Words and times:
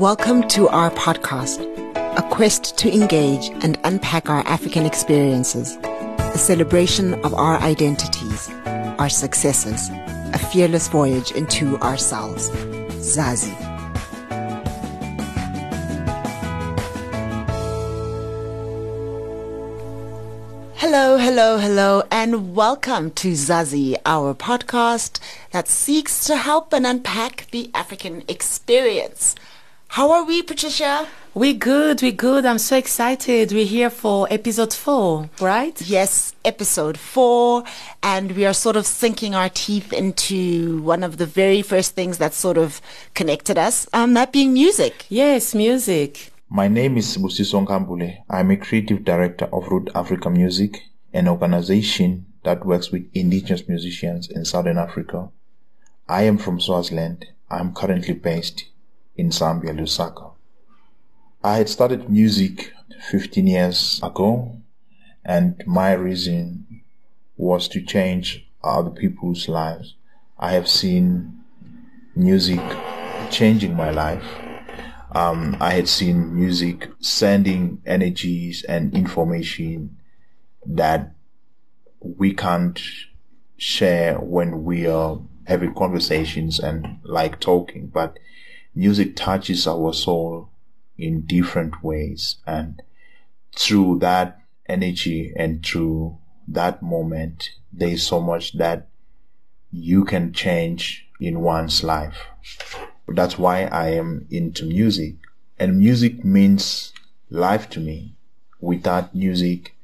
Welcome 0.00 0.48
to 0.48 0.66
our 0.70 0.90
podcast, 0.92 1.60
a 2.16 2.22
quest 2.30 2.78
to 2.78 2.90
engage 2.90 3.50
and 3.62 3.78
unpack 3.84 4.30
our 4.30 4.40
African 4.46 4.86
experiences, 4.86 5.76
a 5.76 6.38
celebration 6.38 7.12
of 7.22 7.34
our 7.34 7.58
identities, 7.58 8.48
our 8.64 9.10
successes, 9.10 9.90
a 10.32 10.38
fearless 10.38 10.88
voyage 10.88 11.32
into 11.32 11.76
ourselves. 11.80 12.48
Zazi. 12.96 13.54
Hello, 20.76 21.18
hello, 21.18 21.58
hello, 21.58 22.04
and 22.10 22.56
welcome 22.56 23.10
to 23.10 23.32
Zazi, 23.32 23.96
our 24.06 24.32
podcast 24.32 25.20
that 25.50 25.68
seeks 25.68 26.24
to 26.24 26.38
help 26.38 26.72
and 26.72 26.86
unpack 26.86 27.48
the 27.50 27.70
African 27.74 28.24
experience. 28.28 29.34
How 29.94 30.12
are 30.12 30.24
we, 30.24 30.40
Patricia? 30.42 31.08
We 31.34 31.52
good, 31.52 32.00
we 32.00 32.12
good. 32.12 32.46
I'm 32.46 32.58
so 32.58 32.76
excited. 32.76 33.50
We're 33.50 33.66
here 33.66 33.90
for 33.90 34.28
episode 34.30 34.72
four, 34.72 35.28
right? 35.40 35.82
Yes, 35.82 36.32
episode 36.44 36.96
four, 36.96 37.64
and 38.00 38.30
we 38.36 38.46
are 38.46 38.54
sort 38.54 38.76
of 38.76 38.86
sinking 38.86 39.34
our 39.34 39.48
teeth 39.48 39.92
into 39.92 40.80
one 40.82 41.02
of 41.02 41.16
the 41.16 41.26
very 41.26 41.60
first 41.60 41.96
things 41.96 42.18
that 42.18 42.34
sort 42.34 42.56
of 42.56 42.80
connected 43.14 43.58
us, 43.58 43.88
um, 43.92 44.14
that 44.14 44.32
being 44.32 44.52
music. 44.52 45.06
Yes, 45.08 45.56
music. 45.56 46.30
My 46.48 46.68
name 46.68 46.96
is 46.96 47.16
Busiso 47.16 47.66
Nkambule. 47.66 48.22
I'm 48.30 48.52
a 48.52 48.56
creative 48.56 49.04
director 49.04 49.46
of 49.46 49.66
Root 49.66 49.90
Africa 49.96 50.30
Music, 50.30 50.82
an 51.12 51.26
organization 51.26 52.26
that 52.44 52.64
works 52.64 52.92
with 52.92 53.10
indigenous 53.12 53.68
musicians 53.68 54.30
in 54.30 54.44
Southern 54.44 54.78
Africa. 54.78 55.30
I 56.08 56.22
am 56.22 56.38
from 56.38 56.60
Swaziland. 56.60 57.26
I'm 57.50 57.74
currently 57.74 58.14
based 58.14 58.66
in 59.16 59.30
Zambia, 59.30 59.72
Lusaka. 59.72 60.32
I 61.42 61.58
had 61.58 61.68
started 61.68 62.10
music 62.10 62.72
15 63.10 63.46
years 63.46 64.00
ago 64.02 64.56
and 65.24 65.62
my 65.66 65.92
reason 65.92 66.82
was 67.36 67.68
to 67.68 67.80
change 67.80 68.46
other 68.62 68.90
people's 68.90 69.48
lives. 69.48 69.94
I 70.38 70.52
have 70.52 70.68
seen 70.68 71.40
music 72.14 72.60
changing 73.30 73.74
my 73.74 73.90
life 73.90 74.24
um, 75.12 75.56
I 75.60 75.70
had 75.70 75.88
seen 75.88 76.34
music 76.34 76.88
sending 77.00 77.82
energies 77.84 78.64
and 78.68 78.94
information 78.94 79.96
that 80.64 81.12
we 82.00 82.32
can't 82.32 82.80
share 83.56 84.18
when 84.18 84.64
we 84.64 84.86
are 84.86 85.18
having 85.46 85.74
conversations 85.74 86.60
and 86.60 87.00
like 87.02 87.40
talking, 87.40 87.88
but 87.88 88.18
music 88.74 89.16
touches 89.16 89.66
our 89.66 89.92
soul 89.92 90.50
in 90.96 91.22
different 91.22 91.82
ways. 91.82 92.36
And 92.46 92.82
through 93.56 93.98
that 94.00 94.40
energy 94.68 95.32
and 95.36 95.64
through 95.64 96.18
that 96.48 96.82
moment, 96.82 97.50
there 97.72 97.88
is 97.88 98.06
so 98.06 98.20
much 98.20 98.52
that 98.54 98.88
you 99.72 100.04
can 100.04 100.32
change 100.32 101.06
in 101.20 101.40
one's 101.40 101.84
life. 101.84 102.26
That's 103.08 103.38
why 103.38 103.64
I 103.64 103.90
am 103.90 104.26
into 104.30 104.64
music. 104.64 105.14
And 105.58 105.78
music 105.78 106.24
means 106.24 106.92
life 107.28 107.68
to 107.70 107.80
me. 107.80 108.14
Without 108.60 109.14
music, 109.14 109.74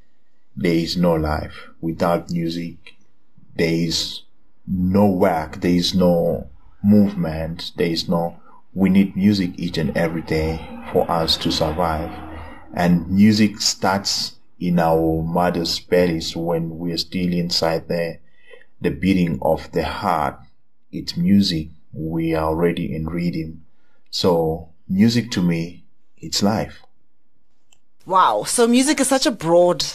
there 0.56 0.74
is 0.74 0.96
no 0.96 1.14
life. 1.14 1.68
Without 1.80 2.30
music, 2.30 2.94
there 3.54 3.72
is 3.72 4.22
no 4.66 5.06
work. 5.06 5.60
There 5.60 5.74
is 5.74 5.94
no 5.94 6.48
movement. 6.82 7.72
There 7.76 7.88
is 7.88 8.08
no, 8.08 8.40
we 8.76 8.90
need 8.90 9.16
music 9.16 9.52
each 9.56 9.78
and 9.78 9.96
every 9.96 10.20
day 10.20 10.60
for 10.92 11.10
us 11.10 11.38
to 11.38 11.50
survive. 11.50 12.10
And 12.74 13.10
music 13.10 13.58
starts 13.58 14.34
in 14.60 14.78
our 14.78 15.22
mother's 15.22 15.80
bellies 15.80 16.36
when 16.36 16.76
we're 16.76 16.98
still 16.98 17.32
inside 17.32 17.88
there. 17.88 18.20
The 18.82 18.90
beating 18.90 19.38
of 19.40 19.72
the 19.72 19.82
heart. 19.82 20.38
It's 20.92 21.16
music 21.16 21.68
we 21.94 22.34
are 22.34 22.48
already 22.48 22.94
in 22.94 23.06
rhythm. 23.06 23.64
So 24.10 24.68
music 24.86 25.30
to 25.30 25.42
me, 25.42 25.84
it's 26.18 26.42
life. 26.42 26.82
Wow. 28.04 28.42
So 28.42 28.68
music 28.68 29.00
is 29.00 29.08
such 29.08 29.24
a 29.24 29.30
broad 29.30 29.86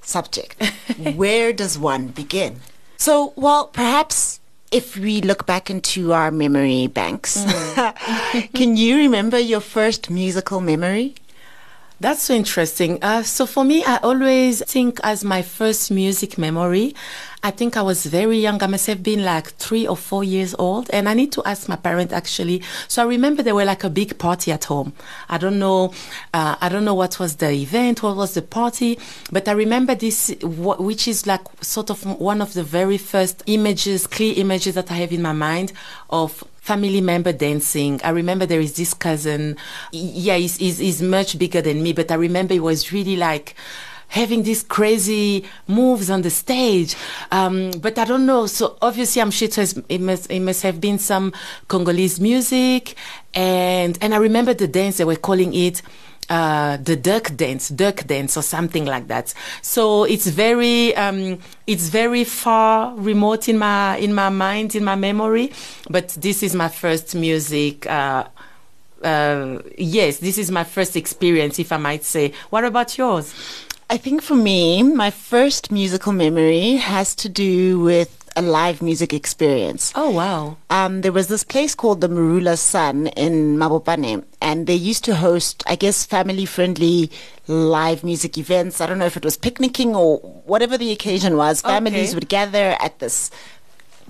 subject. 0.00 0.56
Where 1.14 1.52
does 1.52 1.78
one 1.78 2.06
begin? 2.08 2.60
So, 2.96 3.34
well, 3.36 3.66
perhaps 3.66 4.39
if 4.70 4.96
we 4.96 5.20
look 5.20 5.46
back 5.46 5.70
into 5.70 6.12
our 6.12 6.30
memory 6.30 6.86
banks, 6.86 7.38
mm. 7.38 8.52
can 8.54 8.76
you 8.76 8.96
remember 8.96 9.38
your 9.38 9.60
first 9.60 10.10
musical 10.10 10.60
memory? 10.60 11.14
That's 12.00 12.22
so 12.22 12.32
interesting. 12.32 12.98
Uh, 13.02 13.22
so 13.22 13.44
for 13.44 13.62
me, 13.62 13.84
I 13.84 13.98
always 13.98 14.64
think 14.64 15.00
as 15.04 15.22
my 15.22 15.42
first 15.42 15.90
music 15.90 16.38
memory, 16.38 16.94
I 17.42 17.50
think 17.50 17.76
I 17.76 17.82
was 17.82 18.06
very 18.06 18.38
young. 18.38 18.62
I 18.62 18.68
must 18.68 18.86
have 18.86 19.02
been 19.02 19.22
like 19.22 19.48
three 19.52 19.86
or 19.86 19.98
four 19.98 20.24
years 20.24 20.54
old. 20.58 20.88
And 20.94 21.10
I 21.10 21.12
need 21.12 21.30
to 21.32 21.42
ask 21.44 21.68
my 21.68 21.76
parent 21.76 22.10
actually. 22.10 22.62
So 22.88 23.02
I 23.02 23.06
remember 23.06 23.42
there 23.42 23.54
were 23.54 23.66
like 23.66 23.84
a 23.84 23.90
big 23.90 24.18
party 24.18 24.50
at 24.50 24.64
home. 24.64 24.94
I 25.28 25.36
don't 25.36 25.58
know, 25.58 25.92
uh, 26.32 26.56
I 26.58 26.70
don't 26.70 26.86
know 26.86 26.94
what 26.94 27.18
was 27.18 27.36
the 27.36 27.50
event, 27.50 28.02
what 28.02 28.16
was 28.16 28.32
the 28.32 28.42
party, 28.42 28.98
but 29.30 29.46
I 29.46 29.52
remember 29.52 29.94
this, 29.94 30.34
which 30.42 31.06
is 31.06 31.26
like 31.26 31.42
sort 31.62 31.90
of 31.90 32.02
one 32.18 32.40
of 32.40 32.54
the 32.54 32.62
very 32.62 32.96
first 32.96 33.42
images, 33.44 34.06
clear 34.06 34.32
images 34.38 34.74
that 34.74 34.90
I 34.90 34.94
have 34.94 35.12
in 35.12 35.20
my 35.20 35.32
mind 35.32 35.74
of 36.08 36.44
family 36.60 37.00
member 37.00 37.32
dancing. 37.32 38.00
I 38.04 38.10
remember 38.10 38.46
there 38.46 38.60
is 38.60 38.74
this 38.74 38.94
cousin. 38.94 39.56
Yeah, 39.92 40.36
he's, 40.36 40.56
he's, 40.56 40.78
he's 40.78 41.02
much 41.02 41.38
bigger 41.38 41.62
than 41.62 41.82
me, 41.82 41.92
but 41.92 42.10
I 42.10 42.14
remember 42.14 42.54
it 42.54 42.62
was 42.62 42.92
really 42.92 43.16
like, 43.16 43.54
having 44.10 44.42
these 44.42 44.62
crazy 44.62 45.44
moves 45.66 46.10
on 46.10 46.22
the 46.22 46.30
stage. 46.30 46.96
Um, 47.30 47.70
but 47.80 47.96
I 47.98 48.04
don't 48.04 48.26
know. 48.26 48.46
So 48.46 48.76
obviously, 48.82 49.22
I'm 49.22 49.30
sure 49.30 49.48
it, 49.48 50.00
must, 50.00 50.30
it 50.30 50.40
must 50.40 50.62
have 50.62 50.80
been 50.80 50.98
some 50.98 51.32
Congolese 51.68 52.20
music. 52.20 52.96
And, 53.34 53.96
and 54.00 54.12
I 54.12 54.18
remember 54.18 54.52
the 54.52 54.68
dance, 54.68 54.98
they 54.98 55.04
were 55.04 55.16
calling 55.16 55.54
it 55.54 55.82
uh, 56.30 56.76
the 56.78 56.96
duck 56.96 57.34
dance, 57.36 57.68
duck 57.68 58.06
dance, 58.06 58.36
or 58.36 58.42
something 58.42 58.86
like 58.86 59.08
that. 59.08 59.34
So 59.60 60.04
it's 60.04 60.28
very, 60.28 60.94
um, 60.96 61.40
it's 61.66 61.88
very 61.88 62.24
far 62.24 62.94
remote 62.96 63.48
in 63.48 63.58
my 63.58 63.98
in 63.98 64.14
my 64.14 64.28
mind, 64.30 64.74
in 64.74 64.84
my 64.84 64.94
memory. 64.94 65.52
But 65.90 66.10
this 66.10 66.42
is 66.42 66.54
my 66.54 66.68
first 66.68 67.14
music. 67.14 67.86
Uh, 67.86 68.24
uh, 69.02 69.58
yes, 69.76 70.18
this 70.18 70.38
is 70.38 70.50
my 70.50 70.64
first 70.64 70.96
experience, 70.96 71.58
if 71.58 71.72
I 71.72 71.78
might 71.78 72.04
say. 72.04 72.32
What 72.50 72.64
about 72.64 72.96
yours? 72.96 73.34
I 73.88 73.96
think 73.96 74.22
for 74.22 74.36
me, 74.36 74.84
my 74.84 75.10
first 75.10 75.72
musical 75.72 76.12
memory 76.12 76.76
has 76.76 77.12
to 77.16 77.28
do 77.28 77.80
with 77.80 78.19
a 78.36 78.42
live 78.42 78.82
music 78.82 79.12
experience. 79.12 79.92
Oh 79.94 80.10
wow! 80.10 80.56
Um, 80.70 81.00
there 81.02 81.12
was 81.12 81.28
this 81.28 81.44
place 81.44 81.74
called 81.74 82.00
the 82.00 82.08
Morula 82.08 82.58
Sun 82.58 83.08
in 83.08 83.56
Mabopane, 83.56 84.24
and 84.40 84.66
they 84.66 84.74
used 84.74 85.04
to 85.04 85.16
host, 85.16 85.62
I 85.66 85.76
guess, 85.76 86.06
family-friendly 86.06 87.10
live 87.46 88.04
music 88.04 88.38
events. 88.38 88.80
I 88.80 88.86
don't 88.86 88.98
know 88.98 89.06
if 89.06 89.16
it 89.16 89.24
was 89.24 89.36
picnicking 89.36 89.96
or 89.96 90.18
whatever 90.46 90.78
the 90.78 90.92
occasion 90.92 91.36
was. 91.36 91.60
Families 91.60 92.10
okay. 92.10 92.14
would 92.14 92.28
gather 92.28 92.76
at 92.80 92.98
this 92.98 93.30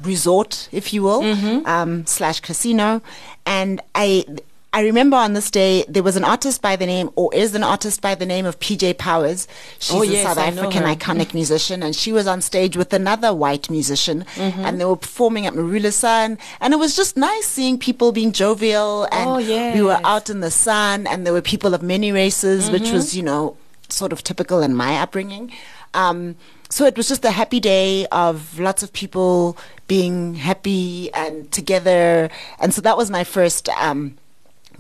resort, 0.03 0.69
if 0.73 0.93
you 0.93 1.03
will, 1.03 1.23
mm-hmm. 1.23 1.67
um, 1.67 2.07
slash 2.07 2.41
casino, 2.41 3.03
and 3.47 3.81
I 3.95 4.25
I 4.73 4.83
remember 4.83 5.17
on 5.17 5.33
this 5.33 5.51
day 5.51 5.85
there 5.89 6.03
was 6.03 6.17
an 6.17 6.23
artist 6.23 6.63
by 6.63 6.77
the 6.77 6.87
name, 6.87 7.11
or 7.17 7.35
is 7.35 7.55
an 7.57 7.65
artist 7.65 8.01
by 8.01 8.15
the 8.15 8.25
name 8.25 8.47
of 8.47 8.61
PJ 8.61 8.99
Powers. 8.99 9.49
She's 9.81 9.97
oh, 9.97 10.03
yes, 10.03 10.25
a 10.25 10.29
South 10.29 10.39
I 10.39 10.47
African 10.47 10.85
iconic 10.85 11.35
musician, 11.35 11.83
and 11.83 11.95
she 11.95 12.13
was 12.13 12.29
on 12.29 12.41
stage 12.41 12.77
with 12.77 12.93
another 12.93 13.35
white 13.35 13.69
musician, 13.69 14.25
mm-hmm. 14.37 14.61
and 14.61 14.81
they 14.81 14.85
were 14.85 14.97
performing 14.97 15.47
at 15.47 15.55
Morula 15.55 15.93
Sun, 15.93 16.39
and 16.61 16.73
it 16.73 16.77
was 16.77 16.95
just 16.95 17.17
nice 17.17 17.47
seeing 17.47 17.79
people 17.79 18.13
being 18.13 18.31
jovial, 18.31 19.09
and 19.11 19.29
oh, 19.29 19.39
yes. 19.39 19.75
we 19.75 19.83
were 19.83 20.01
out 20.05 20.31
in 20.31 20.39
the 20.39 20.53
sun, 20.53 21.07
and 21.09 21.27
there 21.27 21.33
were 21.33 21.43
people 21.43 21.75
of 21.75 21.83
many 21.83 22.13
races, 22.13 22.65
mm-hmm. 22.65 22.75
which 22.75 22.93
was 22.93 23.17
you 23.17 23.25
know 23.25 23.57
sort 23.89 24.13
of 24.13 24.23
typical 24.23 24.63
in 24.63 24.75
my 24.75 24.99
upbringing. 24.99 25.53
Um, 25.95 26.37
so 26.69 26.87
it 26.87 26.97
was 26.97 27.09
just 27.09 27.25
a 27.25 27.33
happy 27.33 27.59
day 27.59 28.07
of 28.13 28.61
lots 28.61 28.85
of 28.85 28.93
people 28.93 29.59
being 29.89 30.37
happy 30.37 31.13
and 31.13 31.51
together, 31.51 32.31
and 32.61 32.73
so 32.73 32.81
that 32.83 32.97
was 32.97 33.11
my 33.11 33.25
first. 33.25 33.69
Um, 33.71 34.17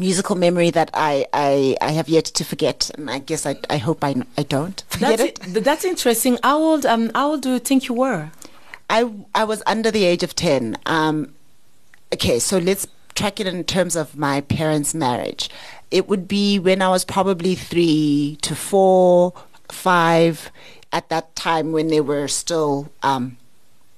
musical 0.00 0.34
memory 0.34 0.70
that 0.70 0.90
I, 0.94 1.26
I, 1.32 1.76
I 1.80 1.92
have 1.92 2.08
yet 2.08 2.24
to 2.24 2.44
forget, 2.44 2.90
and 2.96 3.10
I 3.10 3.18
guess 3.18 3.46
I, 3.46 3.56
I 3.68 3.76
hope 3.76 4.02
I, 4.02 4.16
I 4.36 4.42
don't 4.42 4.82
forget 4.88 5.18
that's 5.18 5.56
it. 5.56 5.64
That's 5.64 5.84
interesting. 5.84 6.38
How 6.42 6.58
old 6.58 6.84
um 6.86 7.10
how 7.14 7.30
old 7.32 7.42
do 7.42 7.52
you 7.52 7.58
think 7.60 7.86
you 7.86 7.94
were? 7.94 8.30
I 8.88 9.08
I 9.34 9.44
was 9.44 9.62
under 9.66 9.90
the 9.90 10.04
age 10.04 10.24
of 10.24 10.34
ten. 10.34 10.76
Um, 10.86 11.34
okay, 12.12 12.38
so 12.40 12.58
let's 12.58 12.88
track 13.14 13.38
it 13.38 13.46
in 13.46 13.62
terms 13.64 13.94
of 13.94 14.16
my 14.16 14.40
parents' 14.40 14.94
marriage. 14.94 15.50
It 15.90 16.08
would 16.08 16.26
be 16.26 16.58
when 16.58 16.82
I 16.82 16.88
was 16.88 17.04
probably 17.04 17.54
three 17.54 18.38
to 18.42 18.54
four, 18.56 19.34
five, 19.70 20.50
at 20.92 21.08
that 21.08 21.34
time 21.36 21.72
when 21.72 21.88
they 21.88 22.00
were 22.00 22.28
still 22.28 22.90
um, 23.02 23.36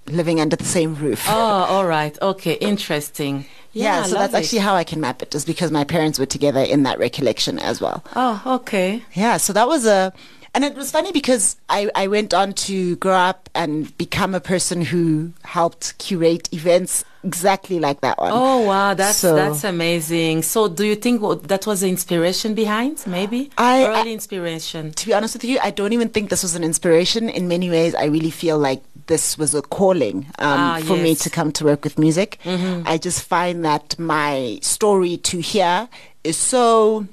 living 0.06 0.40
under 0.40 0.56
the 0.56 0.64
same 0.64 0.94
roof. 0.94 1.26
Oh, 1.28 1.32
all 1.32 1.86
right. 1.86 2.20
Okay, 2.20 2.54
interesting. 2.54 3.46
Yeah, 3.72 4.00
I 4.00 4.06
so 4.06 4.14
that's 4.14 4.34
it. 4.34 4.36
actually 4.36 4.58
how 4.60 4.74
I 4.74 4.84
can 4.84 5.00
map 5.00 5.22
it, 5.22 5.34
is 5.34 5.44
because 5.44 5.70
my 5.70 5.84
parents 5.84 6.18
were 6.18 6.26
together 6.26 6.60
in 6.60 6.82
that 6.82 6.98
recollection 6.98 7.58
as 7.58 7.80
well. 7.80 8.04
Oh, 8.14 8.42
okay. 8.46 9.02
Yeah, 9.14 9.38
so 9.38 9.52
that 9.52 9.66
was 9.66 9.86
a, 9.86 10.12
and 10.54 10.64
it 10.64 10.74
was 10.74 10.90
funny 10.90 11.12
because 11.12 11.56
I, 11.68 11.90
I 11.94 12.06
went 12.08 12.34
on 12.34 12.52
to 12.68 12.96
grow 12.96 13.14
up 13.14 13.48
and 13.54 13.96
become 13.98 14.34
a 14.34 14.40
person 14.40 14.82
who 14.82 15.32
helped 15.44 15.96
curate 15.98 16.52
events 16.52 17.04
exactly 17.24 17.78
like 17.78 18.00
that 18.00 18.18
one. 18.18 18.32
Oh 18.34 18.60
wow, 18.62 18.94
that's 18.94 19.18
So- 19.18 19.34
that's 19.34 19.64
amazing. 19.64 20.42
So, 20.42 20.68
do 20.68 20.84
you 20.84 20.94
think 20.96 21.20
that 21.48 21.66
was 21.66 21.80
the 21.82 21.88
inspiration 21.88 22.54
behind? 22.54 23.02
Maybe 23.06 23.50
I- 23.56 23.84
early 23.86 24.10
I- 24.10 24.12
inspiration. 24.12 24.92
to 24.92 25.06
be 25.06 25.14
honest 25.14 25.34
with 25.34 25.44
you, 25.44 25.58
I 25.62 25.70
don't 25.70 25.92
even 25.92 26.08
think 26.08 26.30
this 26.30 26.42
was 26.42 26.54
an 26.54 26.64
inspiration. 26.64 27.28
In 27.28 27.48
many 27.48 27.70
ways, 27.70 27.94
I 27.94 28.04
really 28.06 28.30
feel 28.30 28.58
like 28.58 28.82
this 29.06 29.36
was 29.38 29.54
a 29.54 29.62
calling 29.62 30.26
um, 30.38 30.58
Ah, 30.60 30.80
for 30.84 30.96
me 30.96 31.14
to 31.16 31.28
come 31.30 31.50
to 31.52 31.64
work 31.64 31.82
with 31.84 31.98
music. 31.98 32.38
I 32.44 32.98
just 32.98 33.22
find 33.22 33.64
that 33.64 33.98
my 33.98 34.58
story 34.62 35.16
to 35.18 35.40
hear 35.40 35.88
is 36.24 36.36
so 36.36 37.06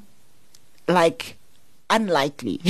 like 0.88 1.36
unlikely. 1.90 2.62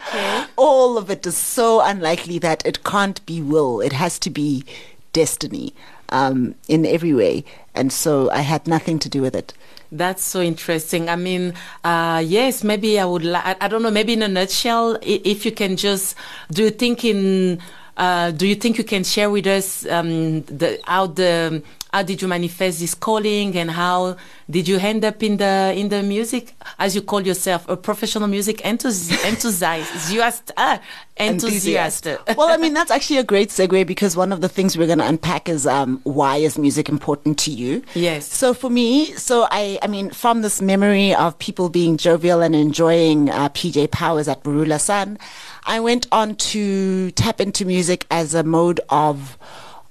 All 0.56 0.98
of 0.98 1.10
it 1.10 1.26
is 1.26 1.36
so 1.36 1.80
unlikely 1.80 2.38
that 2.40 2.64
it 2.66 2.84
can't 2.84 3.24
be 3.26 3.40
will. 3.40 3.80
It 3.80 3.92
has 3.92 4.18
to 4.20 4.30
be 4.30 4.64
destiny 5.12 5.74
um, 6.08 6.54
in 6.68 6.86
every 6.86 7.12
way. 7.12 7.44
And 7.74 7.92
so 7.92 8.30
I 8.30 8.40
had 8.40 8.66
nothing 8.66 8.98
to 9.00 9.08
do 9.08 9.22
with 9.22 9.34
it. 9.34 9.54
That's 9.90 10.24
so 10.24 10.40
interesting. 10.40 11.10
I 11.10 11.16
mean, 11.16 11.52
uh, 11.84 12.22
yes, 12.24 12.64
maybe 12.64 12.98
I 12.98 13.04
would. 13.04 13.24
Li- 13.24 13.34
I, 13.34 13.68
don't 13.68 13.82
know. 13.82 13.90
Maybe 13.90 14.14
in 14.14 14.22
a 14.22 14.28
nutshell, 14.28 14.98
if 15.02 15.44
you 15.44 15.52
can 15.52 15.76
just, 15.76 16.16
do 16.50 16.64
you 16.64 16.70
think 16.70 17.04
in, 17.04 17.60
uh, 17.96 18.30
do 18.30 18.46
you 18.46 18.54
think 18.54 18.78
you 18.78 18.84
can 18.84 19.04
share 19.04 19.30
with 19.30 19.46
us 19.46 19.86
um, 19.86 20.42
the 20.42 20.80
how 20.84 21.06
the 21.06 21.62
how 21.92 22.02
did 22.02 22.22
you 22.22 22.28
manifest 22.28 22.80
this 22.80 22.94
calling 22.94 23.54
and 23.54 23.70
how 23.70 24.16
did 24.48 24.66
you 24.66 24.78
end 24.78 25.04
up 25.04 25.22
in 25.22 25.36
the 25.36 25.74
in 25.76 25.90
the 25.90 26.02
music 26.02 26.54
as 26.78 26.94
you 26.94 27.02
call 27.02 27.20
yourself 27.20 27.68
a 27.68 27.76
professional 27.76 28.28
music 28.28 28.58
enthusi- 28.58 29.22
enthusiast 29.28 30.50
uh, 30.56 30.78
enthusiast. 31.18 32.06
well, 32.36 32.48
I 32.48 32.56
mean, 32.56 32.74
that's 32.74 32.90
actually 32.90 33.18
a 33.18 33.24
great 33.24 33.50
segue 33.50 33.86
because 33.86 34.16
one 34.16 34.32
of 34.32 34.40
the 34.40 34.48
things 34.48 34.76
we're 34.76 34.86
going 34.86 34.98
to 34.98 35.06
unpack 35.06 35.48
is 35.48 35.66
um, 35.66 36.00
why 36.04 36.36
is 36.36 36.58
music 36.58 36.88
important 36.88 37.38
to 37.40 37.50
you? 37.50 37.82
Yes. 37.94 38.26
So 38.26 38.54
for 38.54 38.70
me, 38.70 39.06
so 39.12 39.46
I, 39.50 39.78
I 39.82 39.86
mean, 39.86 40.10
from 40.10 40.42
this 40.42 40.62
memory 40.62 41.14
of 41.14 41.38
people 41.38 41.68
being 41.68 41.96
jovial 41.96 42.40
and 42.40 42.54
enjoying 42.54 43.30
uh, 43.30 43.48
PJ 43.50 43.90
Powers 43.90 44.28
at 44.28 44.42
Morula 44.44 44.80
Sun, 44.80 45.18
I 45.64 45.80
went 45.80 46.06
on 46.12 46.34
to 46.36 47.10
tap 47.12 47.40
into 47.40 47.64
music 47.64 48.06
as 48.10 48.34
a 48.34 48.42
mode 48.42 48.80
of, 48.88 49.38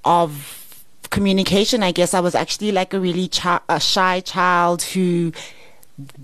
of 0.04 0.86
communication. 1.10 1.84
I 1.84 1.92
guess 1.92 2.14
I 2.14 2.20
was 2.20 2.36
actually 2.36 2.72
like 2.72 2.94
a 2.94 3.00
really 3.00 3.28
chi- 3.28 3.62
a 3.70 3.80
shy 3.80 4.20
child 4.22 4.82
who 4.82 5.32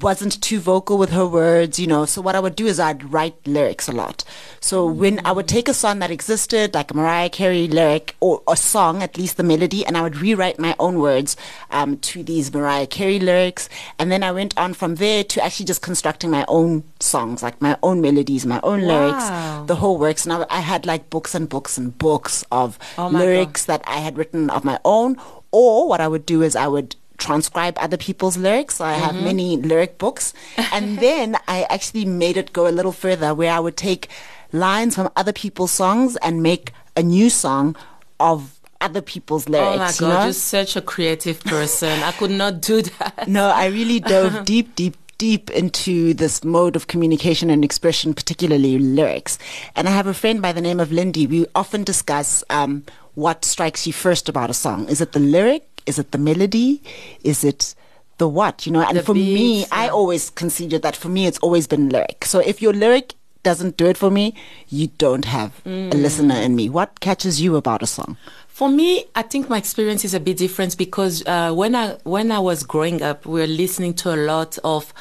wasn't 0.02 0.42
too 0.42 0.60
vocal 0.60 0.98
with 0.98 1.10
her 1.12 1.26
words, 1.26 1.80
you 1.80 1.88
know. 1.88 2.06
So 2.06 2.22
what 2.22 2.36
I 2.36 2.40
would 2.40 2.56
do 2.56 2.68
is 2.68 2.80
I'd 2.80 3.12
write 3.12 3.36
lyrics 3.46 3.88
a 3.88 3.92
lot. 3.92 4.24
So 4.60 4.86
when 4.86 5.20
I 5.26 5.32
would 5.32 5.48
take 5.48 5.68
a 5.70 5.74
song 5.74 6.00
that 6.00 6.12
existed, 6.12 6.74
like 6.74 6.92
a 6.92 6.94
Mariah 6.96 7.30
Carey 7.30 7.68
lyric 7.68 8.16
or 8.20 8.42
a 8.48 8.56
song, 8.56 9.02
at 9.04 9.18
least 9.18 9.38
the 9.38 9.44
melody, 9.44 9.86
and 9.86 9.98
I 9.98 10.02
would 10.02 10.18
rewrite 10.18 10.60
my 10.60 10.76
own 10.80 11.00
words 11.00 11.36
um, 11.72 11.98
to 11.98 12.24
these 12.24 12.54
Mariah 12.54 12.88
Carey 12.88 13.20
lyrics, 13.20 13.70
and 14.00 14.12
then 14.12 14.24
I 14.24 14.32
went 14.32 14.58
on 14.58 14.74
from 14.74 14.96
there 14.96 15.24
to 15.24 15.44
actually 15.44 15.66
just 15.66 15.82
constructing 15.82 16.30
my 16.32 16.46
own 16.48 16.84
songs, 17.00 17.44
like 17.44 17.62
my 17.62 17.78
own 17.84 18.02
melodies, 18.02 18.46
my 18.46 18.60
own 18.64 18.82
Wow. 18.82 18.88
lyrics, 18.88 19.68
the 19.68 19.76
whole 19.76 19.98
works. 19.98 20.26
And 20.26 20.34
I, 20.34 20.46
I 20.50 20.60
had 20.62 20.86
like 20.86 21.10
books 21.10 21.36
and 21.36 21.48
books 21.50 21.78
and 21.78 21.98
books 21.98 22.44
of 22.52 22.78
Oh 22.98 23.10
my 23.10 23.20
God. 23.20 23.26
lyrics 23.26 23.66
that 23.66 23.82
I 23.86 23.98
had 23.98 24.18
written 24.18 24.50
of 24.50 24.64
my 24.64 24.80
own. 24.86 25.18
Or 25.52 25.88
what 25.88 26.02
I 26.02 26.08
would 26.08 26.26
do 26.26 26.42
is 26.42 26.56
I 26.56 26.68
would 26.68 26.96
transcribe 27.18 27.78
other 27.80 27.98
people's 27.98 28.38
lyrics. 28.38 28.76
So 28.78 28.86
I 28.86 28.94
have 28.94 29.16
Mm-hmm. 29.16 29.24
many 29.26 29.58
lyric 29.58 29.98
books. 29.98 30.34
And 30.72 31.00
then 31.08 31.38
I 31.48 31.64
actually 31.70 32.06
made 32.06 32.38
it 32.38 32.54
go 32.54 32.68
a 32.68 32.74
little 32.74 32.92
further 32.92 33.34
where 33.34 33.52
I 33.52 33.60
would 33.60 33.78
take 33.78 34.10
lines 34.52 34.96
from 34.96 35.10
other 35.16 35.34
people's 35.34 35.72
songs 35.72 36.16
and 36.18 36.42
make 36.44 36.72
a 36.96 37.04
new 37.04 37.30
song 37.30 37.76
of 38.20 38.60
other 38.80 39.02
people's 39.02 39.50
lyrics. 39.50 39.76
Oh 39.76 39.78
my 39.78 39.90
you 39.90 40.00
god, 40.00 40.20
know? 40.20 40.24
you're 40.26 40.34
such 40.34 40.76
a 40.76 40.82
creative 40.82 41.40
person. 41.42 42.04
I 42.04 42.12
could 42.12 42.32
not 42.32 42.62
do 42.62 42.82
that. 42.84 43.28
No, 43.28 43.50
I 43.50 43.66
really 43.68 44.00
dove 44.00 44.46
deep, 44.54 44.76
deep, 44.76 44.96
deep 45.18 45.50
into 45.50 46.14
this 46.14 46.44
mode 46.44 46.76
of 46.76 46.86
communication 46.86 47.50
and 47.50 47.64
expression, 47.66 48.14
particularly 48.14 48.78
lyrics. 48.78 49.40
And 49.76 49.88
I 49.88 49.92
have 49.92 50.06
a 50.06 50.14
friend 50.14 50.42
by 50.42 50.52
the 50.52 50.62
name 50.62 50.80
of 50.80 50.92
Lindy. 50.92 51.26
We 51.26 51.48
often 51.56 51.84
discuss 51.84 52.44
um, 52.52 52.84
what 53.16 53.44
strikes 53.44 53.88
you 53.88 53.94
first 53.94 54.30
about 54.30 54.52
a 54.52 54.54
song. 54.54 54.88
Is 54.90 55.02
it 55.02 55.14
the 55.14 55.20
lyric? 55.20 55.66
Is 55.88 55.98
it 55.98 56.12
the 56.12 56.18
melody? 56.18 56.82
Is 57.24 57.44
it 57.44 57.74
the 58.18 58.28
what? 58.28 58.66
You 58.66 58.72
know, 58.74 58.82
and 58.82 58.98
The 58.98 59.04
for 59.04 59.14
me, 59.16 59.60
beats, 59.60 59.72
I 59.72 59.88
always 59.90 60.30
consider 60.30 60.78
that 60.80 60.96
for 60.96 61.10
me, 61.10 61.26
it's 61.26 61.40
always 61.40 61.66
been 61.68 61.90
lyric. 61.90 62.26
So 62.26 62.40
if 62.40 62.62
your 62.62 62.74
lyric 62.74 63.14
doesn't 63.44 63.78
do 63.78 63.86
it 63.88 63.98
for 63.98 64.12
me, 64.12 64.34
you 64.68 64.88
don't 64.98 65.26
have 65.26 65.52
a 65.66 65.96
listener 65.96 66.36
in 66.36 66.56
me. 66.56 66.70
What 66.70 67.00
catches 67.00 67.40
you 67.42 67.56
about 67.56 67.82
a 67.82 67.88
song? 67.88 68.18
For 68.48 68.70
me, 68.70 69.06
I 69.16 69.22
think 69.22 69.50
my 69.50 69.58
experience 69.58 70.04
is 70.04 70.14
a 70.14 70.20
bit 70.20 70.38
different 70.38 70.78
because 70.78 71.24
uh, 71.28 71.54
when 71.54 71.76
I 71.76 71.98
when 72.04 72.32
I 72.32 72.40
was 72.40 72.64
growing 72.64 73.02
up, 73.04 73.26
we 73.26 73.40
were 73.40 73.48
listening 73.48 73.94
to 74.02 74.14
a 74.14 74.18
lot 74.18 74.58
of 74.64 74.94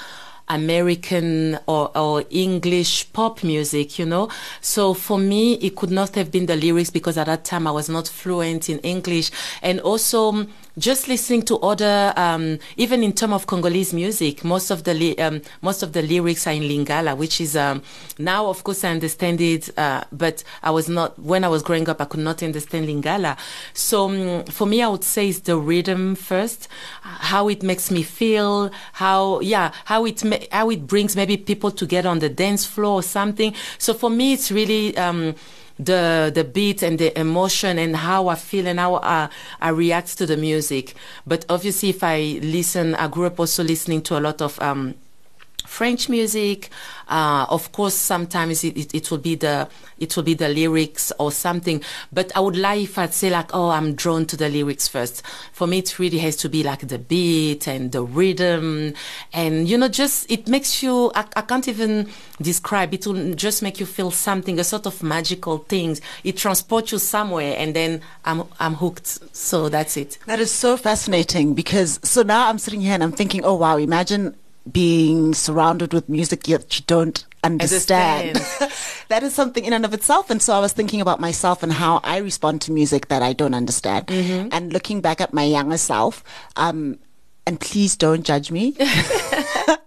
American 0.49 1.59
or, 1.67 1.91
or 1.97 2.25
English 2.31 3.13
pop 3.13 3.43
music, 3.43 3.99
you 3.99 4.07
know. 4.07 4.29
So 4.61 4.95
for 4.95 5.19
me, 5.19 5.55
it 5.55 5.75
could 5.75 5.91
not 5.91 6.15
have 6.15 6.31
been 6.31 6.47
the 6.47 6.55
lyrics 6.57 6.91
because 6.91 7.19
at 7.19 7.27
that 7.27 7.45
time 7.45 7.67
I 7.67 7.71
was 7.73 7.89
not 7.89 8.07
fluent 8.07 8.69
in 8.69 8.79
English, 8.81 9.31
and 9.63 9.81
also 9.81 10.47
just 10.79 11.09
listening 11.09 11.43
to 11.43 11.57
other, 11.59 12.13
um, 12.17 12.59
even 12.77 13.03
in 13.03 13.13
terms 13.13 13.33
of 13.33 13.47
Congolese 13.47 13.95
music, 13.95 14.45
most 14.45 14.71
of 14.71 14.85
the 14.85 14.93
li- 14.93 15.17
um, 15.19 15.41
most 15.63 15.83
of 15.83 15.93
the 15.93 16.03
lyrics 16.03 16.47
are 16.47 16.53
in 16.53 16.65
Lingala, 16.65 17.17
which 17.17 17.41
is 17.41 17.57
um, 17.57 17.83
now, 18.19 18.47
of 18.47 18.63
course, 18.63 18.85
I 18.85 18.91
understand 18.91 19.41
it, 19.41 19.77
uh, 19.79 20.05
but 20.13 20.45
I 20.63 20.71
was 20.71 20.89
not 20.89 21.19
when 21.19 21.45
I 21.45 21.49
was 21.49 21.63
growing 21.63 21.89
up, 21.89 22.01
I 22.01 22.05
could 22.05 22.21
not 22.21 22.43
understand 22.43 22.89
Lingala. 22.89 23.39
So 23.73 24.11
um, 24.11 24.45
for 24.45 24.67
me, 24.67 24.83
I 24.83 24.89
would 24.89 25.05
say 25.05 25.29
it's 25.31 25.41
the 25.41 25.57
rhythm 25.57 26.15
first, 26.15 26.69
how 27.03 27.49
it 27.49 27.63
makes 27.63 27.91
me 27.91 28.03
feel, 28.03 28.71
how 28.95 29.41
yeah, 29.41 29.73
how 29.87 30.05
it 30.05 30.23
ma- 30.25 30.37
how 30.53 30.71
it 30.71 30.87
brings 30.87 31.17
maybe 31.17 31.39
people 31.39 31.71
together 31.71 32.11
on 32.11 32.19
the 32.19 32.29
dance 32.29 32.67
floor 32.67 33.01
or 33.01 33.03
something. 33.03 33.55
So 33.79 33.95
for 33.95 34.11
me, 34.11 34.35
it's 34.35 34.51
really. 34.51 34.97
The 35.79 36.33
the 36.35 36.43
beat 36.43 36.83
and 36.83 36.99
the 36.99 37.19
emotion 37.19 37.79
and 37.79 37.97
how 37.97 38.29
I 38.29 38.35
feel 38.35 38.67
and 38.67 38.81
how 38.81 38.97
I, 38.97 39.29
I 39.61 39.69
react 39.69 40.17
to 40.19 40.27
the 40.27 40.37
music. 40.37 40.95
But 41.27 41.45
obviously, 41.51 41.91
if 41.91 42.03
I 42.03 42.39
listen, 42.43 42.95
I 42.95 43.09
grew 43.09 43.27
up 43.27 43.39
also 43.39 43.63
listening 43.63 44.01
to 44.03 44.19
a 44.19 44.21
lot 44.21 44.41
of 44.41 44.59
um, 44.61 44.95
French 45.67 46.09
music. 46.09 46.71
Uh, 47.09 47.47
of 47.49 47.71
course, 47.71 47.95
sometimes 47.95 48.65
it, 48.65 48.77
it, 48.77 48.95
it 48.95 49.11
will 49.11 49.19
be 49.19 49.37
the 49.37 49.69
it 49.99 50.15
will 50.17 50.25
be 50.25 50.35
the 50.35 50.49
lyrics 50.49 51.13
or 51.19 51.31
something. 51.33 51.83
But 52.13 52.33
I 52.37 52.41
would 52.41 52.57
lie 52.57 52.77
if 52.77 52.99
I'd 52.99 53.15
say 53.15 53.31
like, 53.31 53.55
oh, 53.55 53.71
I'm 53.71 53.95
drawn 53.95 54.27
to 54.27 54.37
the 54.37 54.49
lyrics 54.49 54.89
first. 54.89 55.23
For 55.53 55.67
me, 55.67 55.79
it 55.79 55.99
really 55.99 56.19
has 56.19 56.37
to 56.39 56.49
be 56.49 56.63
like 56.63 56.87
the 56.89 56.99
beat 56.99 57.69
and 57.69 57.93
the 57.93 58.03
rhythm, 58.03 58.95
and 59.33 59.69
you 59.69 59.79
know, 59.79 59.89
just 59.89 60.31
it 60.31 60.49
makes 60.49 60.83
you. 60.83 61.13
I, 61.15 61.25
I 61.37 61.43
can't 61.43 61.69
even 61.69 62.09
describe. 62.43 62.93
It 62.93 63.07
will 63.07 63.35
just 63.35 63.63
make 63.63 63.79
you 63.79 63.87
feel 63.87 64.11
something, 64.11 64.59
a 64.59 64.65
sort 64.65 64.87
of 64.87 65.03
magical 65.03 65.59
things. 65.59 66.01
It 66.25 66.37
transports 66.37 66.93
you 66.93 66.99
somewhere, 66.99 67.55
and 67.57 67.75
then 67.75 68.01
I'm 68.25 68.45
I'm 68.59 68.75
hooked. 68.75 69.07
So 69.35 69.69
that's 69.69 69.97
it. 69.97 70.19
That 70.27 70.41
is 70.41 70.51
so 70.51 70.77
fascinating 70.77 71.55
because 71.55 72.01
so 72.03 72.23
now 72.23 72.49
I'm 72.49 72.59
sitting 72.59 72.81
here 72.81 72.95
and 72.95 73.03
I'm 73.03 73.13
thinking, 73.13 73.45
oh 73.45 73.55
wow, 73.55 73.77
imagine 73.77 74.37
being 74.71 75.35
surrounded 75.35 75.93
with 75.93 76.09
music 76.09 76.49
yet 76.49 76.79
you 76.79 76.85
don't 76.87 77.25
understand. 77.45 78.37
that 79.09 79.23
is 79.23 79.35
something 79.35 79.65
in 79.65 79.73
and 79.73 79.85
of 79.85 79.95
itself. 79.95 80.31
And 80.31 80.43
so 80.43 80.55
I 80.55 80.59
was 80.59 80.73
thinking 80.73 81.01
about 81.01 81.21
myself 81.21 81.63
and 81.63 81.73
how 81.73 82.01
I 82.03 82.19
respond 82.19 82.63
to 82.63 82.73
music 82.73 83.09
that 83.09 83.23
I 83.23 83.33
don't 83.33 83.55
understand. 83.55 84.11
And 84.11 84.73
looking 84.73 85.01
back 85.01 85.21
at 85.21 85.33
my 85.33 85.45
younger 85.45 85.79
self, 85.79 86.25
um, 86.57 86.99
and 87.47 87.61
please 87.61 87.97
don't 87.97 88.25
judge 88.25 88.51
me. 88.51 88.77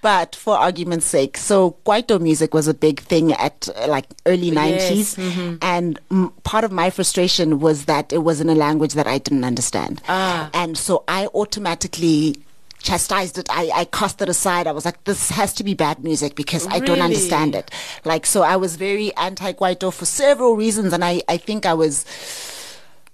But 0.00 0.36
for 0.36 0.56
argument's 0.56 1.06
sake, 1.06 1.36
so 1.36 1.76
Kwaito 1.84 2.20
music 2.20 2.54
was 2.54 2.68
a 2.68 2.74
big 2.74 3.00
thing 3.00 3.32
at 3.32 3.68
uh, 3.74 3.88
like 3.88 4.06
early 4.26 4.50
90s. 4.50 5.18
Yes, 5.18 5.58
And 5.60 5.98
mm, 6.08 6.32
part 6.44 6.64
of 6.64 6.70
my 6.70 6.90
frustration 6.90 7.58
was 7.58 7.86
that 7.86 8.12
it 8.12 8.18
was 8.18 8.40
in 8.40 8.48
a 8.48 8.54
language 8.54 8.94
that 8.94 9.06
I 9.08 9.18
didn't 9.18 9.44
understand. 9.44 10.00
Ah. 10.08 10.50
And 10.54 10.78
so 10.78 11.02
I 11.08 11.26
automatically 11.34 12.36
chastised 12.80 13.38
it. 13.38 13.48
I, 13.50 13.70
I 13.74 13.84
cast 13.86 14.20
it 14.22 14.28
aside. 14.28 14.66
I 14.66 14.72
was 14.72 14.84
like, 14.84 15.02
this 15.04 15.30
has 15.30 15.52
to 15.54 15.64
be 15.64 15.74
bad 15.74 16.02
music 16.04 16.34
because 16.34 16.66
I 16.66 16.78
don't 16.80 17.00
understand 17.00 17.54
it. 17.54 17.70
Like, 18.04 18.26
so 18.26 18.42
I 18.42 18.56
was 18.56 18.76
very 18.76 19.14
anti 19.16 19.52
Kwaito 19.52 19.92
for 19.92 20.04
several 20.04 20.56
reasons. 20.56 20.92
And 20.92 21.04
I, 21.04 21.22
I 21.28 21.36
think 21.36 21.66
I 21.66 21.74
was, 21.74 22.04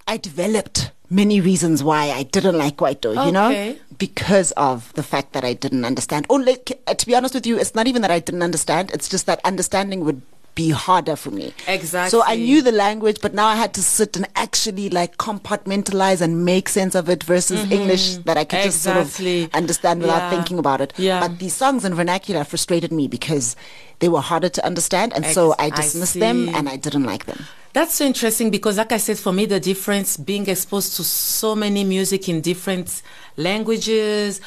I 0.07 0.17
developed 0.17 0.91
many 1.09 1.39
reasons 1.41 1.83
why 1.83 2.11
I 2.11 2.23
didn't 2.23 2.57
like 2.57 2.77
Kwaito, 2.77 3.13
you 3.25 3.31
know? 3.31 3.49
Because 3.97 4.51
of 4.53 4.91
the 4.93 5.03
fact 5.03 5.33
that 5.33 5.43
I 5.43 5.53
didn't 5.53 5.85
understand. 5.85 6.25
Or 6.29 6.41
like, 6.41 6.81
uh, 6.87 6.93
to 6.93 7.05
be 7.05 7.15
honest 7.15 7.33
with 7.33 7.45
you, 7.45 7.57
it's 7.57 7.75
not 7.75 7.87
even 7.87 8.01
that 8.01 8.11
I 8.11 8.19
didn't 8.19 8.43
understand. 8.43 8.91
It's 8.91 9.07
just 9.09 9.25
that 9.25 9.39
understanding 9.45 10.03
would 10.05 10.21
be 10.55 10.69
harder 10.71 11.15
for 11.17 11.31
me. 11.31 11.53
Exactly. 11.67 12.09
So 12.09 12.23
I 12.25 12.35
knew 12.37 12.61
the 12.61 12.71
language, 12.71 13.17
but 13.21 13.33
now 13.33 13.45
I 13.45 13.55
had 13.55 13.73
to 13.73 13.83
sit 13.83 14.15
and 14.15 14.25
actually 14.35 14.89
like 14.89 15.17
compartmentalize 15.17 16.21
and 16.21 16.45
make 16.45 16.69
sense 16.69 16.95
of 16.95 17.09
it 17.09 17.23
versus 17.23 17.69
English 17.71 18.15
that 18.25 18.37
I 18.37 18.45
could 18.45 18.63
just 18.63 18.81
sort 18.81 18.95
Mm-hmm. 18.95 19.45
Of 19.45 19.53
understand 19.53 20.01
without 20.01 20.17
Yeah. 20.23 20.29
thinking 20.29 20.57
about 20.57 20.79
it. 20.81 20.93
Yeah. 20.97 21.19
But 21.19 21.39
these 21.39 21.53
songs 21.53 21.83
in 21.83 21.93
vernacular 21.93 22.43
frustrated 22.45 22.91
me 22.91 23.07
because 23.09 23.55
they 23.99 24.07
were 24.09 24.21
harder 24.21 24.49
to 24.49 24.65
understand, 24.65 25.11
and 25.13 25.25
so 25.25 25.51
Ex- 25.51 25.61
I 25.61 25.65
I 25.65 25.69
dismissed 25.69 26.19
them 26.19 26.49
and 26.55 26.69
I 26.69 26.77
didn't 26.77 27.03
like 27.03 27.25
them. 27.25 27.45
That's 27.73 27.93
so 27.95 28.05
interesting 28.05 28.51
because, 28.51 28.77
like 28.77 28.93
I 28.93 28.97
said, 28.97 29.17
for 29.19 29.33
me, 29.33 29.45
the 29.45 29.59
difference 29.59 30.15
being 30.15 30.47
exposed 30.47 30.95
to 30.95 31.03
so 31.03 31.55
many 31.55 31.83
music 31.83 32.29
in 32.29 32.39
different 32.39 33.01
languages. 33.35 34.39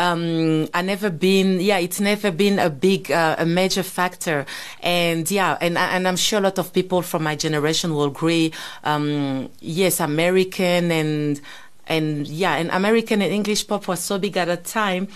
Um, 0.00 0.66
I 0.72 0.80
never 0.80 1.10
been, 1.10 1.60
yeah, 1.60 1.76
it's 1.76 2.00
never 2.00 2.30
been 2.30 2.58
a 2.58 2.70
big, 2.70 3.10
uh, 3.12 3.36
a 3.38 3.44
major 3.44 3.82
factor, 3.82 4.46
and 4.82 5.30
yeah, 5.30 5.58
and 5.60 5.76
and 5.76 6.08
I'm 6.08 6.16
sure 6.16 6.38
a 6.38 6.42
lot 6.42 6.58
of 6.58 6.72
people 6.72 7.02
from 7.02 7.22
my 7.22 7.36
generation 7.36 7.92
will 7.92 8.04
agree. 8.04 8.50
Um, 8.82 9.50
yes, 9.60 10.00
American 10.00 10.90
and 10.90 11.38
and 11.86 12.26
yeah, 12.26 12.54
and 12.54 12.70
American 12.70 13.20
and 13.20 13.30
English 13.30 13.66
pop 13.66 13.88
was 13.88 14.00
so 14.00 14.18
big 14.18 14.38
at 14.38 14.46
the 14.46 14.56
time. 14.56 15.06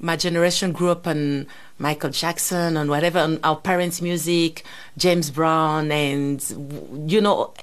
My 0.00 0.16
generation 0.16 0.72
grew 0.72 0.90
up 0.90 1.06
on 1.06 1.46
Michael 1.78 2.10
Jackson 2.10 2.76
and 2.76 2.90
whatever, 2.90 3.20
on 3.20 3.38
our 3.44 3.54
parents' 3.54 4.02
music, 4.02 4.64
James 4.98 5.30
Brown, 5.30 5.92
and 5.92 6.42
you 7.08 7.20
know, 7.20 7.54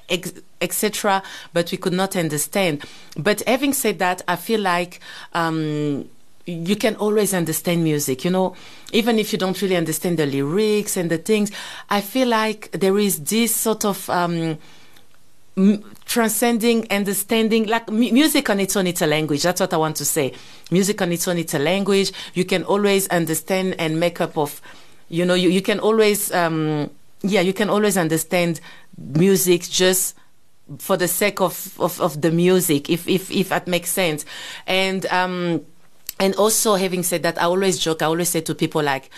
etc. 0.61 1.23
But 1.51 1.73
we 1.73 1.77
could 1.77 1.91
not 1.91 2.15
understand. 2.15 2.85
But 3.17 3.43
having 3.45 3.73
said 3.73 3.99
that, 3.99 4.21
I 4.29 4.37
feel 4.37 4.61
like. 4.61 5.01
Um, 5.33 6.07
you 6.49 6.75
can 6.75 6.95
always 6.95 7.33
understand 7.33 7.83
music, 7.83 8.25
you 8.25 8.31
know, 8.31 8.55
even 8.91 9.19
if 9.19 9.31
you 9.31 9.39
don't 9.39 9.61
really 9.61 9.75
understand 9.75 10.17
the 10.17 10.25
lyrics 10.25 10.97
and 10.97 11.09
the 11.09 11.17
things. 11.17 11.51
I 11.89 12.01
feel 12.01 12.27
like 12.27 12.71
there 12.71 12.97
is 12.97 13.19
this 13.23 13.55
sort 13.55 13.85
of 13.85 14.09
um, 14.09 14.57
transcending 16.05 16.87
understanding 16.89 17.67
like 17.67 17.89
mu- 17.89 18.11
music 18.11 18.49
on 18.49 18.59
its 18.59 18.75
own 18.75 18.87
it's 18.87 19.01
a 19.01 19.07
language 19.07 19.43
that's 19.43 19.59
what 19.59 19.73
i 19.73 19.77
want 19.77 19.95
to 19.95 20.05
say. 20.05 20.33
Music 20.71 21.01
on 21.01 21.11
its 21.11 21.27
own 21.27 21.37
it's 21.37 21.53
a 21.53 21.59
language. 21.59 22.11
You 22.33 22.45
can 22.45 22.63
always 22.63 23.07
understand 23.09 23.75
and 23.79 23.99
make 23.99 24.21
up 24.21 24.37
of 24.37 24.61
you 25.09 25.25
know 25.25 25.33
you, 25.33 25.49
you 25.49 25.61
can 25.61 25.79
always 25.79 26.31
um 26.33 26.89
yeah 27.21 27.41
you 27.41 27.53
can 27.53 27.69
always 27.69 27.97
understand 27.97 28.61
music 28.97 29.63
just 29.63 30.15
for 30.77 30.95
the 30.97 31.07
sake 31.07 31.41
of, 31.41 31.75
of, 31.79 31.99
of 31.99 32.21
the 32.21 32.31
music 32.31 32.89
if, 32.89 33.07
if 33.07 33.31
if 33.31 33.49
that 33.49 33.67
makes 33.67 33.89
sense. 33.89 34.25
And 34.67 35.05
um 35.07 35.65
and 36.19 36.35
also 36.35 36.75
having 36.75 37.03
said 37.03 37.23
that 37.23 37.37
i 37.41 37.45
always 37.45 37.79
joke 37.79 38.01
i 38.01 38.05
always 38.05 38.29
say 38.29 38.41
to 38.41 38.53
people 38.53 38.83
like 38.83 39.09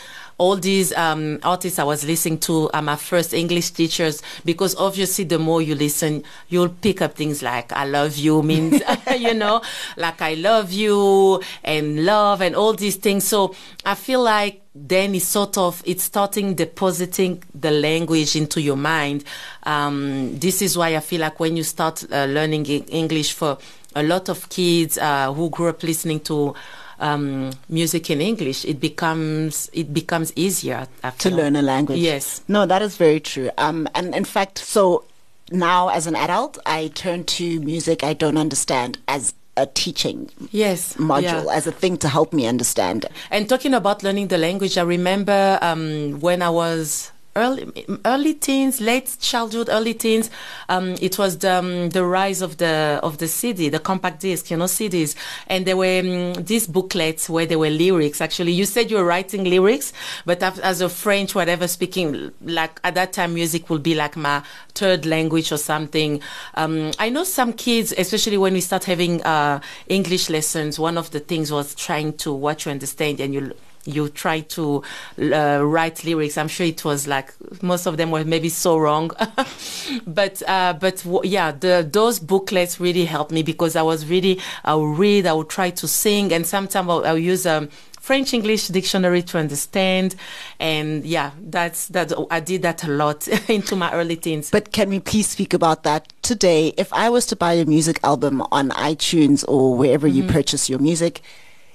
all 0.42 0.56
these 0.56 0.92
um, 0.94 1.38
artists 1.44 1.78
I 1.78 1.84
was 1.84 2.04
listening 2.04 2.40
to 2.40 2.68
are 2.72 2.82
my 2.82 2.96
first 2.96 3.32
English 3.32 3.70
teachers 3.70 4.24
because 4.44 4.76
obviously 4.76 5.24
the 5.24 5.38
more 5.38 5.62
you 5.62 5.76
listen, 5.76 6.24
you'll 6.50 6.70
pick 6.70 7.00
up 7.00 7.14
things 7.14 7.44
like 7.44 7.72
I 7.72 7.86
love 7.86 8.18
you 8.18 8.42
means, 8.42 8.82
you 9.20 9.36
know, 9.36 9.62
like 9.98 10.20
I 10.20 10.34
love 10.34 10.72
you 10.72 11.44
and 11.64 12.06
love 12.06 12.42
and 12.42 12.56
all 12.56 12.74
these 12.74 12.96
things. 12.96 13.24
So 13.24 13.54
I 13.86 13.94
feel 13.94 14.24
like 14.24 14.64
then 14.74 15.14
it's 15.14 15.26
sort 15.26 15.60
of, 15.60 15.84
it's 15.86 16.06
starting 16.06 16.56
depositing 16.56 17.44
the 17.54 17.70
language 17.70 18.36
into 18.36 18.62
your 18.62 18.78
mind. 18.78 19.26
Um, 19.62 20.40
this 20.40 20.64
is 20.64 20.76
why 20.76 20.96
I 20.96 21.02
feel 21.02 21.22
like 21.22 21.40
when 21.40 21.56
you 21.56 21.64
start 21.64 22.04
uh, 22.12 22.26
learning 22.26 22.66
English 22.66 23.34
for 23.34 23.60
a 23.96 24.02
lot 24.02 24.28
of 24.28 24.50
kids 24.50 24.98
uh, 24.98 25.32
who 25.34 25.52
grew 25.52 25.68
up 25.68 25.84
listening 25.84 26.22
to 26.22 26.56
um, 27.02 27.52
music 27.68 28.10
in 28.10 28.22
English, 28.22 28.64
it 28.66 28.80
becomes 28.80 29.70
it 29.74 29.94
becomes 29.94 30.32
easier 30.36 30.88
to 31.04 31.12
feel. 31.30 31.38
learn 31.38 31.56
a 31.56 31.62
language. 31.62 32.00
Yes. 32.00 32.42
No, 32.48 32.66
that 32.66 32.82
is 32.82 32.96
very 32.98 33.20
true. 33.20 33.50
Um, 33.58 33.88
and 33.96 34.16
in 34.16 34.24
fact, 34.26 34.58
so 34.60 35.04
now 35.52 35.90
as 35.90 36.08
an 36.08 36.16
adult, 36.16 36.58
I 36.66 36.88
turn 36.96 37.24
to 37.26 37.60
music 37.60 38.04
I 38.04 38.14
don't 38.14 38.38
understand 38.38 38.98
as 39.08 39.34
a 39.58 39.66
teaching 39.66 40.30
Yes, 40.52 40.96
module, 40.96 41.46
yeah. 41.46 41.54
as 41.54 41.68
a 41.68 41.74
thing 41.74 41.98
to 41.98 42.08
help 42.08 42.32
me 42.32 42.48
understand. 42.48 43.06
And 43.30 43.50
talking 43.50 43.74
about 43.74 44.02
learning 44.02 44.28
the 44.30 44.38
language, 44.38 44.78
I 44.78 44.84
remember 44.84 45.60
um, 45.62 46.22
when 46.22 46.42
I 46.42 46.50
was 46.50 47.12
early 47.36 47.72
early 48.06 48.34
teens, 48.34 48.82
late 48.82 49.18
childhood, 49.20 49.70
early 49.72 49.94
teens. 49.94 50.30
Um, 50.70 50.96
it 51.02 51.18
was 51.18 51.38
the, 51.38 51.54
um, 51.54 51.90
the 51.90 52.06
rise 52.06 52.42
of 52.42 52.58
the 52.58 53.00
of 53.04 53.18
the 53.20 53.28
CD, 53.28 53.70
the 53.70 53.80
compact 53.80 54.22
disc, 54.22 54.52
you 54.52 54.58
know, 54.58 54.66
CDs, 54.66 55.16
and 55.48 55.66
there 55.66 55.78
were 55.78 56.00
um, 56.00 56.34
these 56.44 56.68
booklets 56.68 57.30
where 57.30 57.46
there 57.46 57.60
were 57.60 57.70
lyrics. 57.70 58.22
Actually, 58.22 58.52
you 58.52 58.66
said 58.66 58.92
you 58.92 58.98
were 58.98 59.06
writing 59.06 59.44
lyrics, 59.44 59.94
but 60.26 60.42
as, 60.44 60.82
a 60.82 60.90
French, 60.90 61.36
whatever 61.36 61.68
speaking, 61.68 62.32
like 62.42 62.80
at 62.84 62.96
that 62.96 63.14
time, 63.14 63.34
music 63.34 63.70
will 63.70 63.80
be 63.80 63.96
like 63.96 64.18
my 64.18 64.42
third 64.74 65.06
language 65.06 65.52
or 65.52 65.58
something. 65.58 66.22
Um, 66.56 66.92
I 67.00 67.10
know 67.10 67.24
some 67.24 67.54
kids, 67.54 67.94
especially 67.98 68.38
when 68.38 68.54
we 68.54 68.62
start 68.62 68.84
having 68.86 69.22
uh, 69.24 69.62
English 69.88 70.30
lessons. 70.30 70.80
One 70.80 70.98
of 70.98 71.12
the 71.12 71.20
things 71.20 71.52
was 71.52 71.76
trying 71.76 72.14
to 72.18 72.34
what 72.34 72.66
you 72.66 72.72
understand 72.72 73.20
and 73.20 73.34
you 73.34 73.54
you 73.86 74.10
try 74.10 74.42
to 74.42 74.84
uh, 75.20 75.60
write 75.64 76.04
lyrics. 76.04 76.38
I'm 76.38 76.48
sure 76.48 76.66
it 76.66 76.86
was 76.86 77.08
like 77.08 77.34
most 77.62 77.86
of 77.86 77.98
them 77.98 78.12
were 78.12 78.24
maybe 78.24 78.50
so 78.50 78.78
wrong, 78.78 79.12
but 80.08 80.42
uh, 80.48 80.74
but 80.74 80.98
w- 81.04 81.22
yeah, 81.24 81.52
the 81.52 81.88
those 81.90 82.20
booklets 82.20 82.80
really 82.80 83.06
helped 83.06 83.32
me 83.32 83.44
because 83.44 83.76
I 83.76 83.82
was 83.82 84.06
really 84.06 84.40
I 84.64 84.76
would 84.76 84.98
read, 84.98 85.26
I 85.26 85.34
would 85.34 85.50
try 85.50 85.70
to 85.72 85.88
sing, 85.88 86.32
and 86.32 86.46
sometimes 86.46 86.90
I'll, 86.90 87.06
I'll 87.06 87.18
use 87.18 87.46
a 87.46 87.68
French 88.00 88.34
English 88.34 88.68
dictionary 88.70 89.22
to 89.22 89.38
understand, 89.38 90.16
and 90.60 91.06
yeah, 91.06 91.32
that's 91.40 91.88
that. 91.90 92.12
I 92.30 92.40
did 92.40 92.64
that 92.64 92.84
a 92.84 92.88
lot 92.88 93.28
into 93.50 93.76
my 93.76 93.92
early 93.94 94.16
teens. 94.16 94.50
But 94.50 94.72
can 94.72 94.90
we 94.90 95.00
please 95.00 95.30
speak 95.30 95.54
about 95.54 95.84
that 95.84 96.12
today? 96.22 96.74
If 96.78 96.92
I 96.94 97.10
was 97.10 97.26
to 97.28 97.36
buy 97.36 97.54
a 97.54 97.66
music 97.66 98.00
album 98.04 98.42
on 98.52 98.70
iTunes 98.72 99.46
or 99.48 99.76
wherever 99.76 100.08
you 100.08 100.24
purchase 100.24 100.68
your 100.70 100.80
music, 100.80 101.22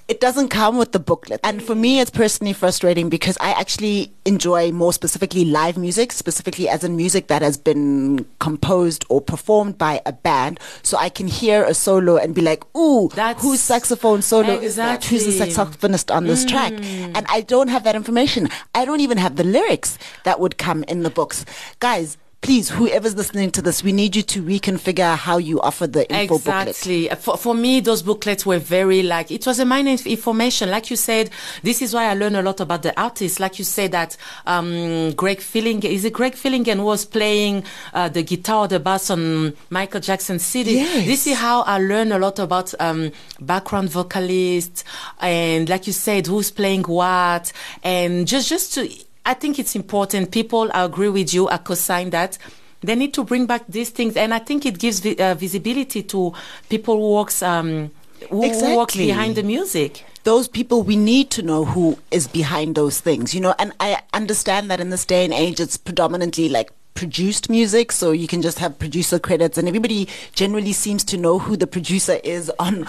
it 0.08 0.20
doesn't 0.20 0.48
come 0.48 0.78
with 0.78 0.92
the 0.92 1.00
booklet. 1.00 1.40
And 1.42 1.62
for 1.62 1.74
me, 1.74 2.00
it's 2.00 2.10
personally 2.10 2.52
frustrating 2.52 3.08
because 3.08 3.36
I 3.40 3.50
actually 3.50 4.12
enjoy 4.24 4.70
more 4.70 4.92
specifically 4.92 5.44
live 5.44 5.76
music, 5.76 6.12
specifically 6.12 6.68
as 6.68 6.84
in 6.84 6.96
music 6.96 7.26
that 7.26 7.42
has 7.42 7.56
been 7.56 8.24
composed 8.38 9.04
or 9.08 9.20
performed 9.20 9.78
by 9.78 10.00
a 10.06 10.12
band. 10.12 10.60
So 10.82 10.96
I 10.96 11.08
can 11.08 11.26
hear 11.26 11.64
a 11.64 11.74
solo 11.74 12.16
and 12.16 12.34
be 12.34 12.40
like, 12.40 12.62
ooh, 12.76 13.08
That's- 13.14 13.42
whose 13.42 13.60
saxophone 13.60 14.22
solo 14.22 14.54
is 14.54 14.76
that? 14.76 15.04
Who's 15.04 15.24
the 15.26 15.44
saxophonist 15.44 16.14
on 16.14 16.26
this 16.26 16.44
track? 16.44 16.72
Mm. 16.72 17.12
And 17.16 17.26
I 17.28 17.40
don't 17.40 17.68
have 17.68 17.82
that 17.84 17.96
information. 17.96 18.48
I 18.74 18.84
don't 18.84 19.00
even 19.00 19.18
have 19.18 19.36
the 19.36 19.44
lyrics 19.44 19.98
that 20.24 20.38
would 20.38 20.56
come 20.56 20.84
in 20.84 21.02
the 21.02 21.10
books. 21.10 21.44
Guys, 21.80 22.16
please, 22.42 22.68
whoever's 22.68 23.16
listening 23.16 23.50
to 23.50 23.60
this, 23.60 23.82
we 23.82 23.90
need 23.90 24.14
you 24.14 24.22
to 24.22 24.40
reconfigure 24.42 25.16
how 25.16 25.36
you 25.36 25.60
offer 25.62 25.86
the 25.86 26.08
info 26.12 26.38
booklet. 26.38 26.68
Exactly. 26.68 27.08
For, 27.08 27.36
for 27.36 27.54
me, 27.54 27.80
those 27.80 28.02
booklets 28.02 28.46
were 28.46 28.58
very 28.58 29.02
like, 29.02 29.32
it 29.32 29.46
was 29.46 29.58
a 29.58 29.64
minor 29.64 29.90
inf- 29.90 30.06
information. 30.06 30.70
Like 30.70 30.88
you 30.88 30.96
said, 30.96 31.30
this 31.62 31.82
is 31.82 31.92
why 31.92 32.04
I 32.04 32.14
learned 32.14 32.36
a 32.36 32.42
lot 32.42 32.60
about 32.60 32.82
the 32.82 32.98
artists. 33.00 33.40
Like 33.40 33.58
you 33.58 33.64
said 33.64 33.90
that, 33.92 34.16
um, 34.46 35.12
Greg 35.12 35.40
Filling, 35.40 35.82
is 35.82 36.04
it 36.04 36.12
Greg 36.12 36.34
Fillinger 36.34 36.80
was 36.82 37.04
playing, 37.04 37.64
uh, 37.92 38.08
the 38.08 38.22
guitar 38.22 38.66
or 38.66 38.68
the 38.68 38.78
bass 38.78 39.10
on 39.10 39.54
Michael 39.70 40.00
Jackson's 40.00 40.44
CD. 40.44 40.76
Yes. 40.76 41.06
This 41.06 41.26
is 41.26 41.38
how 41.38 41.62
I 41.62 41.78
learned 41.78 42.12
a 42.12 42.18
lot 42.18 42.38
about, 42.38 42.72
um, 42.78 43.10
background 43.40 43.90
vocalists 43.90 44.84
and 45.20 45.68
like 45.68 45.88
you 45.88 45.92
said, 45.92 46.28
who's 46.28 46.52
playing 46.52 46.82
what 46.82 47.52
and 47.82 48.28
just, 48.28 48.48
just 48.48 48.74
to, 48.74 49.05
I 49.26 49.34
think 49.34 49.58
it's 49.58 49.74
important. 49.74 50.30
People, 50.30 50.70
I 50.72 50.84
agree 50.84 51.08
with 51.10 51.34
you, 51.34 51.48
I 51.48 51.58
co-sign 51.58 52.10
that. 52.10 52.38
They 52.80 52.94
need 52.94 53.12
to 53.14 53.24
bring 53.24 53.46
back 53.46 53.64
these 53.68 53.90
things, 53.90 54.16
and 54.16 54.32
I 54.32 54.38
think 54.38 54.64
it 54.64 54.78
gives 54.78 55.00
vi- 55.00 55.16
uh, 55.16 55.34
visibility 55.34 56.02
to 56.04 56.32
people 56.68 56.96
who 56.96 57.14
works 57.14 57.42
um, 57.42 57.90
who, 58.30 58.48
who 58.48 58.76
works 58.76 58.94
behind 58.96 59.34
the 59.36 59.42
music. 59.42 60.04
those 60.24 60.48
people 60.48 60.82
we 60.82 60.96
need 60.96 61.30
to 61.30 61.40
know 61.42 61.64
who 61.64 61.96
is 62.10 62.26
behind 62.26 62.74
those 62.74 62.98
things 62.98 63.32
you 63.32 63.40
know 63.40 63.54
and 63.60 63.72
i 63.78 64.02
understand 64.12 64.68
that 64.70 64.80
in 64.80 64.90
this 64.90 65.04
day 65.04 65.24
and 65.24 65.32
age 65.32 65.60
it's 65.60 65.76
predominantly 65.76 66.48
like 66.48 66.72
produced 66.94 67.48
music 67.48 67.92
so 67.92 68.10
you 68.10 68.26
can 68.26 68.42
just 68.42 68.58
have 68.58 68.76
producer 68.76 69.20
credits 69.20 69.56
and 69.56 69.68
everybody 69.68 70.08
generally 70.32 70.72
seems 70.72 71.04
to 71.04 71.16
know 71.16 71.38
who 71.38 71.56
the 71.56 71.66
producer 71.66 72.18
is 72.24 72.50
on 72.58 72.84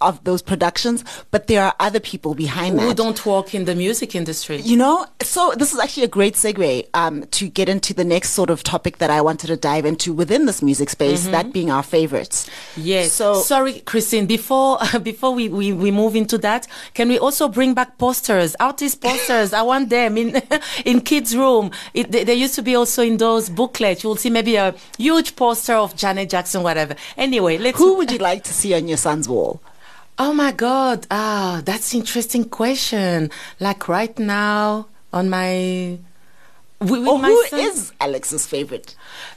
of 0.00 0.22
those 0.24 0.42
productions 0.42 1.04
but 1.30 1.46
there 1.46 1.62
are 1.62 1.74
other 1.80 2.00
people 2.00 2.34
behind 2.34 2.74
Who 2.74 2.80
that 2.80 2.86
Who 2.88 2.94
don't 2.94 3.26
work 3.26 3.54
in 3.54 3.64
the 3.64 3.74
music 3.74 4.14
industry. 4.14 4.58
you 4.58 4.76
know, 4.76 5.06
so 5.22 5.52
this 5.56 5.72
is 5.72 5.78
actually 5.78 6.04
a 6.04 6.08
great 6.08 6.34
segue 6.34 6.86
um, 6.94 7.24
to 7.32 7.48
get 7.48 7.68
into 7.68 7.92
the 7.94 8.04
next 8.04 8.30
sort 8.30 8.50
of 8.50 8.62
topic 8.62 8.98
that 8.98 9.10
I 9.10 9.20
wanted 9.20 9.48
to 9.48 9.56
dive 9.56 9.84
into 9.84 10.12
within 10.12 10.46
this 10.46 10.62
music 10.62 10.90
space, 10.90 11.26
that 11.28 11.52
being 11.52 11.70
our 11.70 11.82
favorites. 11.82 12.48
Yes. 12.76 13.12
So 13.12 13.34
sorry, 13.34 13.80
Christine. 13.80 14.26
Before 14.26 14.78
before 15.02 15.32
we, 15.34 15.48
we, 15.48 15.72
we 15.72 15.90
move 15.90 16.14
into 16.16 16.38
that, 16.38 16.66
can 16.94 17.08
we 17.08 17.18
also 17.18 17.48
bring 17.48 17.74
back 17.74 17.98
posters, 17.98 18.54
artist 18.60 19.00
posters? 19.00 19.52
I 19.52 19.62
want 19.62 19.90
them 19.90 20.16
in 20.16 20.42
in 20.84 21.00
kids' 21.00 21.36
room. 21.36 21.70
It, 21.94 22.12
they, 22.12 22.24
they 22.24 22.34
used 22.34 22.54
to 22.56 22.62
be 22.62 22.74
also 22.74 23.02
in 23.02 23.16
those 23.16 23.48
booklets. 23.48 24.02
You 24.02 24.10
will 24.10 24.16
see 24.16 24.30
maybe 24.30 24.56
a 24.56 24.74
huge 24.98 25.36
poster 25.36 25.74
of 25.74 25.96
Janet 25.96 26.30
Jackson, 26.30 26.62
whatever. 26.62 26.94
Anyway, 27.16 27.58
let's. 27.58 27.78
who 27.78 27.96
would 27.96 28.10
you 28.10 28.18
like 28.18 28.44
to 28.44 28.52
see 28.52 28.74
on 28.74 28.88
your 28.88 28.98
son's 28.98 29.28
wall? 29.28 29.60
Oh 30.20 30.32
my 30.32 30.50
God! 30.50 31.06
Ah, 31.10 31.62
that's 31.64 31.94
interesting 31.94 32.44
question. 32.44 33.30
Like 33.60 33.88
right 33.88 34.18
now 34.18 34.88
on 35.12 35.30
my 35.30 35.98
or 36.80 37.18
my 37.18 37.28
who 37.28 37.46
son- 37.46 37.60
is 37.60 37.92
Alex's 38.00 38.46
favorite? 38.46 38.96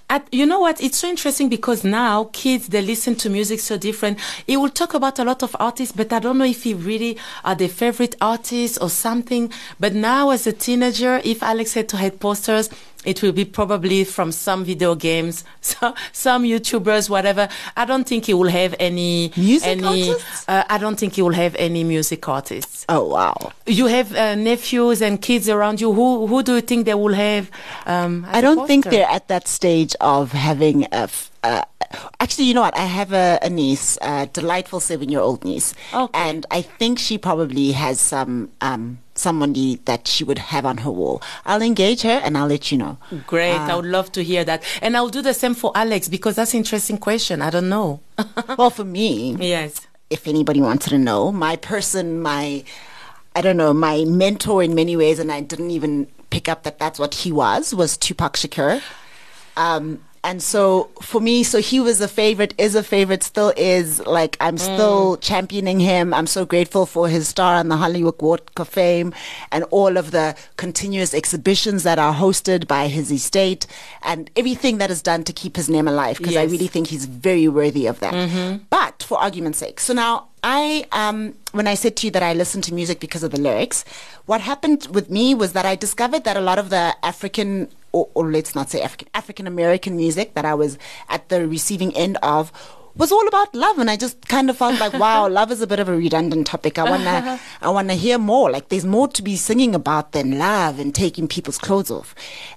At, 0.10 0.28
you 0.32 0.46
know 0.46 0.60
what? 0.60 0.82
It's 0.82 0.98
so 0.98 1.08
interesting 1.08 1.50
because 1.50 1.84
now 1.84 2.26
kids 2.34 2.68
they 2.68 2.82
listen 2.82 3.16
to 3.16 3.30
music 3.30 3.60
so 3.60 3.78
different. 3.78 4.20
He 4.46 4.58
will 4.58 4.70
talk 4.70 4.94
about 4.94 5.20
a 5.20 5.24
lot 5.24 5.42
of 5.42 5.56
artists, 5.60 5.96
but 5.96 6.12
I 6.12 6.20
don't 6.20 6.38
know 6.38 6.46
if 6.46 6.64
he 6.64 6.74
really 6.74 7.18
are 7.46 7.56
their 7.56 7.70
favorite 7.70 8.16
artists 8.20 8.78
or 8.78 8.90
something. 8.90 9.52
But 9.80 9.94
now, 9.94 10.32
as 10.32 10.46
a 10.46 10.52
teenager, 10.52 11.22
if 11.24 11.42
Alex 11.42 11.74
had 11.76 11.88
to 11.90 11.98
head 11.98 12.20
posters, 12.20 12.70
it 13.06 13.22
will 13.22 13.32
be 13.32 13.46
probably 13.46 14.04
from 14.04 14.32
some 14.32 14.64
video 14.64 14.94
games, 14.96 15.44
so, 15.62 15.94
some 16.12 16.44
YouTubers, 16.44 17.10
whatever. 17.10 17.50
I 17.76 17.86
don't 17.86 18.08
think 18.08 18.26
he 18.26 18.34
will 18.34 18.50
have 18.50 18.76
any 18.80 19.32
Music 19.36 19.68
any. 19.68 20.10
artists? 20.10 20.46
Uh, 20.48 20.64
I 20.70 20.78
don't 20.78 20.98
think 21.00 21.14
he 21.14 21.22
will 21.22 21.34
have 21.34 21.56
any 21.56 21.84
music 21.84 22.28
artists. 22.30 22.86
Oh 22.90 23.06
wow! 23.08 23.54
You 23.66 23.88
have 23.88 24.16
uh, 24.16 24.36
nephews 24.36 25.02
and 25.02 25.22
kids 25.22 25.50
around 25.50 25.82
you. 25.82 25.94
Who 25.94 26.28
who 26.28 26.44
do 26.44 26.56
you 26.56 26.62
think 26.62 26.86
they 26.86 26.94
will 26.94 27.14
have? 27.14 27.50
Um, 27.86 28.26
I 28.30 28.42
don't 28.42 28.68
think 28.68 28.86
they're 28.86 29.10
at 29.10 29.28
that 29.30 29.48
stage 29.48 29.96
of 30.02 30.32
having 30.32 30.84
a. 30.92 31.08
F- 31.10 31.32
uh, 31.44 31.64
actually, 32.20 32.46
you 32.46 32.54
know 32.54 32.62
what? 32.62 32.78
I 32.78 32.86
have 32.86 33.14
a, 33.14 33.40
a 33.42 33.50
niece, 33.50 33.98
a 34.02 34.28
delightful 34.32 34.80
seven-year-old 34.80 35.44
niece, 35.44 35.74
Okay. 35.94 36.12
and 36.14 36.46
I 36.52 36.62
think 36.62 37.00
she 37.00 37.18
probably 37.18 37.72
has 37.72 38.00
some 38.00 38.52
um, 38.62 39.00
somebody 39.22 39.80
that 39.86 40.08
she 40.08 40.24
would 40.24 40.40
have 40.40 40.66
on 40.66 40.78
her 40.78 40.92
wall. 40.92 41.22
I'll 41.46 41.62
engage 41.62 42.02
her 42.02 42.20
and 42.24 42.38
I'll 42.38 42.48
let 42.48 42.72
you 42.72 42.78
know. 42.78 42.98
Great. 43.28 43.56
Uh, 43.56 43.72
I 43.72 43.76
would 43.76 43.86
love 43.86 44.12
to 44.14 44.24
hear 44.24 44.44
that. 44.44 44.64
And 44.82 44.98
I'll 44.98 45.10
do 45.10 45.22
the 45.22 45.34
same 45.34 45.54
for 45.54 45.72
Alex 45.76 46.10
because 46.10 46.36
that's 46.36 46.54
an 46.54 46.60
interesting 46.60 46.98
question. 46.98 47.42
I 47.42 47.50
don't 47.50 47.70
know. 47.70 48.02
well, 48.58 48.70
for 48.70 48.84
me, 48.84 49.36
yes. 49.40 49.88
if 50.10 50.28
anybody 50.28 50.62
wanted 50.62 50.90
to 50.90 50.98
know, 50.98 51.32
my 51.32 51.56
person, 51.56 52.22
my, 52.22 52.64
I 53.36 53.42
don't 53.42 53.58
know, 53.58 53.74
my 53.74 54.04
mentor 54.06 54.64
in 54.64 54.76
many 54.76 54.98
ways, 54.98 55.20
and 55.20 55.32
I 55.32 55.42
didn't 55.42 55.72
even 55.72 56.08
pick 56.30 56.50
up 56.50 56.64
that 56.64 56.80
that's 56.80 57.00
what 57.00 57.14
he 57.14 57.32
was, 57.32 57.74
was 57.74 57.98
Tupac 57.98 58.34
Shakur. 58.34 58.82
Um, 59.56 60.02
and 60.24 60.42
so 60.42 60.90
for 61.02 61.20
me, 61.20 61.44
so 61.44 61.60
he 61.60 61.80
was 61.80 62.00
a 62.00 62.08
favorite, 62.08 62.54
is 62.58 62.76
a 62.76 62.84
favorite, 62.84 63.24
still 63.24 63.52
is. 63.58 64.06
Like 64.06 64.38
I'm 64.40 64.58
still 64.58 65.18
championing 65.18 65.80
him. 65.80 66.14
I'm 66.14 66.28
so 66.28 66.46
grateful 66.46 66.86
for 66.86 67.08
his 67.10 67.28
star 67.28 67.56
on 67.56 67.70
the 67.70 67.78
Hollywood 67.78 68.22
Walk 68.22 68.60
of 68.60 68.70
Fame 68.70 69.14
and 69.52 69.64
all 69.72 69.98
of 69.98 70.12
the 70.12 70.36
continuous 70.58 71.14
exhibitions 71.14 71.84
that 71.84 71.98
are 71.98 72.14
hosted 72.14 72.68
by 72.68 72.88
his 72.88 73.12
estate 73.12 73.66
and 74.04 74.30
everything 74.36 74.78
that 74.78 74.92
is 74.92 75.02
done 75.02 75.24
to 75.24 75.34
keep 75.34 75.56
his 75.56 75.70
name 75.70 75.88
alive. 75.88 76.18
Because 76.18 76.36
I 76.36 76.44
really 76.44 76.68
think 76.68 76.88
he's 76.88 77.06
very 77.06 77.48
worthy 77.48 77.88
of 77.88 78.00
that. 78.02 78.14
But 78.70 79.02
for 79.04 79.18
argument's 79.18 79.58
sake, 79.58 79.80
so 79.80 79.94
now 79.94 80.28
I, 80.44 80.86
um, 80.92 81.36
when 81.52 81.68
I 81.68 81.76
said 81.76 81.96
to 81.98 82.08
you 82.08 82.12
that 82.12 82.24
I 82.24 82.34
listened 82.34 82.64
to 82.66 82.74
music 82.74 83.00
because 83.00 83.24
of 83.24 83.32
the 83.32 83.40
lyrics, 83.40 83.86
what 84.26 84.42
happened 84.42 84.88
with 84.92 85.10
me 85.10 85.34
was 85.36 85.54
that 85.54 85.66
I 85.66 85.76
discovered 85.76 86.24
that 86.24 86.38
a 86.38 86.42
lot 86.42 86.58
of 86.60 86.70
the 86.70 86.96
African, 87.04 87.70
or, 87.92 88.10
or 88.14 88.32
let's 88.32 88.56
not 88.56 88.70
say 88.70 88.82
African, 88.82 89.10
African 89.14 89.48
American 89.48 89.96
music 89.96 90.34
that 90.34 90.46
I 90.46 90.54
was 90.54 90.78
at 91.10 91.30
the 91.30 91.48
receiving 91.48 91.96
end 91.96 92.18
of 92.24 92.52
was 92.96 93.12
all 93.12 93.28
about 93.28 93.54
love 93.56 93.80
and 93.80 93.90
I 93.90 93.96
just 93.96 94.28
kind 94.28 94.50
of 94.50 94.58
felt 94.58 94.80
like 94.80 94.94
wow 94.94 95.28
love 95.40 95.52
is 95.52 95.62
a 95.62 95.68
bit 95.68 95.80
of 95.80 95.88
a 95.90 95.96
redundant 95.96 96.48
topic. 96.48 96.78
I 96.78 96.90
want 96.90 97.04
to 97.04 97.40
I 97.62 97.70
want 97.70 97.88
to 97.90 97.96
hear 97.96 98.18
more. 98.18 98.52
Like 98.52 98.70
there's 98.70 98.86
more 98.86 99.08
to 99.10 99.22
be 99.22 99.36
singing 99.36 99.74
about 99.76 100.12
than 100.12 100.38
love 100.38 100.80
and 100.80 100.94
taking 100.94 101.28
people's 101.28 101.58
clothes 101.58 101.90
off. 101.92 102.14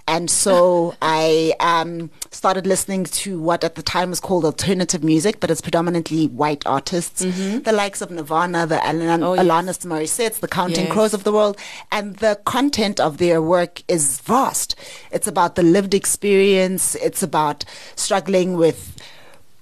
And 0.09 0.29
so 0.31 0.95
I 1.03 1.55
um, 1.61 2.11
started 2.31 2.67
listening 2.67 3.05
to 3.05 3.41
what 3.41 3.65
at 3.65 3.75
the 3.77 3.83
time 3.83 4.11
was 4.11 4.21
called 4.21 4.45
alternative 4.45 5.05
music 5.05 5.41
but 5.41 5.51
it's 5.51 5.61
predominantly 5.61 6.27
white 6.29 6.67
artists 6.67 7.21
the 7.21 7.73
likes 7.73 8.01
of 8.03 8.11
Nirvana 8.11 8.67
the 8.67 8.85
Alan- 8.85 9.23
Oh, 9.23 9.35
yes. 9.35 9.45
Alanis 9.45 9.85
Morissette's 9.87 10.39
the 10.41 10.49
Counting 10.49 10.85
Yes. 10.87 10.93
Crows 10.93 11.15
of 11.15 11.25
the 11.25 11.33
world. 11.33 11.57
And 11.93 12.17
the 12.17 12.41
content 12.45 12.99
of 13.01 13.19
their 13.19 13.41
work 13.41 13.83
is 13.89 14.21
vast. 14.21 14.75
It's 15.13 15.27
about 15.27 15.55
the 15.55 15.63
lived 15.63 15.95
experience. 15.95 16.95
It's 16.97 17.23
about 17.23 17.65
struggling 17.97 18.55
with 18.57 18.97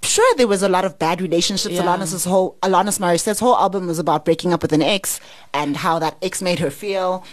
sure 0.03 0.35
there 0.37 0.49
was 0.49 0.63
a 0.63 0.69
lot 0.69 0.85
of 0.85 0.99
bad 0.99 1.21
relationships. 1.21 1.75
Yeah. 1.75 1.83
Alanis's 1.83 2.25
whole 2.25 2.57
Alanis 2.63 2.99
Morissette's 2.99 3.41
whole 3.41 3.57
album 3.57 3.87
was 3.87 3.99
about 3.99 4.25
breaking 4.25 4.53
up 4.53 4.63
with 4.63 4.73
an 4.73 4.83
ex 4.83 5.21
and 5.53 5.77
how 5.77 5.99
that 5.99 6.17
ex 6.23 6.43
made 6.43 6.59
her 6.59 6.71
feel. 6.71 7.25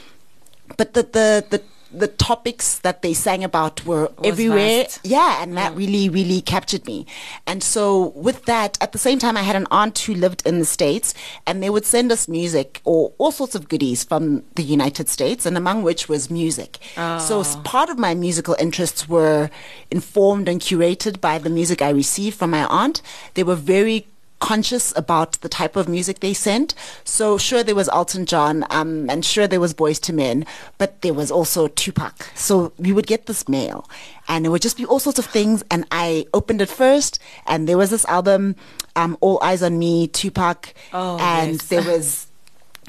But 0.77 0.93
the 0.93 1.03
the 1.03 1.45
the 1.49 1.63
the 1.91 2.07
topics 2.07 2.79
that 2.79 3.01
they 3.01 3.13
sang 3.13 3.43
about 3.43 3.85
were 3.85 4.11
everywhere. 4.23 4.83
vast. 4.83 4.99
Yeah, 5.03 5.41
and 5.41 5.57
that 5.57 5.73
mm. 5.73 5.77
really, 5.77 6.09
really 6.09 6.41
captured 6.41 6.85
me. 6.85 7.05
And 7.47 7.63
so 7.63 8.09
with 8.09 8.45
that, 8.45 8.77
at 8.81 8.91
the 8.91 8.97
same 8.97 9.19
time, 9.19 9.35
I 9.37 9.41
had 9.41 9.55
an 9.55 9.67
aunt 9.71 9.97
who 9.99 10.13
lived 10.13 10.45
in 10.45 10.59
the 10.59 10.65
States 10.65 11.13
and 11.47 11.63
they 11.63 11.69
would 11.69 11.85
send 11.85 12.11
us 12.11 12.27
music 12.27 12.81
or 12.83 13.13
all 13.17 13.31
sorts 13.31 13.55
of 13.55 13.69
goodies 13.69 14.03
from 14.03 14.43
the 14.55 14.63
United 14.63 15.09
States 15.09 15.45
and 15.45 15.57
among 15.57 15.83
which 15.83 16.07
was 16.07 16.29
music. 16.29 16.77
So 16.95 17.41
ah. 17.43 17.61
part 17.63 17.89
of 17.89 17.97
my 17.97 18.13
musical 18.13 18.55
interests 18.59 19.09
were 19.09 19.49
informed 19.89 20.47
and 20.47 20.61
curated 20.61 21.19
by 21.19 21.39
the 21.39 21.49
music 21.49 21.81
I 21.81 21.89
received 21.89 22.37
from 22.37 22.51
my 22.51 22.65
aunt. 22.65 23.01
They 23.33 23.43
were 23.43 23.55
very 23.55 24.08
conscious 24.39 24.93
about 24.95 25.33
the 25.41 25.49
type 25.49 25.75
of 25.75 25.87
music 25.87 26.19
they 26.19 26.33
sent. 26.33 26.73
So 27.03 27.37
sure 27.37 27.63
there 27.63 27.75
was 27.75 27.89
Elton 27.89 28.25
John, 28.25 28.65
um, 28.69 29.09
and 29.09 29.23
sure 29.23 29.47
there 29.47 29.59
was 29.59 29.73
Boyz 29.73 30.07
II 30.09 30.15
Men, 30.15 30.45
but 30.77 31.01
there 31.01 31.13
was 31.13 31.29
also 31.31 31.67
Tupac. 31.67 32.31
So 32.35 32.71
we 32.77 32.91
would 32.93 33.07
get 33.07 33.25
this 33.25 33.47
mail, 33.49 33.89
and 34.27 34.45
it 34.45 34.49
would 34.49 34.61
just 34.61 34.77
be 34.77 34.85
all 34.85 34.99
sorts 34.99 35.19
of 35.19 35.25
things. 35.25 35.63
And 35.69 35.85
I 35.91 36.25
opened 36.33 36.61
it 36.61 36.69
first, 36.69 37.19
and 37.47 37.67
there 37.67 37.77
was 37.77 37.89
this 37.89 38.05
album, 38.05 38.55
um, 38.95 39.17
All 39.21 39.39
Eyez 39.39 39.65
on 39.65 39.77
Me, 39.77 40.07
Tupac, 40.07 40.73
Oh, 40.93 41.17
and 41.19 41.53
yes. 41.53 41.67
there 41.67 41.83
was 41.83 42.25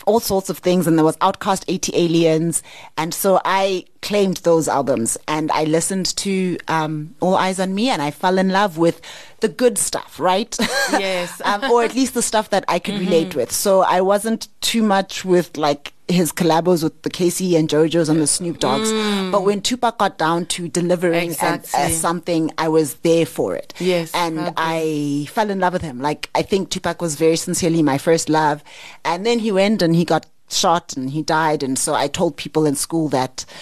all 0.06 0.18
sorts 0.18 0.48
of 0.48 0.56
things 0.58 0.86
and 0.86 0.96
there 0.96 1.04
was 1.04 1.16
OutKast 1.18 1.66
ATLiens 1.66 2.62
and 2.96 3.12
so 3.12 3.38
i 3.44 3.84
claimed 4.00 4.38
those 4.38 4.66
albums 4.66 5.18
and 5.28 5.52
i 5.52 5.64
listened 5.64 6.06
to 6.16 6.56
um, 6.68 7.14
All 7.20 7.36
Eyez 7.36 7.62
on 7.62 7.74
Me 7.74 7.90
and 7.90 8.00
i 8.00 8.10
fell 8.10 8.38
in 8.38 8.48
love 8.48 8.78
with 8.78 9.02
the 9.40 9.48
good 9.48 9.78
stuff 9.78 10.18
right 10.20 10.56
Yes. 10.92 11.40
um, 11.44 11.70
or 11.70 11.82
at 11.82 11.94
least 11.94 12.14
the 12.14 12.22
stuff 12.22 12.50
that 12.50 12.64
i 12.68 12.78
could 12.78 12.98
relate 12.98 13.34
with 13.34 13.52
so 13.52 13.80
i 13.82 14.00
wasn't 14.00 14.48
too 14.60 14.82
much 14.82 15.24
with 15.24 15.56
like 15.56 15.92
his 16.08 16.32
collabos 16.32 16.82
with 16.82 17.02
the 17.02 17.10
K-Ci 17.10 17.54
and 17.54 17.68
JoJo's 17.68 18.08
and 18.08 18.20
the 18.20 18.26
Snoop 18.26 18.58
Doggs. 18.58 18.90
But 19.30 19.44
when 19.44 19.60
Tupac 19.62 19.98
got 19.98 20.18
down 20.18 20.46
to 20.46 20.66
delivering 20.68 21.36
and, 21.40 21.64
uh, 21.72 21.88
something, 21.88 22.50
I 22.58 22.66
was 22.68 22.94
there 22.94 23.24
for 23.24 23.54
it. 23.54 23.72
Yes, 23.78 24.10
And 24.12 24.40
I 24.40 24.52
I 24.56 25.26
fell 25.30 25.50
in 25.50 25.60
love 25.60 25.72
with 25.72 25.82
him. 25.82 26.00
Like 26.00 26.28
I 26.34 26.42
think 26.42 26.70
Tupac 26.70 27.00
was 27.00 27.14
very 27.14 27.36
sincerely 27.36 27.82
my 27.82 27.96
first 27.98 28.28
love, 28.28 28.64
and 29.04 29.24
then 29.24 29.38
he 29.38 29.52
went 29.52 29.82
and 29.82 29.94
he 29.94 30.04
got 30.04 30.26
shot 30.48 30.96
and 30.96 31.10
he 31.10 31.22
died, 31.22 31.62
and 31.62 31.78
so 31.78 31.94
I 31.94 32.08
told 32.08 32.36
people 32.36 32.66
in 32.66 32.74
school 32.74 33.08
that. 33.10 33.44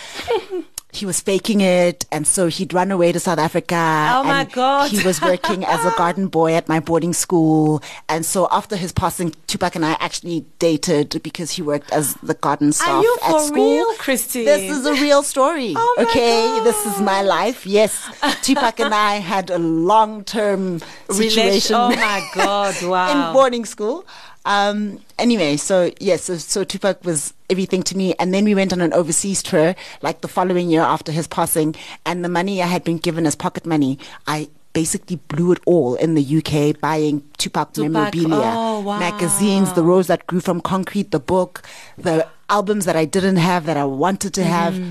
He 0.91 1.05
was 1.05 1.21
faking 1.21 1.61
it, 1.61 2.07
and 2.11 2.27
so 2.27 2.47
he'd 2.47 2.73
run 2.73 2.91
away 2.91 3.13
to 3.13 3.21
South 3.21 3.39
Africa. 3.39 3.77
Oh, 4.15 4.25
my 4.25 4.45
God. 4.45 4.91
He 4.91 5.05
was 5.07 5.21
working 5.21 5.63
as 5.67 5.85
a 5.85 5.91
garden 5.99 6.29
boy 6.39 6.55
at 6.55 6.67
my 6.67 6.81
boarding 6.81 7.13
school, 7.13 7.83
and 8.09 8.25
so 8.25 8.49
after 8.51 8.75
his 8.75 8.91
passing, 8.93 9.35
Tupac 9.49 9.77
and 9.77 9.85
I 9.85 9.99
actually 10.01 10.47
dated 10.59 11.21
because 11.23 11.51
he 11.53 11.61
worked 11.63 11.93
as 11.93 12.15
the 12.23 12.33
garden 12.33 12.73
staff 12.73 13.03
you 13.05 13.19
at 13.23 13.31
for 13.31 13.41
school. 13.41 13.55
real, 13.77 13.95
Christy? 13.97 14.45
This 14.47 14.71
is 14.79 14.87
a 14.87 14.93
real 14.95 15.23
story. 15.23 15.75
Oh, 15.81 15.95
my 15.99 16.05
okay, 16.05 16.61
this 16.65 16.87
is 16.87 17.01
my 17.03 17.21
life. 17.21 17.67
Yes, 17.67 18.09
Tupac 18.43 18.81
and 18.81 18.95
I 18.95 19.17
had 19.17 19.51
a 19.51 19.59
long-term 19.59 20.81
situation 21.11 21.45
Relation- 21.45 21.77
Oh 21.77 21.91
my 21.91 22.27
God! 22.35 22.75
Wow. 22.83 23.29
in 23.29 23.35
boarding 23.35 23.65
school. 23.67 24.07
Um, 24.45 25.01
anyway, 25.19 25.57
so 25.57 25.91
yes, 26.01 26.25
so, 26.25 26.37
so 26.37 26.65
Tupac 26.65 27.05
was 27.05 27.35
everything 27.51 27.83
to 27.85 27.97
me. 27.97 28.15
And 28.19 28.33
then 28.33 28.45
we 28.45 28.55
went 28.55 28.73
on 28.73 28.81
an 28.81 28.93
overseas 28.93 29.43
tour, 29.43 29.75
like 30.03 30.21
the 30.21 30.29
following 30.29 30.71
year 30.71 30.83
after 30.83 31.13
his 31.13 31.27
passing. 31.27 31.75
And 32.07 32.25
the 32.25 32.29
money 32.29 32.63
I 32.63 32.67
had 32.67 32.85
been 32.85 32.99
given 32.99 33.27
as 33.27 33.35
pocket 33.35 33.67
money, 33.67 33.99
I 34.27 34.49
basically 34.73 35.17
blew 35.17 35.53
it 35.53 35.59
all 35.67 35.95
in 35.97 36.15
the 36.15 36.39
UK 36.39 36.79
buying 36.81 37.23
Tupac, 37.37 37.73
Tupac, 37.73 37.93
memorabilia, 37.93 38.53
oh, 38.55 38.81
wow. 38.81 38.99
magazines, 38.99 39.73
The 39.73 39.83
Rose 39.83 40.07
That 40.07 40.27
Grew 40.27 40.41
from 40.41 40.61
Concrete, 40.61 41.11
the 41.11 41.19
book, 41.19 41.63
the 41.97 42.29
albums 42.49 42.85
that 42.85 42.97
I 42.97 43.05
didn't 43.05 43.37
have 43.37 43.67
that 43.67 43.77
I 43.77 43.85
wanted 43.85 44.35
to 44.35 44.45
have. 44.45 44.75
Mm-hmm. 44.75 44.91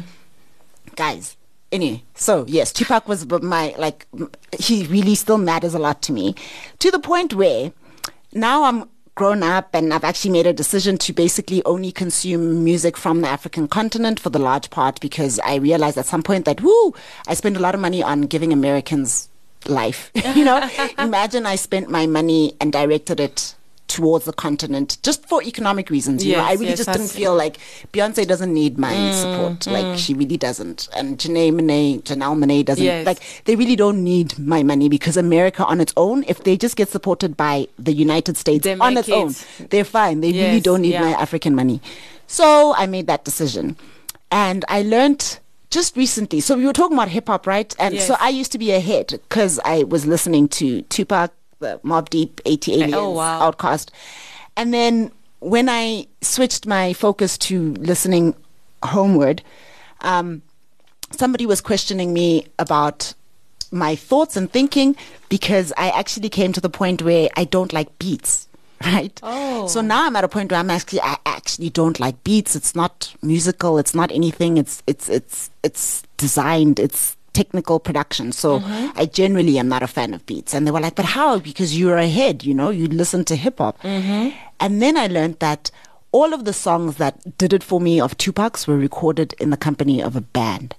Guys, 0.95 1.37
anyway, 1.71 2.03
so 2.15 2.43
yes, 2.47 2.73
Tupac 2.73 3.07
was 3.07 3.25
my, 3.27 3.73
like, 3.77 4.07
he 4.59 4.85
really 4.87 5.15
still 5.15 5.37
matters 5.37 5.73
a 5.73 5.79
lot 5.79 6.01
to 6.03 6.11
me. 6.11 6.35
To 6.79 6.91
the 6.91 6.99
point 6.99 7.33
where 7.33 7.71
now 8.33 8.63
I'm 8.63 8.89
grown 9.17 9.41
up 9.43 9.69
and 9.73 9.93
I've 9.93 10.03
actually 10.03 10.31
made 10.31 10.47
a 10.47 10.53
decision 10.53 10.97
to 10.99 11.11
basically 11.11 11.65
only 11.65 11.91
consume 11.91 12.63
music 12.63 12.95
from 12.95 13.21
the 13.21 13.27
African 13.27 13.67
continent 13.67 14.19
for 14.19 14.29
the 14.29 14.39
large 14.39 14.69
part 14.69 15.01
because 15.01 15.39
I 15.39 15.55
realized 15.55 15.97
at 15.97 16.05
some 16.05 16.23
point 16.23 16.45
that, 16.45 16.61
whoo, 16.61 16.93
I 17.27 17.33
spend 17.33 17.57
a 17.57 17.59
lot 17.59 17.73
of 17.73 17.81
money 17.81 18.03
on 18.03 18.21
giving 18.21 18.53
Americans 18.53 19.27
life. 19.65 20.11
you 20.35 20.45
know, 20.45 20.61
imagine 20.99 21.47
I 21.47 21.55
spent 21.55 21.89
my 21.89 22.05
money 22.05 22.55
and 22.61 22.71
directed 22.71 23.19
it 23.19 23.55
towards 23.87 24.25
the 24.25 24.33
continent 24.33 24.97
just 25.03 25.25
for 25.27 25.41
economic 25.43 25.89
reasons. 25.89 26.25
You 26.25 26.35
know, 26.37 26.43
I 26.43 26.53
really 26.53 26.67
yes, 26.69 26.79
just 26.85 26.91
didn't 26.91 27.09
feel 27.09 27.35
like 27.35 27.57
Beyonce 27.93 28.27
doesn't 28.27 28.53
need 28.53 28.77
my 28.77 28.93
mm, 28.93 29.13
support. 29.13 29.59
Mm. 29.61 29.71
Like 29.71 29.97
she 29.99 30.13
really 30.13 30.37
doesn't. 30.37 30.87
And 30.95 31.17
Janae 31.17 31.53
Monet, 31.53 31.99
Janelle 32.03 32.37
Monáe 32.37 32.65
doesn't 32.65 32.83
Yes. 32.83 33.05
like 33.05 33.19
they 33.45 33.55
really 33.55 33.75
don't 33.75 34.03
need 34.03 34.37
my 34.37 34.63
money 34.63 34.89
because 34.89 35.17
America 35.17 35.65
on 35.65 35.79
its 35.81 35.93
own, 35.97 36.23
if 36.27 36.43
they 36.43 36.57
just 36.57 36.75
get 36.75 36.89
supported 36.89 37.35
by 37.37 37.67
the 37.79 37.93
United 37.93 38.37
States 38.37 38.63
They 38.63 38.75
on 38.77 38.97
its 38.97 39.09
own, 39.09 39.29
it. 39.59 39.69
they're 39.69 39.83
fine. 39.85 40.21
They 40.21 40.31
really 40.33 40.59
don't 40.59 40.81
need 40.81 40.93
yeah. 40.93 41.01
my 41.01 41.11
African 41.11 41.55
money. 41.55 41.81
So 42.27 42.73
I 42.75 42.87
made 42.87 43.07
that 43.07 43.23
decision. 43.23 43.77
And 44.31 44.65
I 44.67 44.81
learned 44.81 45.39
just 45.69 45.95
recently, 45.97 46.39
so 46.41 46.55
we 46.57 46.65
were 46.65 46.73
talking 46.73 46.97
about 46.97 47.09
hip 47.09 47.27
hop, 47.27 47.47
right? 47.47 47.73
And 47.79 47.95
Yes. 47.95 48.07
so 48.07 48.15
I 48.19 48.29
used 48.29 48.51
to 48.53 48.57
be 48.57 48.71
a 48.71 48.79
head 48.79 49.07
because 49.29 49.59
I 49.63 49.83
was 49.83 50.05
listening 50.05 50.47
to 50.49 50.81
Tupac, 50.83 51.31
the 51.59 51.79
Mobb 51.83 52.09
Deep, 52.09 52.41
ATLiens, 52.45 52.93
Oh, 52.93 53.11
wow. 53.11 53.51
OutKast. 53.51 53.89
And 54.55 54.73
then 54.73 55.11
when 55.39 55.69
I 55.69 56.07
switched 56.21 56.65
my 56.65 56.93
focus 56.93 57.37
to 57.39 57.73
listening 57.73 58.35
homeward, 58.83 59.41
um, 60.01 60.41
somebody 61.11 61.45
was 61.45 61.61
questioning 61.61 62.13
me 62.13 62.47
about 62.59 63.13
my 63.71 63.95
thoughts 63.95 64.37
and 64.37 64.51
thinking 64.51 64.95
because 65.29 65.73
I 65.77 65.89
actually 65.89 66.29
came 66.29 66.53
to 66.53 66.61
the 66.61 66.69
point 66.69 67.01
where 67.01 67.29
I 67.35 67.43
don't 67.43 67.73
like 67.73 67.97
beats. 67.99 68.45
Right. 68.85 69.19
Oh. 69.23 69.65
So 69.65 69.81
now 69.81 70.05
I'm 70.05 70.15
at 70.15 70.23
a 70.23 70.27
point 70.27 70.51
where 70.51 70.59
I'm 70.59 70.69
actually 70.69 71.01
I 71.01 71.17
actually 71.25 71.71
don't 71.71 71.99
like 71.99 72.23
beats. 72.23 72.55
It's 72.55 72.75
not 72.75 73.11
musical. 73.23 73.79
It's 73.79 73.95
not 73.95 74.11
anything. 74.11 74.57
It's 74.57 74.83
it's 74.85 75.09
it's 75.09 75.49
it's 75.63 76.03
designed. 76.17 76.79
It's 76.79 77.16
technical 77.37 77.79
production. 77.79 78.31
So 78.31 78.59
mm-hmm. 78.59 78.99
I 79.01 79.05
generally 79.05 79.59
am 79.59 79.69
not 79.69 79.83
a 79.83 79.87
fan 79.87 80.13
of 80.13 80.25
beats. 80.25 80.53
And 80.53 80.65
they 80.65 80.71
were 80.71 80.85
like, 80.87 80.95
"But 80.95 81.05
how? 81.17 81.39
Because 81.39 81.77
you're 81.79 81.97
ahead. 81.97 82.43
You 82.43 82.55
know, 82.59 82.69
you 82.71 82.87
listen 82.87 83.25
to 83.25 83.35
hip 83.35 83.59
hop." 83.59 83.81
Mm-hmm. 83.81 84.35
And 84.59 84.81
then 84.81 84.97
I 84.97 85.07
learned 85.07 85.37
that 85.39 85.69
all 86.11 86.33
of 86.33 86.45
the 86.45 86.53
songs 86.53 86.97
that 86.97 87.37
did 87.37 87.53
it 87.53 87.63
for 87.63 87.79
me 87.79 88.01
of 88.01 88.17
Tupac's 88.17 88.65
were 88.65 88.77
recorded 88.77 89.35
in 89.39 89.51
the 89.51 89.57
company 89.67 90.01
of 90.01 90.15
a 90.15 90.21
band. 90.21 90.73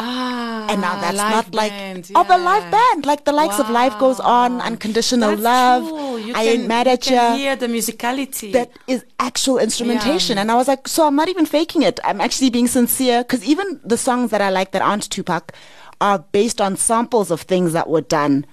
Ah, 0.00 0.66
And 0.70 0.80
now 0.80 1.00
that's 1.00 1.16
not 1.18 1.54
like 1.54 1.72
band, 1.72 2.10
of 2.14 2.30
a 2.30 2.38
live 2.38 2.70
band, 2.70 3.04
like 3.04 3.24
the 3.24 3.32
likes 3.32 3.58
of 3.58 3.68
Life 3.68 3.98
Goes 3.98 4.20
On, 4.20 4.58
Wow. 4.58 4.64
Unconditional 4.64 5.30
That's 5.30 5.42
Love, 5.42 5.88
true. 5.88 6.16
You 6.18 6.34
I 6.34 6.44
can- 6.44 6.60
Ain't 6.60 6.68
Mad 6.68 6.86
you 6.86 6.92
at 6.92 7.00
can 7.02 7.12
Ya. 7.14 7.36
hear 7.36 7.56
the 7.56 7.66
musicality. 7.66 8.52
That 8.52 8.70
is 8.86 9.04
actual 9.18 9.58
instrumentation. 9.58 10.36
Yeah. 10.36 10.42
And 10.42 10.52
I 10.52 10.54
was 10.54 10.68
like, 10.68 10.86
so 10.86 11.06
I'm 11.06 11.16
not 11.16 11.28
even 11.28 11.46
faking 11.46 11.82
it. 11.82 11.98
I'm 12.04 12.20
actually 12.20 12.50
being 12.50 12.68
sincere. 12.68 13.22
Because 13.24 13.44
even 13.44 13.80
the 13.84 13.96
songs 13.96 14.30
that 14.30 14.40
I 14.40 14.50
like 14.50 14.70
that 14.72 14.82
aren't 14.82 15.10
Tupac 15.10 15.52
are 16.00 16.20
based 16.30 16.60
on 16.60 16.76
samples 16.76 17.30
of 17.32 17.40
things 17.42 17.72
that 17.72 17.88
were 17.88 18.00
done 18.02 18.46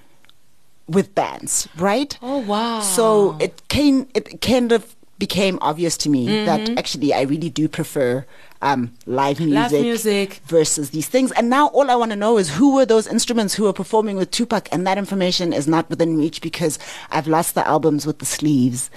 with 0.88 1.14
bands, 1.16 1.68
right? 1.78 2.18
oh 2.22 2.40
wow. 2.40 2.80
So 2.80 3.38
it 3.40 3.68
came, 3.70 4.08
it 4.14 4.42
kind 4.42 4.72
of 4.72 4.96
became 5.18 5.58
obvious 5.62 5.96
to 5.98 6.10
me 6.10 6.28
Mm-hmm. 6.28 6.46
that 6.46 6.78
actually 6.78 7.14
I 7.14 7.22
really 7.22 7.50
do 7.50 7.68
prefer 7.68 8.26
um, 8.66 8.92
live 9.06 9.40
music, 9.40 9.72
Live 9.72 9.82
music. 9.82 10.30
versus 10.48 10.90
these 10.90 11.08
things. 11.08 11.32
And 11.34 11.50
now 11.50 11.68
all 11.68 11.90
I 11.92 11.96
want 11.96 12.12
to 12.12 12.16
know 12.16 12.38
is 12.38 12.50
who 12.50 12.74
were 12.76 12.86
those 12.86 13.08
instruments 13.08 13.54
who 13.54 13.64
were 13.66 13.74
performing 13.74 14.18
with 14.18 14.32
Tupac, 14.32 14.68
and 14.74 14.86
that 14.88 14.98
information 14.98 15.54
is 15.54 15.68
not 15.68 15.88
within 15.90 16.18
reach 16.18 16.42
because 16.42 16.80
I've 17.12 17.28
lost 17.28 17.54
the 17.56 17.66
albums 17.66 18.06
with 18.08 18.20
the 18.20 18.26
sleeves, 18.26 18.90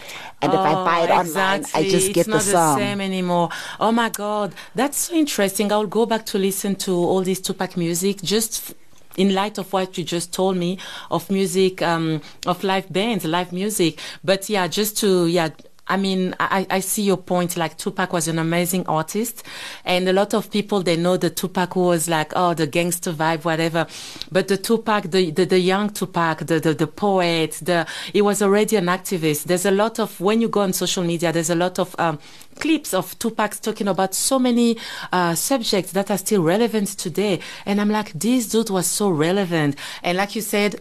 and 0.42 0.52
if 0.52 0.58
I 0.58 0.72
buy 0.72 1.00
it 1.04 1.10
Oh, 1.10 1.18
online, 1.20 1.64
I 1.74 1.82
just 1.88 2.12
get 2.14 2.26
it's 2.26 2.26
the 2.26 2.32
not 2.32 2.42
song. 2.42 2.78
the 2.78 2.84
same 2.84 3.00
anymore. 3.00 3.50
Oh 3.78 3.92
my 3.92 4.08
god, 4.08 4.54
that's 4.74 4.96
so 4.98 5.14
interesting. 5.14 5.70
I'll 5.70 5.86
go 5.86 6.06
back 6.06 6.24
to 6.26 6.38
listen 6.38 6.74
to 6.86 6.92
all 6.94 7.22
this 7.22 7.40
Tupac 7.40 7.76
music 7.76 8.22
just. 8.22 8.70
f- 8.70 8.74
in 9.16 9.34
light 9.34 9.58
of 9.58 9.72
what 9.72 9.98
you 9.98 10.04
just 10.04 10.32
told 10.32 10.56
me 10.56 10.78
of 11.10 11.28
music, 11.28 11.82
um, 11.82 12.20
of 12.46 12.62
live 12.62 12.88
bands, 12.92 13.24
live 13.24 13.52
music, 13.52 13.98
but 14.22 14.48
yeah, 14.48 14.68
just 14.68 14.96
to 14.98 15.26
yeah, 15.26 15.48
I 15.88 15.96
mean, 15.96 16.34
I, 16.38 16.66
I 16.70 16.80
see 16.80 17.02
your 17.02 17.16
point. 17.16 17.56
Like 17.56 17.76
Tupac 17.78 18.12
was 18.12 18.28
an 18.28 18.38
amazing 18.38 18.86
artist, 18.86 19.42
and 19.84 20.08
a 20.08 20.12
lot 20.12 20.34
of 20.34 20.50
people 20.50 20.82
they 20.82 20.96
know 20.96 21.16
the 21.16 21.30
Tupac 21.30 21.76
was 21.76 22.08
like, 22.08 22.32
oh, 22.36 22.54
the 22.54 22.66
gangster 22.66 23.12
vibe, 23.12 23.44
whatever. 23.44 23.86
But 24.30 24.48
the 24.48 24.56
Tupac, 24.56 25.10
the 25.10 25.30
the, 25.30 25.44
the 25.44 25.58
young 25.58 25.90
Tupac, 25.90 26.46
the, 26.46 26.60
the 26.60 26.74
the 26.74 26.86
poet, 26.86 27.58
the 27.62 27.86
he 28.12 28.22
was 28.22 28.42
already 28.42 28.76
an 28.76 28.86
activist. 28.86 29.44
There's 29.44 29.66
a 29.66 29.70
lot 29.70 29.98
of 29.98 30.20
when 30.20 30.40
you 30.40 30.48
go 30.48 30.60
on 30.60 30.72
social 30.72 31.04
media, 31.04 31.32
there's 31.32 31.50
a 31.50 31.54
lot 31.54 31.78
of 31.78 31.94
um, 31.98 32.18
clips 32.58 32.92
of 32.92 33.18
Tupac's 33.18 33.60
talking 33.60 33.88
about 33.88 34.14
so 34.14 34.38
many 34.38 34.76
uh, 35.12 35.34
subjects 35.34 35.92
that 35.92 36.10
are 36.10 36.18
still 36.18 36.42
relevant 36.42 36.88
today. 36.88 37.40
And 37.64 37.80
I'm 37.80 37.90
like, 37.90 38.12
this 38.12 38.48
dude 38.48 38.70
was 38.70 38.86
so 38.86 39.08
relevant. 39.10 39.76
And 40.02 40.18
like 40.18 40.34
you 40.34 40.42
said, 40.42 40.80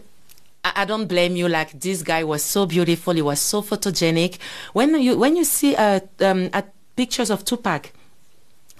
I 0.74 0.84
don't 0.84 1.06
blame 1.06 1.36
you. 1.36 1.48
Like 1.48 1.78
this 1.80 2.02
guy 2.02 2.24
was 2.24 2.42
so 2.42 2.66
beautiful. 2.66 3.14
He 3.14 3.22
was 3.22 3.40
so 3.40 3.62
photogenic. 3.62 4.38
When 4.72 5.00
you 5.00 5.18
when 5.18 5.36
you 5.36 5.44
see 5.44 5.76
uh, 5.76 6.00
um, 6.20 6.50
pictures 6.96 7.30
of 7.30 7.44
Tupac. 7.44 7.92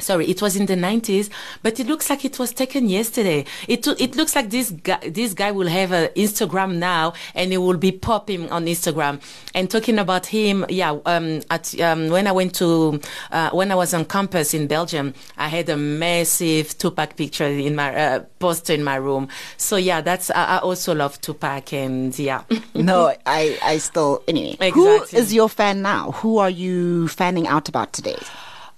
Sorry, 0.01 0.27
it 0.29 0.41
was 0.41 0.57
in 0.57 0.67
the 0.67 0.75
90s, 0.77 1.29
but 1.63 1.81
it 1.81 1.87
looks 1.87 2.09
like 2.09 2.25
it 2.25 2.39
was 2.39 2.53
taken 2.53 2.89
yesterday. 2.89 3.45
It 3.67 3.87
it 3.99 4.17
looks 4.17 4.37
like 4.37 4.51
this 4.51 4.71
guy 4.71 4.99
this 5.09 5.35
guy 5.35 5.51
will 5.51 5.67
have 5.69 5.93
an 5.93 6.09
Instagram 6.17 6.77
now, 6.77 7.15
and 7.35 7.53
it 7.53 7.59
will 7.59 7.77
be 7.77 7.93
popping 7.93 8.51
on 8.51 8.67
Instagram. 8.67 9.21
And 9.55 9.71
talking 9.71 9.99
about 9.99 10.27
him, 10.27 10.65
yeah. 10.69 10.97
Um, 11.05 11.41
at 11.51 11.79
um, 11.81 12.09
when 12.11 12.27
I 12.27 12.33
went 12.33 12.55
to 12.57 13.01
uh, 13.33 13.51
when 13.51 13.73
I 13.73 13.75
was 13.75 13.93
on 13.95 14.05
campus 14.05 14.55
in 14.55 14.67
Belgium, 14.69 15.15
I 15.37 15.49
had 15.49 15.69
a 15.69 15.77
massive 15.77 16.79
Tupac 16.79 17.17
picture 17.17 17.47
in 17.47 17.75
my 17.75 17.95
uh, 17.95 18.21
poster 18.39 18.75
in 18.75 18.85
my 18.85 18.97
room. 18.97 19.29
So 19.57 19.77
yeah, 19.77 20.01
that's 20.01 20.31
I, 20.31 20.57
I 20.57 20.59
also 20.59 20.95
love 20.95 21.21
Tupac, 21.21 21.73
and 21.73 22.17
yeah. 22.19 22.43
no, 22.75 23.15
I, 23.27 23.59
I 23.63 23.79
still 23.79 24.23
anyway. 24.29 24.71
Who 24.71 24.95
Exactly. 24.95 25.19
is 25.19 25.35
your 25.35 25.49
fan 25.49 25.83
now? 25.83 26.13
Who 26.13 26.39
are 26.39 26.51
you 26.51 27.09
fanning 27.09 27.47
out 27.47 27.69
about 27.69 27.93
today? 27.93 28.17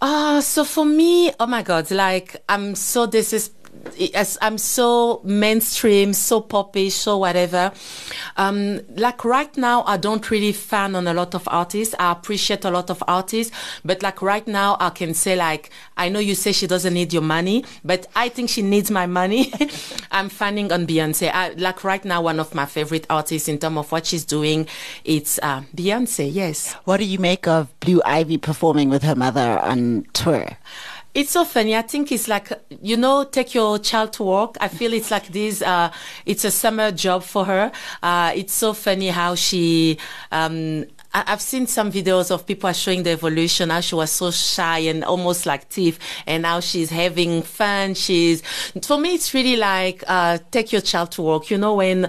Ah, 0.02 0.40
so 0.40 0.64
for 0.64 0.84
me, 0.86 1.30
oh 1.38 1.46
my 1.46 1.62
God, 1.62 1.90
like 1.90 2.42
I'm 2.48 2.74
so 2.74 3.06
this 3.06 3.32
is. 3.32 3.50
I'm 4.40 4.58
so 4.58 5.20
mainstream, 5.24 6.12
so 6.12 6.40
poppy, 6.40 6.90
so 6.90 7.18
whatever. 7.18 7.72
Um, 8.36 8.80
like 8.96 9.24
right 9.24 9.54
now, 9.56 9.82
I 9.84 9.96
don't 9.96 10.30
really 10.30 10.52
fan 10.52 10.94
on 10.94 11.06
a 11.06 11.14
lot 11.14 11.34
of 11.34 11.46
artists. 11.46 11.94
I 11.98 12.12
appreciate 12.12 12.64
a 12.64 12.70
lot 12.70 12.90
of 12.90 13.02
artists, 13.06 13.54
but 13.84 14.02
like 14.02 14.22
right 14.22 14.46
now, 14.46 14.76
I 14.80 14.90
can 14.90 15.14
say 15.14 15.36
like 15.36 15.70
I 15.96 16.08
know 16.08 16.18
you 16.18 16.34
say 16.34 16.52
she 16.52 16.66
doesn't 16.66 16.94
need 16.94 17.12
your 17.12 17.22
money, 17.22 17.64
but 17.84 18.06
I 18.14 18.28
think 18.28 18.50
she 18.50 18.62
needs 18.62 18.90
my 18.90 19.06
money. 19.06 19.52
I'm 20.10 20.28
fanning 20.28 20.72
on 20.72 20.86
Beyonce. 20.86 21.30
I, 21.32 21.50
like 21.50 21.84
right 21.84 22.04
now, 22.04 22.22
one 22.22 22.40
of 22.40 22.54
my 22.54 22.66
favorite 22.66 23.06
artists 23.10 23.48
in 23.48 23.58
terms 23.58 23.78
of 23.78 23.92
what 23.92 24.06
she's 24.06 24.24
doing, 24.24 24.66
it's 25.04 25.38
uh, 25.42 25.62
Beyonce. 25.74 26.28
Yes. 26.32 26.74
What 26.84 26.98
do 26.98 27.04
you 27.04 27.18
make 27.18 27.46
of 27.46 27.78
Blue 27.80 28.00
Ivy 28.04 28.38
performing 28.38 28.88
with 28.88 29.02
her 29.02 29.14
mother 29.14 29.58
on 29.58 30.06
tour? 30.12 30.56
It's 31.12 31.32
so 31.32 31.44
funny. 31.44 31.74
I 31.74 31.82
think 31.82 32.12
it's 32.12 32.28
like, 32.28 32.52
you 32.80 32.96
know, 32.96 33.24
take 33.24 33.52
your 33.52 33.80
child 33.80 34.12
to 34.14 34.22
work. 34.22 34.56
I 34.60 34.68
feel 34.68 34.92
it's 34.92 35.10
like 35.10 35.26
this, 35.28 35.60
uh, 35.60 35.90
it's 36.24 36.44
a 36.44 36.52
summer 36.52 36.92
job 36.92 37.24
for 37.24 37.44
her. 37.46 37.72
Uh, 38.00 38.32
it's 38.36 38.52
so 38.54 38.72
funny 38.72 39.08
how 39.08 39.34
she, 39.34 39.98
um, 40.30 40.84
I- 41.12 41.24
I've 41.26 41.40
seen 41.40 41.66
some 41.66 41.90
videos 41.90 42.30
of 42.30 42.46
people 42.46 42.72
showing 42.72 43.02
the 43.02 43.10
evolution, 43.10 43.70
how 43.70 43.80
she 43.80 43.96
was 43.96 44.10
so 44.12 44.30
shy 44.30 44.78
and 44.80 45.02
almost 45.04 45.44
like 45.44 45.68
Tiff, 45.68 45.98
and 46.24 46.42
now 46.44 46.60
she's 46.60 46.90
having 46.90 47.42
fun. 47.42 47.94
She's, 47.94 48.42
for 48.82 48.96
me, 48.96 49.14
it's 49.14 49.34
really 49.34 49.56
like, 49.56 50.04
uh, 50.06 50.38
take 50.52 50.70
your 50.70 50.80
child 50.80 51.10
to 51.12 51.22
work. 51.22 51.50
You 51.50 51.58
know, 51.58 51.74
when, 51.74 52.04
uh, 52.04 52.08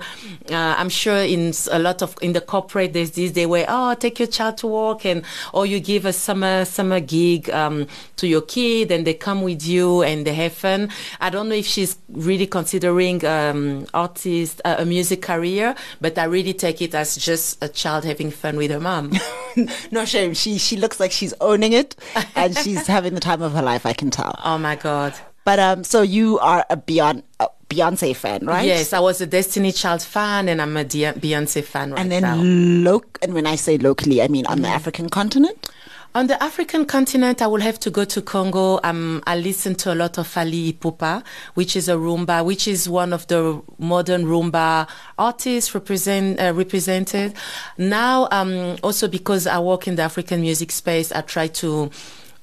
I'm 0.51 0.89
sure 0.89 1.17
in 1.17 1.51
a 1.71 1.79
lot 1.79 2.03
of, 2.03 2.15
in 2.21 2.33
the 2.33 2.41
corporate, 2.41 2.93
there's 2.93 3.11
this 3.11 3.31
day 3.31 3.47
where, 3.47 3.65
oh, 3.67 3.95
take 3.95 4.19
your 4.19 4.27
child 4.27 4.57
to 4.59 4.67
work 4.67 5.03
and, 5.05 5.23
or 5.51 5.65
you 5.65 5.79
give 5.79 6.05
a 6.05 6.13
summer, 6.13 6.65
summer 6.65 6.99
gig, 6.99 7.49
um, 7.49 7.87
to 8.17 8.27
your 8.27 8.41
kid 8.41 8.91
and 8.91 9.07
they 9.07 9.15
come 9.15 9.41
with 9.41 9.65
you 9.65 10.03
and 10.03 10.27
they 10.27 10.33
have 10.35 10.53
fun. 10.53 10.89
I 11.19 11.31
don't 11.31 11.49
know 11.49 11.55
if 11.55 11.65
she's 11.65 11.97
really 12.09 12.45
considering, 12.45 13.25
um, 13.25 13.87
artist, 13.95 14.61
uh, 14.63 14.75
a 14.77 14.85
music 14.85 15.23
career, 15.23 15.73
but 15.99 16.19
I 16.19 16.25
really 16.25 16.53
take 16.53 16.83
it 16.83 16.93
as 16.93 17.15
just 17.15 17.63
a 17.63 17.67
child 17.67 18.05
having 18.05 18.29
fun 18.29 18.57
with 18.57 18.69
her 18.69 18.79
mom. 18.79 18.90
no 19.91 20.05
shame. 20.05 20.33
She 20.33 20.57
she 20.57 20.75
looks 20.77 20.99
like 20.99 21.11
she's 21.11 21.33
owning 21.41 21.73
it, 21.73 21.95
and 22.35 22.57
she's 22.57 22.87
having 22.95 23.13
the 23.13 23.19
time 23.21 23.41
of 23.41 23.53
her 23.53 23.61
life. 23.61 23.85
I 23.85 23.93
can 23.93 24.09
tell. 24.09 24.35
oh 24.43 24.57
my 24.57 24.75
God. 24.75 25.13
But 25.43 25.59
um, 25.59 25.83
so 25.83 26.01
you 26.03 26.37
are 26.39 26.65
a 26.69 26.77
Beyonce, 26.77 27.23
a 27.39 27.47
Beyonce 27.67 28.15
fan, 28.15 28.45
right? 28.45 28.65
Yes, 28.65 28.93
I 28.93 28.99
was 28.99 29.21
a 29.21 29.25
Destiny 29.25 29.71
Child 29.71 30.03
fan 30.03 30.47
and 30.47 30.61
I'm 30.61 30.77
a 30.77 30.85
Beyonce 30.85 31.63
fan 31.63 31.93
right 31.93 31.97
now. 31.97 32.01
And 32.01 32.11
then 32.11 32.83
now. 32.83 32.91
loc 32.91 33.17
and 33.23 33.33
when 33.33 33.47
I 33.47 33.55
say 33.55 33.77
locally, 33.77 34.21
I 34.21 34.27
mean 34.27 34.45
on 34.45 34.61
the 34.61 34.67
African 34.67 35.09
continent. 35.09 35.69
On 36.13 36.27
the 36.27 36.41
African 36.43 36.85
continent, 36.85 37.41
I 37.41 37.47
will 37.47 37.61
have 37.61 37.79
to 37.79 37.89
go 37.89 38.03
to 38.03 38.21
Congo. 38.21 38.81
Um, 38.83 39.23
I 39.25 39.37
listen 39.37 39.75
to 39.75 39.93
a 39.93 39.95
lot 39.95 40.17
of 40.17 40.27
Fally 40.27 40.73
Ipupa, 40.73 41.23
which 41.53 41.77
is 41.77 41.87
a 41.87 41.93
rumba, 41.93 42.43
which 42.43 42.67
is 42.67 42.89
one 42.89 43.13
of 43.13 43.27
the 43.27 43.61
modern 43.79 44.25
rumba 44.25 44.89
artists 45.17 45.73
represent, 45.73 46.37
uh, 46.37 46.51
represented. 46.53 47.33
Now, 47.77 48.27
um, 48.29 48.75
also 48.83 49.07
because 49.07 49.47
I 49.47 49.59
work 49.59 49.87
in 49.87 49.95
the 49.95 50.01
African 50.01 50.41
music 50.41 50.71
space, 50.71 51.13
I 51.13 51.21
try 51.21 51.47
to 51.47 51.89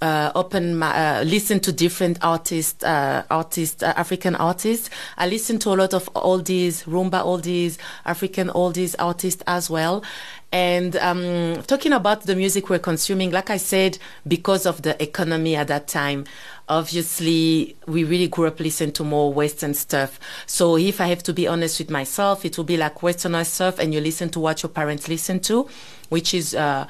uh, 0.00 0.30
open 0.34 0.78
my 0.78 1.18
uh, 1.18 1.24
listen 1.24 1.60
to 1.60 1.72
different 1.72 2.18
artists, 2.22 2.82
uh, 2.84 3.24
artists, 3.30 3.82
uh, 3.82 3.92
African 3.96 4.36
artists. 4.36 4.90
I 5.16 5.26
listen 5.26 5.58
to 5.60 5.70
a 5.70 5.76
lot 5.76 5.94
of 5.94 6.12
oldies, 6.14 6.84
rumba 6.84 7.24
oldies, 7.24 7.78
African 8.04 8.48
oldies 8.48 8.94
artists 8.98 9.42
as 9.46 9.68
well. 9.68 10.04
And 10.50 10.96
um, 10.96 11.62
talking 11.64 11.92
about 11.92 12.22
the 12.22 12.34
music 12.34 12.70
we're 12.70 12.78
consuming, 12.78 13.30
like 13.30 13.50
I 13.50 13.58
said, 13.58 13.98
because 14.26 14.64
of 14.64 14.80
the 14.80 15.00
economy 15.02 15.54
at 15.56 15.68
that 15.68 15.88
time, 15.88 16.24
obviously 16.68 17.76
we 17.86 18.04
really 18.04 18.28
grew 18.28 18.46
up 18.46 18.58
listening 18.58 18.92
to 18.92 19.04
more 19.04 19.32
Western 19.32 19.74
stuff. 19.74 20.18
So 20.46 20.78
if 20.78 21.02
I 21.02 21.08
have 21.08 21.22
to 21.24 21.34
be 21.34 21.46
honest 21.46 21.78
with 21.80 21.90
myself, 21.90 22.46
it 22.46 22.56
will 22.56 22.64
be 22.64 22.78
like 22.78 23.00
Westernized 23.00 23.46
stuff, 23.46 23.78
and 23.78 23.92
you 23.92 24.00
listen 24.00 24.30
to 24.30 24.40
what 24.40 24.62
your 24.62 24.70
parents 24.70 25.08
listen 25.08 25.40
to, 25.40 25.68
which 26.08 26.34
is. 26.34 26.54
Uh, 26.54 26.86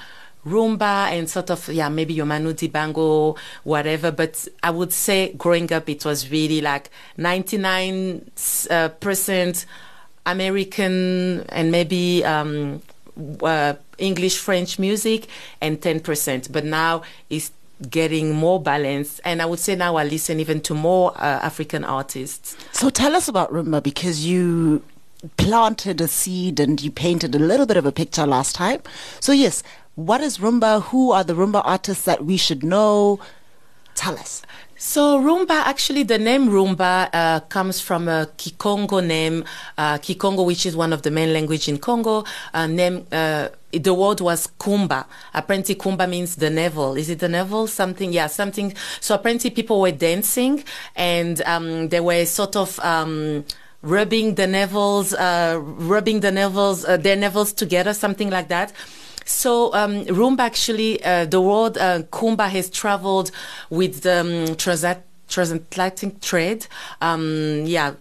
and 0.51 1.29
sort 1.29 1.51
of 1.51 1.69
yeah 1.69 1.91
maybe 1.91 2.15
your 2.15 2.25
Manu 2.25 2.55
Dibango 2.55 3.37
whatever. 3.65 4.11
But 4.11 4.49
I 4.63 4.71
would 4.71 4.95
say 4.95 5.35
growing 5.35 5.71
up 5.75 5.91
it 5.91 6.07
was 6.07 6.31
really 6.31 6.63
like 6.63 6.89
ninety 7.19 7.59
nine 7.59 8.31
uh, 8.71 8.89
percent 8.89 9.67
American 10.25 11.45
and 11.51 11.71
maybe. 11.71 12.25
Um, 12.25 12.81
uh, 13.43 13.75
English 13.99 14.39
French 14.39 14.79
music 14.79 15.27
and 15.61 15.81
10%. 15.81 16.53
But 16.53 16.65
now 16.65 17.03
it's 17.31 17.53
getting 17.91 18.35
more 18.35 18.61
balanced. 18.61 19.21
And 19.25 19.41
I 19.41 19.47
would 19.47 19.59
say 19.59 19.75
now 19.75 19.97
I 19.97 20.05
listen 20.05 20.41
even 20.41 20.61
to 20.63 20.75
more 20.75 21.13
uh, 21.17 21.41
African 21.43 21.85
artists. 21.85 22.57
So 22.73 22.91
tell 22.91 23.15
us 23.15 23.29
about 23.29 23.53
rumba 23.53 23.83
because 23.83 24.27
you 24.27 24.83
planted 25.37 26.01
a 26.01 26.09
seed 26.09 26.61
and 26.61 26.81
you 26.81 26.91
painted 26.91 27.35
a 27.35 27.39
little 27.39 27.67
bit 27.67 27.77
of 27.77 27.87
a 27.87 27.93
picture 27.93 28.27
last 28.27 28.55
time. 28.55 28.81
So, 29.21 29.33
yes, 29.33 29.63
what 29.95 30.21
is 30.21 30.39
rumba? 30.39 30.83
Who 30.85 31.11
are 31.11 31.25
the 31.25 31.35
rumba 31.35 31.63
artists 31.65 32.05
that 32.05 32.25
we 32.25 32.37
should 32.37 32.63
know? 32.63 33.19
Tell 33.99 34.17
us. 34.17 34.43
So 34.77 35.19
rumba, 35.19 35.51
actually, 35.51 36.05
the 36.05 36.19
name 36.19 36.51
rumba 36.51 37.11
uh, 37.13 37.41
comes 37.41 37.81
from 37.81 38.07
a 38.07 38.29
Kikongo 38.39 39.05
name, 39.05 39.45
uh, 39.77 39.99
Kikongo, 39.99 40.47
which 40.47 40.67
is 40.67 40.77
one 40.77 40.93
of 40.93 41.03
the 41.03 41.11
main 41.11 41.33
language 41.33 41.67
in 41.69 41.79
Congo. 41.79 42.23
Uh, 42.55 42.69
name 42.69 43.05
uh, 43.11 43.49
the 43.73 43.93
word 43.93 44.21
was 44.21 44.47
kumba. 44.61 45.05
Apparently, 45.35 45.75
kumba 45.75 46.09
means 46.09 46.37
the 46.37 46.49
navel. 46.49 46.97
Is 46.97 47.11
it 47.11 47.19
the 47.19 47.29
navel? 47.29 47.67
Something, 47.67 48.13
yeah, 48.13 48.29
something. 48.29 48.73
So 49.01 49.17
apparently, 49.17 49.51
people 49.51 49.81
were 49.81 49.91
dancing, 49.91 50.63
and 50.95 51.43
um, 51.43 51.89
they 51.89 51.99
were 51.99 52.25
sort 52.25 52.55
of. 52.55 52.79
Um, 52.79 53.45
rubbing 53.81 54.35
the 54.35 54.43
navels, 54.43 55.15
uh, 55.15 55.57
rubbing 55.61 56.19
the 56.19 56.33
navels, 56.33 56.85
uh, 56.85 56.97
their 56.97 57.15
navels 57.15 57.53
together, 57.53 57.95
something 57.95 58.29
like 58.29 58.49
that. 58.49 58.73
So 59.29 59.73
um, 59.75 60.05
Rumba 60.07 60.41
actually, 60.41 61.05
uh, 61.05 61.27
the 61.27 61.41
word 61.41 61.77
uh, 61.77 62.03
Kumba 62.11 62.49
has 62.49 62.71
traveled 62.71 63.31
with 63.69 64.01
the 64.01 64.21
um, 64.49 64.57
transatlantic 65.29 66.21
trade. 66.21 66.67
Um, 67.03 67.65
yeah, 67.67 67.95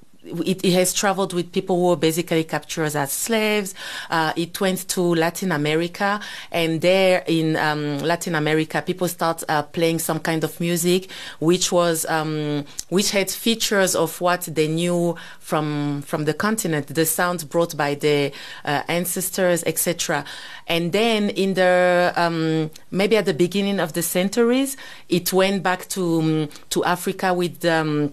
it, 0.45 0.63
it, 0.63 0.73
has 0.73 0.93
traveled 0.93 1.33
with 1.33 1.51
people 1.51 1.75
who 1.75 1.87
were 1.89 1.95
basically 1.95 2.43
captured 2.43 2.95
as 2.95 3.11
slaves. 3.11 3.73
Uh, 4.09 4.33
it 4.35 4.59
went 4.59 4.87
to 4.89 5.01
Latin 5.01 5.51
America, 5.51 6.19
and 6.51 6.81
there 6.81 7.23
in 7.27 7.55
um, 7.55 7.99
Latin 7.99 8.35
America, 8.35 8.81
people 8.81 9.07
start 9.07 9.43
uh, 9.49 9.63
playing 9.63 9.99
some 9.99 10.19
kind 10.19 10.43
of 10.43 10.59
music, 10.59 11.09
which 11.39 11.71
was 11.71 12.05
um, 12.05 12.65
which 12.89 13.11
had 13.11 13.29
features 13.29 13.95
of 13.95 14.19
what 14.21 14.41
they 14.41 14.67
knew 14.67 15.15
from 15.39 16.01
from 16.03 16.25
the 16.25 16.33
continent, 16.33 16.87
the 16.87 17.05
sounds 17.05 17.43
brought 17.43 17.75
by 17.75 17.95
the 17.95 18.31
uh, 18.65 18.83
ancestors, 18.87 19.63
etc. 19.65 20.25
And 20.67 20.91
then 20.91 21.29
in 21.31 21.53
the 21.53 22.13
um, 22.15 22.69
maybe 22.91 23.17
at 23.17 23.25
the 23.25 23.33
beginning 23.33 23.79
of 23.79 23.93
the 23.93 24.01
centuries, 24.01 24.77
it 25.09 25.31
went 25.31 25.63
back 25.63 25.87
to 25.89 26.19
um, 26.19 26.49
to 26.69 26.83
Africa 26.83 27.33
with 27.33 27.63
um, 27.65 28.11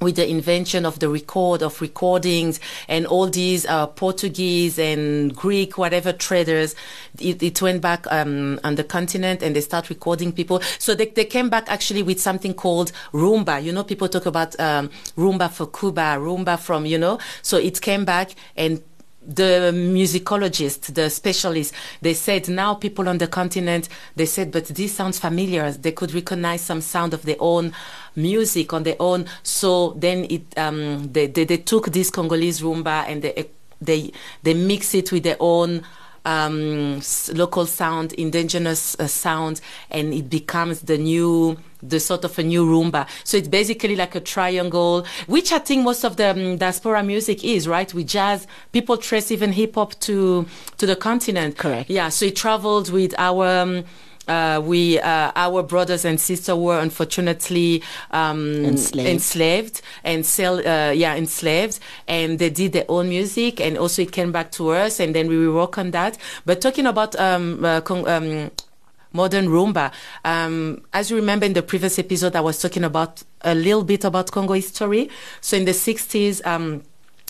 with 0.00 0.16
the 0.16 0.28
invention 0.28 0.86
of 0.86 0.98
the 0.98 1.08
record 1.08 1.62
of 1.62 1.80
recordings 1.80 2.58
and 2.88 3.06
all 3.06 3.26
these 3.28 3.66
uh, 3.66 3.86
Portuguese 3.86 4.78
and 4.78 5.34
Greek 5.34 5.76
whatever 5.76 6.12
traders, 6.12 6.74
it, 7.18 7.42
it 7.42 7.60
went 7.60 7.82
back 7.82 8.06
um, 8.10 8.58
on 8.64 8.76
the 8.76 8.84
continent 8.84 9.42
and 9.42 9.54
they 9.54 9.60
start 9.60 9.90
recording 9.90 10.32
people. 10.32 10.60
So 10.78 10.94
they, 10.94 11.06
they 11.06 11.24
came 11.24 11.50
back 11.50 11.70
actually 11.70 12.02
with 12.02 12.20
something 12.20 12.54
called 12.54 12.92
rumba. 13.12 13.62
You 13.62 13.72
know, 13.72 13.84
people 13.84 14.08
talk 14.08 14.26
about 14.26 14.58
um, 14.58 14.90
rumba 15.16 15.50
for 15.50 15.66
Cuba, 15.66 16.16
rumba 16.18 16.58
from 16.58 16.86
you 16.86 16.98
know. 16.98 17.18
So 17.42 17.56
it 17.58 17.80
came 17.80 18.04
back 18.04 18.34
and 18.56 18.82
the 19.22 19.70
musicologists, 19.74 20.92
the 20.94 21.10
specialists, 21.10 21.76
they 22.00 22.14
said 22.14 22.48
now 22.48 22.74
people 22.74 23.08
on 23.08 23.18
the 23.18 23.26
continent, 23.26 23.88
they 24.16 24.26
said, 24.26 24.50
but 24.50 24.66
this 24.66 24.94
sounds 24.94 25.18
familiar. 25.18 25.70
They 25.70 25.92
could 25.92 26.14
recognize 26.14 26.62
some 26.62 26.80
sound 26.80 27.12
of 27.14 27.22
their 27.22 27.36
own 27.38 27.72
music 28.16 28.72
on 28.72 28.82
their 28.82 28.96
own. 28.98 29.26
So 29.42 29.90
then 29.90 30.26
it, 30.30 30.58
um, 30.58 31.12
they, 31.12 31.26
they, 31.26 31.44
they 31.44 31.58
took 31.58 31.92
this 31.92 32.10
Congolese 32.10 32.60
rumba 32.60 33.04
and 33.06 33.22
they, 33.22 33.50
they, 33.80 34.12
they 34.42 34.54
mix 34.54 34.94
it 34.94 35.12
with 35.12 35.22
their 35.22 35.36
own 35.38 35.82
um, 36.24 37.00
local 37.32 37.66
sound, 37.66 38.12
indigenous 38.14 38.94
uh, 38.98 39.06
sound, 39.06 39.60
and 39.90 40.12
it 40.12 40.28
becomes 40.28 40.80
the 40.82 40.98
new, 40.98 41.58
the 41.82 42.00
sort 42.00 42.24
of 42.24 42.38
a 42.38 42.42
new 42.42 42.64
rumba. 42.64 43.06
So 43.24 43.36
it's 43.36 43.48
basically 43.48 43.96
like 43.96 44.14
a 44.14 44.20
triangle, 44.20 45.06
which 45.26 45.52
I 45.52 45.58
think 45.58 45.84
most 45.84 46.04
of 46.04 46.16
the 46.16 46.30
um, 46.30 46.56
diaspora 46.56 47.02
music 47.02 47.44
is, 47.44 47.66
right? 47.68 47.92
With 47.92 48.08
jazz, 48.08 48.46
people 48.72 48.96
trace 48.96 49.30
even 49.30 49.52
hip 49.52 49.74
hop 49.74 49.98
to 50.00 50.46
to 50.78 50.86
the 50.86 50.96
continent. 50.96 51.56
Correct. 51.56 51.90
Yeah. 51.90 52.08
So 52.08 52.26
it 52.26 52.36
traveled 52.36 52.90
with 52.90 53.14
our. 53.18 53.46
Um, 53.46 53.84
uh, 54.28 54.60
we 54.64 54.98
uh, 55.00 55.32
our 55.34 55.62
brothers 55.62 56.04
and 56.04 56.20
sisters 56.20 56.54
were 56.54 56.78
unfortunately 56.78 57.82
um, 58.12 58.64
enslaved. 58.64 59.08
enslaved. 59.08 59.82
and 60.04 60.24
sell 60.24 60.58
uh, 60.58 60.92
yeah 60.92 61.16
enslaved 61.16 61.80
and 62.06 62.38
they 62.38 62.48
did 62.50 62.72
their 62.72 62.84
own 62.88 63.08
music 63.08 63.60
and 63.60 63.76
also 63.76 64.02
it 64.02 64.12
came 64.12 64.30
back 64.30 64.52
to 64.52 64.70
us 64.70 65.00
and 65.00 65.14
then 65.14 65.26
we 65.26 65.48
work 65.48 65.78
on 65.78 65.90
that 65.90 66.16
but 66.46 66.60
talking 66.60 66.86
about 66.86 67.18
um, 67.18 67.64
uh, 67.64 67.80
um, 67.90 68.50
modern 69.12 69.48
rumba. 69.48 69.92
Um, 70.24 70.82
as 70.92 71.10
you 71.10 71.16
remember 71.16 71.46
in 71.46 71.52
the 71.52 71.62
previous 71.62 71.98
episode, 71.98 72.36
I 72.36 72.40
was 72.40 72.60
talking 72.60 72.84
about 72.84 73.22
a 73.42 73.54
little 73.54 73.84
bit 73.84 74.04
about 74.04 74.30
Congo 74.30 74.54
history. 74.54 75.10
So 75.40 75.56
in 75.56 75.64
the 75.64 75.72
60s, 75.72 76.44
um, 76.46 76.82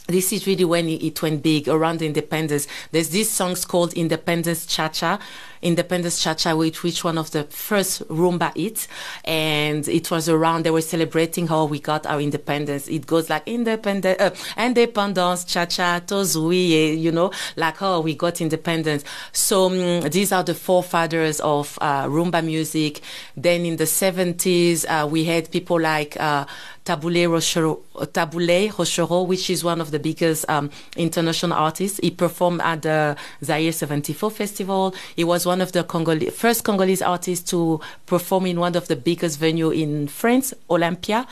this 0.06 0.32
is 0.32 0.46
really 0.46 0.64
when 0.64 0.88
it 0.88 1.22
went 1.22 1.42
big 1.42 1.68
around 1.68 2.02
independence. 2.02 2.66
There's 2.90 3.10
these 3.10 3.30
songs 3.30 3.64
called 3.64 3.92
Independence 3.94 4.66
Cha 4.66 4.88
Cha, 4.88 5.20
Independence 5.62 6.23
Cha-Cha, 6.23 6.55
which, 6.55 6.83
which 6.83 7.05
one 7.05 7.18
of 7.18 7.31
the 7.33 7.44
first 7.44 8.07
rumba 8.09 8.57
hits. 8.57 8.88
And 9.25 9.87
it 9.88 10.11
was 10.11 10.29
around, 10.29 10.64
they 10.64 10.70
were 10.70 10.81
celebrating 10.81 11.46
how 11.46 11.66
we 11.66 11.79
got 11.79 12.07
our 12.07 12.20
independence. 12.20 12.88
It 12.88 13.07
goes 13.07 13.29
like 13.29 13.42
independence, 13.46 14.20
uh, 14.20 14.35
independence, 14.57 15.44
Cha-Cha, 15.44 16.01
Tozui, 16.07 17.01
you 17.01 17.12
know, 17.12 17.31
like 17.57 17.79
how 17.79 18.01
we 18.01 18.14
got 18.14 18.40
independence. 18.40 19.05
So 19.33 19.66
um, 19.66 20.09
these 20.09 20.33
are 20.33 20.42
the 20.42 20.55
forefathers 20.55 21.40
of 21.40 21.79
uh, 21.81 22.07
rumba 22.07 22.44
music. 22.44 23.01
Then 23.37 23.66
in 23.66 23.77
the 23.77 23.85
70s, 23.85 24.85
uh, 24.88 25.07
we 25.07 25.25
had 25.25 25.51
people 25.51 25.81
like 25.81 26.18
uh, 26.18 26.46
Tabu 26.85 27.11
Ley 27.11 27.27
Rochereau, 27.27 29.27
which 29.27 29.51
is 29.51 29.62
one 29.62 29.81
of 29.81 29.90
the 29.90 29.99
biggest 29.99 30.49
um, 30.49 30.70
international 30.96 31.57
artists. 31.57 32.01
He 32.03 32.11
performed 32.11 32.61
at 32.62 32.83
the 32.83 33.16
Zaire 33.44 33.73
74 33.73 34.31
Festival. 34.31 34.94
He 35.14 35.25
was 35.25 35.44
one 35.50 35.60
of 35.60 35.72
the 35.72 35.82
first 36.30 36.62
Congolese 36.62 37.02
artists 37.02 37.50
to 37.50 37.80
perform 38.06 38.46
in 38.46 38.60
one 38.60 38.76
of 38.76 38.86
the 38.86 38.94
biggest 38.94 39.40
venue 39.40 39.70
in 39.70 40.06
France, 40.06 40.54
Olympia. 40.70 41.26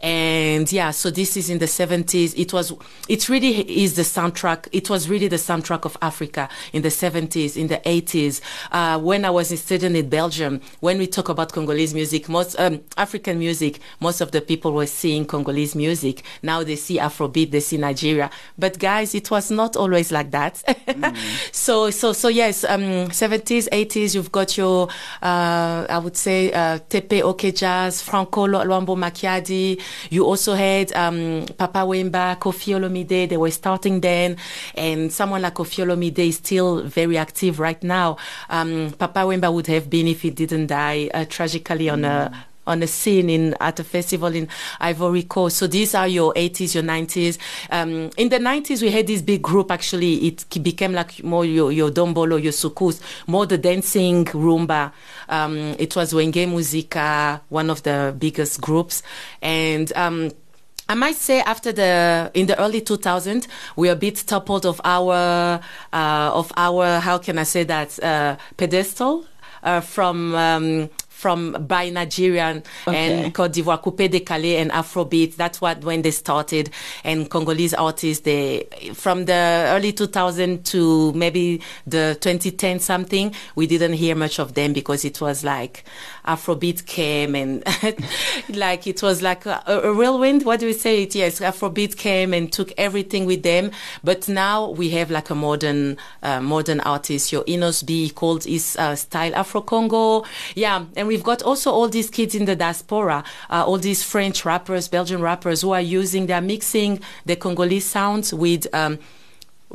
And 0.00 0.70
yeah, 0.70 0.92
so 0.92 1.10
this 1.10 1.36
is 1.36 1.50
in 1.50 1.58
the 1.58 1.66
70s. 1.66 2.34
It 2.36 2.52
was, 2.52 2.72
it 3.08 3.28
really 3.28 3.82
is 3.82 3.96
the 3.96 4.02
soundtrack. 4.02 4.68
It 4.70 4.88
was 4.88 5.08
really 5.08 5.26
the 5.26 5.36
soundtrack 5.36 5.84
of 5.84 5.96
Africa 6.00 6.48
in 6.72 6.82
the 6.82 6.88
70s, 6.88 7.56
in 7.56 7.66
the 7.66 7.78
80s. 7.78 8.40
Uh, 8.70 9.00
when 9.00 9.24
I 9.24 9.30
was 9.30 9.50
in 9.50 9.56
studying 9.56 9.96
in 9.96 10.08
Belgium, 10.08 10.60
when 10.80 10.98
we 10.98 11.08
talk 11.08 11.28
about 11.28 11.52
Congolese 11.52 11.94
music, 11.94 12.28
most 12.28 12.58
um, 12.60 12.80
African 12.96 13.38
music, 13.38 13.80
most 13.98 14.20
of 14.20 14.30
the 14.30 14.40
people 14.40 14.72
were 14.72 14.86
seeing 14.86 15.24
Congolese 15.24 15.74
music. 15.74 16.22
Now 16.42 16.62
they 16.62 16.76
see 16.76 16.98
Afrobeat, 16.98 17.50
they 17.50 17.60
see 17.60 17.76
Nigeria. 17.76 18.30
But 18.56 18.78
guys, 18.78 19.16
it 19.16 19.30
was 19.32 19.50
not 19.50 19.76
always 19.76 20.12
like 20.12 20.30
that. 20.30 20.54
mm. 20.86 21.16
So, 21.52 21.90
so, 21.90 22.12
so 22.12 22.28
yes, 22.28 22.62
um, 22.64 23.08
70s, 23.08 23.68
80s, 23.70 24.14
you've 24.14 24.30
got 24.30 24.56
your, 24.56 24.88
uh, 25.22 25.86
I 25.88 25.98
would 25.98 26.16
say, 26.16 26.52
uh, 26.52 26.78
TPOK 26.78 27.56
Jazz, 27.56 28.00
Franco 28.00 28.46
Luambo 28.46 28.96
Makiadi, 28.96 29.80
you 30.10 30.24
also 30.24 30.54
had 30.54 30.92
um, 30.92 31.46
Papa 31.56 31.80
Wemba, 31.80 32.38
Koffi 32.38 32.74
Olomide. 32.74 33.28
They 33.28 33.36
were 33.36 33.50
starting 33.50 34.00
then, 34.00 34.36
and 34.74 35.12
someone 35.12 35.42
like 35.42 35.54
Koffi 35.54 35.84
Olomide 35.84 36.18
is 36.18 36.36
still 36.36 36.82
very 36.82 37.16
active 37.16 37.60
right 37.60 37.82
now. 37.82 38.16
Um, 38.50 38.94
Papa 38.98 39.20
Wemba 39.20 39.52
would 39.52 39.66
have 39.66 39.90
been 39.90 40.08
if 40.08 40.22
he 40.22 40.30
didn't 40.30 40.66
die 40.66 41.10
uh, 41.14 41.24
tragically 41.24 41.88
on 41.88 42.04
a 42.04 42.47
on 42.68 42.82
a 42.82 42.86
scene 42.86 43.28
in 43.30 43.54
at 43.60 43.80
a 43.80 43.84
festival 43.84 44.34
in 44.34 44.48
Ivory 44.80 45.24
Coast. 45.24 45.56
So 45.56 45.66
these 45.66 45.94
are 45.94 46.06
your 46.06 46.32
80s, 46.34 46.74
your 46.74 46.84
90s. 46.84 47.38
Um, 47.70 48.10
in 48.16 48.28
the 48.28 48.38
90s, 48.38 48.82
we 48.82 48.90
had 48.90 49.06
this 49.06 49.22
big 49.22 49.42
group. 49.42 49.70
Actually, 49.70 50.26
it 50.26 50.46
became 50.62 50.92
like 50.92 51.24
more 51.24 51.44
your 51.44 51.72
your 51.72 51.90
dombolo, 51.90 52.40
your 52.40 52.52
soukous, 52.52 53.00
more 53.26 53.46
the 53.46 53.58
dancing 53.58 54.24
rumba. 54.26 54.92
Um, 55.28 55.56
it 55.78 55.96
was 55.96 56.12
Wenge 56.12 56.48
Musica, 56.48 57.40
one 57.48 57.70
of 57.70 57.82
the 57.82 58.14
biggest 58.18 58.60
groups, 58.60 59.02
and. 59.42 59.92
Um, 59.96 60.30
I 60.90 60.94
might 60.94 61.16
say 61.16 61.40
after 61.42 61.70
the 61.70 62.30
in 62.32 62.46
the 62.46 62.58
early 62.58 62.80
2000s, 62.80 63.46
we 63.76 63.90
are 63.90 63.92
a 63.92 63.96
bit 63.96 64.24
toppled 64.26 64.64
of 64.64 64.80
our 64.84 65.60
uh, 65.92 66.30
of 66.32 66.50
our 66.56 66.98
how 67.00 67.18
can 67.18 67.38
I 67.38 67.42
say 67.42 67.64
that 67.64 68.02
uh, 68.02 68.36
pedestal 68.56 69.26
uh, 69.62 69.80
from 69.80 70.34
um, 70.34 70.88
from 71.18 71.52
by 71.66 71.90
Nigerian 71.90 72.62
Okay. 72.86 73.24
and 73.24 73.34
Cote 73.34 73.52
d'Ivoire, 73.52 73.82
Coupé-Décalé 73.82 74.60
and 74.62 74.70
Afrobeat. 74.70 75.34
That's 75.34 75.60
what 75.60 75.82
when 75.82 76.02
they 76.02 76.12
started. 76.12 76.70
And 77.02 77.28
Congolese 77.28 77.74
artists, 77.74 78.22
they 78.22 78.68
from 78.94 79.24
the 79.24 79.32
early 79.74 79.92
2000 79.92 80.64
to 80.66 81.12
maybe 81.14 81.60
the 81.88 82.16
2010 82.20 82.78
something, 82.78 83.34
we 83.56 83.66
didn't 83.66 83.94
hear 83.94 84.14
much 84.14 84.38
of 84.38 84.54
them 84.54 84.72
because 84.72 85.04
it 85.04 85.20
was 85.20 85.42
like 85.42 85.84
Afrobeat 86.24 86.86
came 86.86 87.34
and 87.34 87.64
like 88.54 88.86
it 88.86 89.02
was 89.02 89.20
like 89.20 89.44
a, 89.44 89.60
a 89.66 89.92
whirlwind. 89.94 90.44
What 90.44 90.60
do 90.60 90.66
we 90.66 90.72
say? 90.72 91.02
It 91.02 91.16
yes, 91.16 91.40
Afrobeat 91.40 91.96
came 91.96 92.32
and 92.32 92.52
took 92.52 92.72
everything 92.78 93.26
with 93.26 93.42
them. 93.42 93.72
But 94.04 94.28
now 94.28 94.70
we 94.70 94.90
have 94.90 95.10
like 95.10 95.30
a 95.30 95.34
modern, 95.34 95.96
uh, 96.22 96.40
modern 96.40 96.78
artist. 96.80 97.32
Your 97.32 97.42
Innoss'B 97.44 98.14
called 98.14 98.44
his 98.44 98.76
uh, 98.78 98.94
style 98.94 99.34
Afro 99.34 99.62
Congo. 99.62 100.24
Yeah, 100.54 100.84
and 100.96 101.07
we've 101.08 101.24
got 101.24 101.42
also 101.42 101.72
all 101.72 101.88
these 101.88 102.10
kids 102.10 102.34
in 102.34 102.44
the 102.44 102.54
diaspora, 102.54 103.24
uh, 103.50 103.64
all 103.66 103.78
these 103.78 104.04
French 104.04 104.44
rappers, 104.44 104.86
Belgian 104.88 105.20
rappers 105.20 105.62
who 105.62 105.72
are 105.72 105.80
using, 105.80 106.26
they're 106.26 106.40
mixing 106.40 107.00
the 107.26 107.36
Congolese 107.36 107.86
sounds 107.86 108.32
with. 108.32 108.72
Um, 108.74 108.98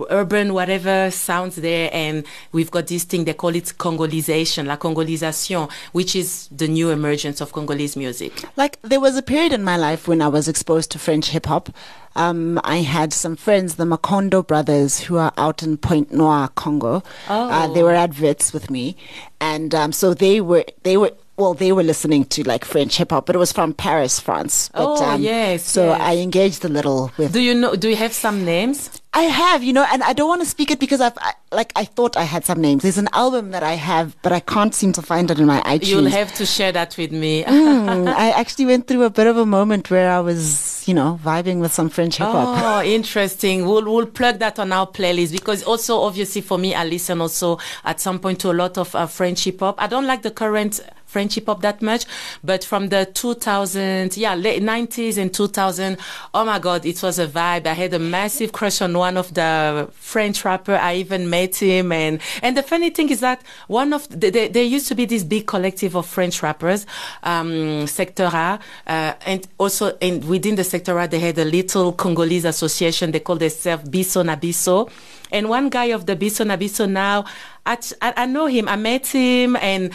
urban 0.10 0.54
whatever 0.54 1.12
sounds 1.12 1.58
there 1.58 1.88
and 1.94 2.26
we've 2.52 2.72
got 2.72 2.88
this 2.88 3.04
thing 3.04 3.26
they 3.26 3.34
call 3.34 3.56
it 3.56 3.78
congolization 3.78 4.66
la 4.66 4.76
congolisation 4.76 5.72
which 5.92 6.16
is 6.16 6.48
the 6.52 6.68
new 6.68 6.90
emergence 6.90 7.40
of 7.42 7.52
congolese 7.52 7.96
music 7.96 8.44
Like 8.58 8.82
there 8.82 9.00
was 9.00 9.16
a 9.18 9.22
period 9.22 9.54
in 9.54 9.64
my 9.64 9.78
life 9.78 10.08
when 10.08 10.22
I 10.22 10.30
was 10.30 10.48
exposed 10.48 10.90
to 10.92 11.00
French 11.00 11.30
hip 11.30 11.46
hop. 11.46 11.70
Um, 12.16 12.60
I 12.64 12.78
had 12.78 13.12
some 13.12 13.36
friends, 13.36 13.76
the 13.76 13.86
Makondo 13.86 14.46
brothers, 14.46 15.00
who 15.00 15.18
are 15.18 15.34
out 15.38 15.64
in 15.64 15.78
Pointe-Noire, 15.78 16.50
Congo. 16.50 17.02
Uh, 17.28 17.68
they 17.74 17.82
were 17.82 17.96
adverts 17.96 18.54
with 18.54 18.70
me, 18.70 18.96
and 19.42 19.74
um, 19.74 19.92
so 19.92 20.14
they 20.14 20.40
were 20.40 20.66
they 20.84 20.98
were. 20.98 21.12
Well, 21.38 21.54
they 21.56 21.72
were 21.72 21.84
listening 21.84 22.26
to 22.26 22.44
like 22.44 22.64
French 22.64 22.98
hip 22.98 23.12
hop, 23.12 23.26
but 23.26 23.36
it 23.36 23.40
was 23.40 23.52
from 23.52 23.74
Paris, 23.74 24.20
France. 24.20 24.70
But, 24.74 24.84
Oh, 24.86 25.16
yes, 25.16 25.64
So 25.66 25.88
yes. 25.88 26.02
I 26.02 26.18
engaged 26.18 26.64
a 26.64 26.70
little 26.70 27.12
with 27.18 27.34
do 27.34 27.42
you 27.42 27.56
know 27.56 27.76
do 27.76 27.90
you 27.90 27.96
have 27.96 28.14
some 28.14 28.46
names 28.46 28.90
I 29.16 29.24
have, 29.24 29.64
you 29.64 29.74
know, 29.74 29.86
and 29.92 30.02
I 30.02 30.14
don't 30.14 30.28
want 30.28 30.42
to 30.42 30.48
speak 30.48 30.72
it 30.72 30.80
because 30.80 31.00
I've, 31.00 31.14
I, 31.20 31.34
like, 31.52 31.72
I 31.76 31.86
thought 31.86 32.18
I 32.18 32.24
had 32.24 32.46
some 32.46 32.60
names. 32.60 32.82
There's 32.82 32.98
an 32.98 33.10
album 33.14 33.52
that 33.52 33.62
I 33.62 33.74
have, 33.74 34.20
but 34.24 34.32
I 34.32 34.40
can't 34.40 34.74
seem 34.74 34.92
to 34.94 35.04
find 35.04 35.30
it 35.30 35.38
in 35.40 35.46
my 35.46 35.62
iTunes. 35.62 35.86
you'll 35.88 36.10
have 36.10 36.34
to 36.36 36.48
share 36.48 36.72
that 36.72 36.98
with 36.98 37.12
me 37.12 37.44
Mm, 37.44 38.08
I 38.12 38.32
actually 38.32 38.66
went 38.66 38.88
through 38.88 39.04
a 39.04 39.12
bit 39.12 39.28
of 39.28 39.38
a 39.38 39.46
moment 39.46 39.92
where 39.92 40.10
I 40.12 40.20
was, 40.20 40.84
you 40.88 40.96
know, 40.96 41.20
vibing 41.24 41.60
with 41.60 41.72
some 41.72 41.90
French 41.90 42.18
hip 42.18 42.26
hop. 42.28 42.58
Oh, 42.64 42.84
interesting. 43.00 43.68
We'll 43.68 43.86
we'll 43.86 44.08
plug 44.08 44.40
that 44.40 44.58
on 44.58 44.72
our 44.72 44.88
playlist 44.88 45.32
because 45.32 45.62
also 45.62 46.00
obviously 46.00 46.42
for 46.42 46.58
me, 46.58 46.74
I 46.74 46.84
listen 46.86 47.22
also 47.22 47.60
at 47.86 48.00
some 48.02 48.18
point 48.20 48.40
to 48.40 48.50
a 48.52 48.54
lot 48.54 48.80
of 48.80 48.96
uh, 48.96 49.06
French 49.06 49.44
hip 49.44 49.60
hop. 49.60 49.76
I 49.80 49.86
don't 49.86 50.08
like 50.08 50.24
the 50.24 50.32
current 50.32 50.80
French 51.14 51.36
hip 51.36 51.46
hop 51.46 51.62
that 51.62 51.82
much, 51.82 52.06
but 52.44 52.64
from 52.64 52.90
the 52.90 53.08
2000s, 53.14 54.18
yeah, 54.18 54.34
late 54.34 54.64
90s 54.64 55.18
and 55.18 55.32
2000, 55.32 55.98
oh 56.34 56.44
my 56.44 56.58
God, 56.58 56.86
it 56.88 57.02
was 57.04 57.20
a 57.20 57.28
vibe. 57.28 57.68
I 57.68 57.74
had 57.74 57.94
a 57.94 58.00
massive 58.00 58.52
crush 58.52 58.82
on 58.82 58.98
one 58.98 59.16
of 59.16 59.32
the 59.36 59.88
French 59.94 60.44
rapper. 60.44 60.76
I 60.76 60.96
even 60.96 61.30
met 61.30 61.56
him, 61.56 61.92
and 61.92 62.20
and 62.42 62.58
the 62.58 62.64
funny 62.64 62.90
thing 62.90 63.10
is 63.10 63.20
that 63.20 63.42
one 63.68 63.94
of 63.94 64.10
the, 64.10 64.32
the, 64.32 64.48
there 64.48 64.64
used 64.64 64.88
to 64.88 64.96
be 64.96 65.06
this 65.06 65.24
big 65.24 65.46
collective 65.46 65.96
of 65.96 66.08
French 66.08 66.42
rappers, 66.42 66.88
um, 67.22 67.86
Secteur 67.86 68.32
Ä, 68.32 68.60
uh, 68.88 69.14
and 69.26 69.48
also 69.60 69.96
and 70.02 70.26
within 70.26 70.56
the 70.56 70.64
Secteur 70.64 70.96
Ä 70.96 71.10
they 71.10 71.20
had 71.20 71.38
a 71.38 71.46
little 71.46 71.94
Congolese 71.94 72.46
association. 72.46 73.12
They 73.12 73.20
called 73.20 73.40
themselves 73.40 73.88
Bisso 73.88 74.26
Na 74.26 74.36
Bisso. 74.36 74.90
And 75.32 75.50
one 75.50 75.70
guy 75.70 75.86
of 75.86 76.06
the 76.06 76.16
Bisso 76.16 76.46
Na 76.46 76.56
Bisso 76.58 76.88
now, 76.90 77.26
I 77.66 77.78
I 78.02 78.26
know 78.26 78.46
him. 78.46 78.68
I 78.68 78.76
met 78.76 79.08
him, 79.08 79.56
and 79.56 79.92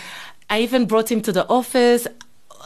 I 0.50 0.60
even 0.60 0.86
brought 0.86 1.10
him 1.10 1.20
to 1.22 1.32
the 1.32 1.46
office. 1.48 2.06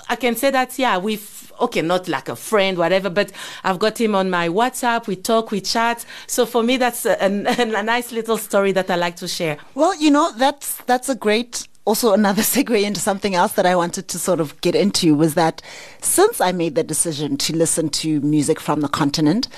I 0.09 0.17
can 0.17 0.37
say 0.37 0.51
that, 0.51 0.79
yeah, 0.79 0.99
we've, 0.99 1.53
okay, 1.61 1.83
not 1.83 2.09
like 2.09 2.29
a 2.29 2.37
friend, 2.37 2.79
whatever, 2.79 3.11
but 3.11 3.33
I've 3.65 3.79
got 3.79 4.01
him 4.01 4.15
on 4.15 4.31
my 4.31 4.49
WhatsApp. 4.49 5.07
We 5.07 5.17
talk, 5.17 5.51
we 5.51 5.61
chat. 5.61 6.05
So 6.27 6.47
for 6.47 6.63
me, 6.63 6.77
that's 6.77 7.05
a, 7.07 7.17
a, 7.21 7.27
a 7.79 7.83
nice 7.83 8.13
little 8.13 8.39
story 8.39 8.73
that 8.73 8.91
I 8.91 8.97
like 8.97 9.17
to 9.17 9.29
share. 9.29 9.59
Well, 9.75 9.95
you 10.01 10.11
know, 10.11 10.33
that's 10.33 10.77
that's 10.85 11.09
a 11.09 11.15
great 11.15 11.67
also 11.85 12.13
another 12.13 12.43
segue 12.53 12.83
into 12.83 13.01
something 13.01 13.35
else 13.35 13.53
that 13.53 13.67
I 13.67 13.75
wanted 13.75 14.09
to 14.09 14.19
sort 14.19 14.41
of 14.41 14.61
get 14.61 14.75
into 14.75 15.15
was 15.15 15.35
that 15.35 15.63
since 16.01 16.41
I 16.41 16.53
made 16.53 16.75
the 16.75 16.85
decision 16.85 17.37
to 17.39 17.57
listen 17.57 17.89
to 17.91 18.21
music 18.21 18.61
from 18.61 18.81
the 18.81 18.89
continent, 18.89 19.49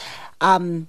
um, 0.41 0.87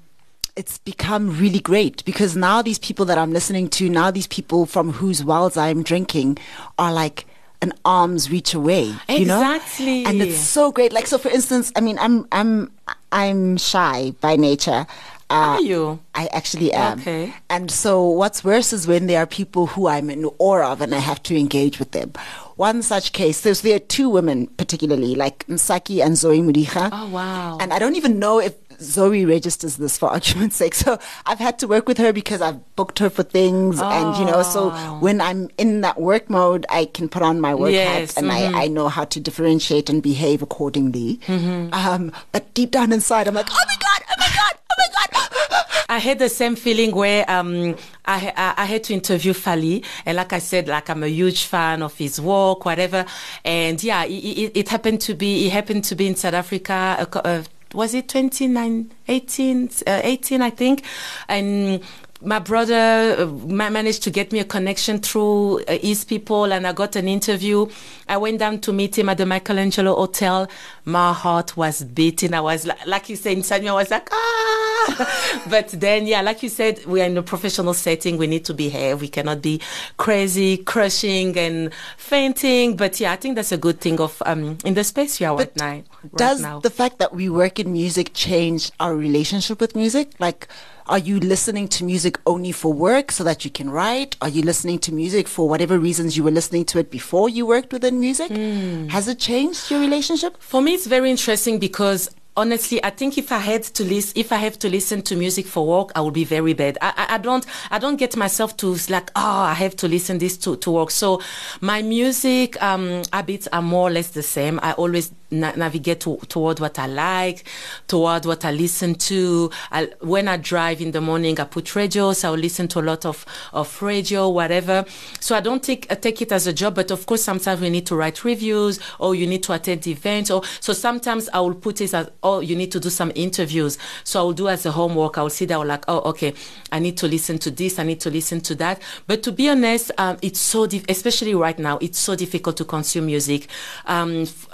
it's 0.56 0.78
become 0.80 1.38
really 1.38 1.60
great 1.60 2.04
because 2.06 2.36
now 2.36 2.62
these 2.62 2.80
people 2.80 3.06
that 3.06 3.18
I'm 3.18 3.34
listening 3.34 3.70
to, 3.72 3.90
now 3.90 4.12
these 4.12 4.28
people 4.28 4.66
from 4.66 4.94
whose 4.94 5.24
wells 5.24 5.58
I'm 5.58 5.84
drinking 5.84 6.38
are 6.80 6.94
like 6.94 7.26
an 7.62 7.74
arm's 7.84 8.30
reach 8.32 8.54
away. 8.54 8.94
You 9.10 9.26
know? 9.26 9.42
Exactly. 9.42 10.06
And 10.06 10.22
it's 10.22 10.38
so 10.38 10.72
great. 10.72 10.94
Like 10.94 11.08
so 11.08 11.18
for 11.18 11.30
instance, 11.30 11.72
I 11.76 11.82
mean 11.82 11.98
I'm 12.00 12.28
I'm 12.32 12.72
I'm 13.12 13.58
shy 13.58 14.12
by 14.22 14.36
nature. 14.36 14.88
Uh, 15.28 15.58
Are 15.58 15.62
you? 15.62 16.00
I 16.14 16.28
actually 16.28 16.72
am. 16.72 17.00
Okay. 17.00 17.34
And 17.50 17.72
so 17.72 18.08
what's 18.08 18.44
worse 18.44 18.72
is 18.72 18.86
when 18.88 19.08
there 19.08 19.24
are 19.24 19.26
people 19.26 19.66
who 19.66 19.88
I'm 19.88 20.12
in 20.12 20.26
awe 20.38 20.72
of 20.72 20.82
and 20.82 20.94
I 20.94 21.00
have 21.00 21.24
to 21.24 21.36
engage 21.36 21.80
with 21.80 21.92
them. 21.92 22.14
One 22.58 22.84
such 22.84 23.12
case, 23.12 23.42
there's, 23.42 23.62
there 23.62 23.76
are 23.76 23.80
two 23.80 24.08
women 24.08 24.48
particularly, 24.48 25.16
like 25.16 25.46
Nsaki 25.48 26.06
and 26.06 26.16
Zoe 26.16 26.42
Modiga. 26.42 26.90
Oh, 26.94 27.10
wow. 27.10 27.58
And 27.60 27.74
I 27.74 27.80
don't 27.80 27.96
even 27.96 28.20
know 28.20 28.40
if 28.40 28.54
Zoe 28.82 29.26
registers 29.26 29.78
this 29.78 29.98
for 29.98 30.10
argument's 30.10 30.56
sake. 30.64 30.76
So 30.76 30.98
I've 31.26 31.40
had 31.40 31.60
to 31.60 31.68
work 31.68 31.88
with 31.88 31.98
her 31.98 32.12
because 32.14 32.42
I've 32.42 32.60
booked 32.76 33.00
her 33.00 33.10
for 33.10 33.24
things. 33.24 33.82
And, 33.82 34.16
you 34.18 34.26
know, 34.26 34.44
so 34.44 34.72
when 35.00 35.22
I'm 35.22 35.50
in 35.58 35.82
that 35.82 36.00
work 36.00 36.30
mode, 36.30 36.66
I 36.70 36.86
can 36.86 37.10
put 37.10 37.22
on 37.22 37.40
my 37.42 37.54
work 37.56 37.72
Yes, 37.72 38.16
hat 38.16 38.24
and 38.24 38.32
I, 38.32 38.64
I 38.64 38.68
know 38.68 38.90
how 38.90 39.06
to 39.06 39.20
differentiate 39.20 39.90
and 39.90 40.02
behave 40.04 40.42
accordingly. 40.42 41.20
Um, 41.28 42.12
but 42.32 42.54
deep 42.54 42.72
down 42.72 42.92
inside, 42.92 43.28
I'm 43.28 43.36
like, 43.36 43.48
oh 43.50 43.64
my 43.68 43.76
God, 43.80 44.02
oh 44.10 44.14
my 44.20 44.28
God, 44.36 44.54
oh 44.72 44.76
my 44.78 44.88
God. 45.12 45.66
I 45.90 46.00
had 46.00 46.18
the 46.20 46.30
same 46.30 46.56
feeling 46.56 46.96
where 46.96 47.30
um, 47.30 47.76
I, 48.06 48.34
I 48.36 48.54
I 48.64 48.66
had 48.66 48.84
to 48.86 48.94
interview 48.94 49.34
Fally, 49.34 49.86
and 50.06 50.18
like 50.18 50.34
I 50.34 50.40
said, 50.40 50.68
like 50.68 50.90
I'm 50.90 51.04
a 51.04 51.08
huge 51.08 51.44
fan 51.46 51.84
of 51.84 51.96
his 51.96 52.20
work, 52.20 52.66
whatever. 52.66 53.06
And 53.46 53.82
yeah, 53.84 54.04
it, 54.04 54.10
it, 54.14 54.52
it 54.58 54.70
happened 54.70 55.00
to 55.02 55.14
be 55.14 55.44
he 55.44 55.50
happened 55.50 55.84
to 55.86 55.96
be 55.96 56.08
in 56.08 56.16
South 56.16 56.34
Africa. 56.34 56.96
A, 57.00 57.06
co- 57.06 57.20
uh, 57.20 57.44
was 57.76 57.94
it 57.94 58.10
29, 58.10 58.92
18, 59.08 59.70
uh, 59.88 60.02
18, 60.04 60.42
I 60.42 60.50
think, 60.50 60.84
and. 61.28 61.84
My 62.22 62.40
brother 62.40 63.16
uh, 63.20 63.26
managed 63.46 64.02
to 64.04 64.10
get 64.10 64.32
me 64.32 64.40
a 64.40 64.46
connection 64.46 65.00
through 65.00 65.60
uh, 65.66 65.78
his 65.78 66.06
people, 66.06 66.52
and 66.52 66.66
I 66.66 66.72
got 66.72 66.96
an 66.96 67.08
interview. 67.08 67.68
I 68.08 68.18
went 68.18 68.40
down 68.40 68.62
to 68.62 68.74
meet 68.74 68.98
him 68.98 69.10
at 69.10 69.18
the 69.18 69.28
Michelangelo 69.28 69.94
Hotel. 69.94 70.48
My 70.86 71.14
heart 71.14 71.58
was 71.58 71.84
beating. 71.84 72.34
I 72.34 72.42
was 72.42 72.66
like, 72.66 72.86
like 72.86 73.10
you 73.10 73.16
said, 73.16 73.38
inside 73.38 73.62
me, 73.64 73.70
I 73.70 73.74
was 73.74 73.90
like, 73.90 74.08
ah. 74.12 75.44
but 75.50 75.70
then, 75.70 76.06
yeah, 76.06 76.22
like 76.22 76.44
you 76.44 76.50
said, 76.50 76.86
we 76.86 77.02
are 77.02 77.06
in 77.06 77.18
a 77.18 77.24
professional 77.24 77.74
setting. 77.74 78.18
We 78.18 78.28
need 78.28 78.46
to 78.46 78.54
behave. 78.54 79.02
We 79.02 79.08
cannot 79.08 79.42
be 79.42 79.62
crazy, 79.98 80.58
crushing, 80.58 81.38
and 81.38 81.74
fainting. 81.98 82.76
But 82.76 83.00
yeah, 83.00 83.12
I 83.12 83.16
think 83.16 83.36
that's 83.36 83.52
a 83.52 83.58
good 83.58 83.82
thing 83.82 84.00
of 84.00 84.22
um 84.26 84.58
in 84.64 84.76
the 84.76 84.84
space 84.84 85.20
we 85.20 85.26
are 85.26 85.36
right 85.36 85.56
now. 85.58 85.66
Right 85.66 85.86
Does 86.16 86.42
now. 86.42 86.60
the 86.60 86.70
fact 86.70 87.00
that 87.00 87.14
we 87.14 87.30
work 87.30 87.60
in 87.60 87.72
music 87.72 88.12
change 88.14 88.72
our 88.80 88.96
relationship 88.96 89.60
with 89.60 89.76
music? 89.76 90.12
Like, 90.20 90.48
are 90.88 91.00
you 91.00 91.20
listening 91.20 91.68
to 91.70 91.84
music 91.84 92.20
only 92.28 92.52
for 92.52 92.72
work 92.72 93.12
so 93.12 93.24
that 93.24 93.44
you 93.44 93.50
can 93.50 93.72
write? 93.72 94.16
Are 94.22 94.30
you 94.30 94.44
listening 94.44 94.78
to 94.80 94.94
music 94.94 95.28
for 95.28 95.50
whatever 95.50 95.80
reasons 95.80 96.16
you 96.16 96.24
were 96.24 96.30
listening 96.30 96.64
to 96.66 96.80
it 96.80 96.92
before 96.92 97.28
you 97.28 97.48
worked 97.48 97.74
within 97.74 98.00
music? 98.00 98.32
Hmm. 98.32 98.88
Has 98.90 99.08
it 99.08 99.18
changed 99.18 99.72
your 99.72 99.80
relationship? 99.80 100.38
For 100.40 100.62
me, 100.62 100.75
it's 100.76 100.88
very 100.88 101.10
interesting 101.10 101.58
because 101.58 102.14
honestly, 102.36 102.84
I 102.84 102.90
think 102.90 103.18
if 103.18 103.32
I 103.32 103.38
had 103.38 103.64
to 103.64 103.84
listen, 103.86 104.12
if 104.18 104.34
I 104.34 104.36
have 104.36 104.60
to 104.60 104.70
listen 104.70 105.02
to 105.04 105.16
music 105.16 105.46
for 105.46 105.66
work, 105.66 105.92
I 105.96 106.02
would 106.02 106.14
be 106.14 106.26
very 106.26 106.54
bad. 106.54 106.78
I, 106.82 106.94
I, 106.98 107.16
I 107.16 107.18
don't, 107.18 107.46
I 107.72 107.80
don't 107.80 107.96
get 107.96 108.18
myself 108.18 108.58
to 108.58 108.76
like, 108.90 109.10
oh, 109.16 109.22
I 109.22 109.54
have 109.54 109.78
to 109.78 109.88
listen 109.88 110.18
this 110.18 110.38
to, 110.40 110.58
to 110.58 110.72
work. 110.72 110.92
So 110.92 111.22
my 111.62 111.82
music, 111.82 112.62
um, 112.62 113.04
habits 113.14 113.48
are 113.54 113.62
more 113.62 113.88
or 113.88 113.92
less 113.92 114.10
the 114.10 114.22
same. 114.24 114.60
I 114.62 114.74
always 114.74 115.12
na- 115.32 115.54
navigate 115.56 116.02
to, 116.02 116.18
toward 116.28 116.60
what 116.60 116.78
I 116.80 116.88
like, 116.88 117.44
toward 117.88 118.26
what 118.26 118.46
I 118.46 118.52
listen 118.52 118.96
to. 118.96 119.52
I, 119.72 119.90
when 120.02 120.28
I 120.28 120.38
drive 120.38 120.82
in 120.82 120.92
the 120.92 121.02
morning, 121.02 121.40
I 121.40 121.44
put 121.46 121.76
radio, 121.76 122.14
so 122.14 122.32
I'll 122.32 122.38
listen 122.38 122.68
to 122.70 122.80
a 122.80 122.82
lot 122.82 123.06
of, 123.06 123.26
of 123.54 123.82
radio, 123.82 124.30
whatever. 124.30 124.86
So 125.20 125.36
I 125.36 125.42
don't 125.42 125.64
take, 125.64 125.92
uh, 125.92 125.96
take 125.96 126.22
it 126.22 126.32
as 126.32 126.48
a 126.48 126.54
job, 126.54 126.76
but 126.76 126.92
of 126.92 127.06
course, 127.06 127.24
sometimes 127.24 127.62
we 127.62 127.70
need 127.70 127.86
to 127.88 127.96
write 127.96 128.24
reviews 128.24 128.80
or 129.00 129.16
you 129.16 129.28
need 129.28 129.44
to 129.44 129.54
attend 129.54 129.88
events. 129.88 130.32
Or, 130.32 130.44
so 130.60 130.74
sometimes 130.74 131.30
I 131.34 131.40
will 131.40 131.56
put 131.56 131.82
it 131.82 131.94
as, 131.94 132.10
oh, 132.24 132.40
you 132.40 132.56
need 132.56 132.72
to 132.72 132.80
do 132.80 132.90
some 132.90 133.12
interviews. 133.16 133.78
So 134.04 134.20
I 134.20 134.24
will 134.24 134.34
do 134.34 134.48
as 134.50 134.66
a 134.66 134.72
homework. 134.72 135.18
I 135.18 135.24
will 135.24 135.30
sit 135.30 135.50
down 135.50 135.68
like, 135.68 135.86
oh, 135.88 136.00
okay, 136.10 136.34
I 136.72 136.80
need 136.80 136.98
to 136.98 137.08
listen 137.08 137.38
to 137.40 137.52
this. 137.52 137.80
I 137.80 137.84
need 137.84 138.00
to 138.02 138.10
listen 138.10 138.42
to 138.42 138.56
that. 138.56 138.82
But 139.08 139.24
to 139.24 139.32
be 139.32 139.50
honest, 139.50 139.92
um, 139.98 140.18
it's 140.22 140.40
so, 140.40 140.68
dif- 140.68 140.86
especially 140.90 141.36
right 141.36 141.58
now, 141.58 141.78
it's 141.80 142.00
so 142.00 142.16
difficult 142.16 142.58
to 142.58 142.66
consume 142.66 143.08
music. 143.08 143.48
Um, 143.86 144.24
f- 144.24 144.48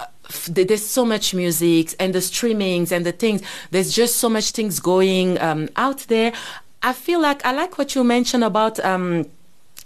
there's 0.48 0.84
so 0.84 1.04
much 1.04 1.34
music 1.34 1.94
and 1.98 2.14
the 2.14 2.20
streamings 2.20 2.92
and 2.92 3.06
the 3.06 3.12
things. 3.12 3.42
There's 3.70 3.92
just 3.92 4.16
so 4.16 4.28
much 4.28 4.50
things 4.50 4.80
going 4.80 5.40
um, 5.40 5.68
out 5.76 6.00
there. 6.08 6.32
I 6.82 6.92
feel 6.92 7.20
like 7.20 7.44
I 7.44 7.52
like 7.52 7.78
what 7.78 7.94
you 7.94 8.04
mentioned 8.04 8.44
about. 8.44 8.84
Um, 8.84 9.26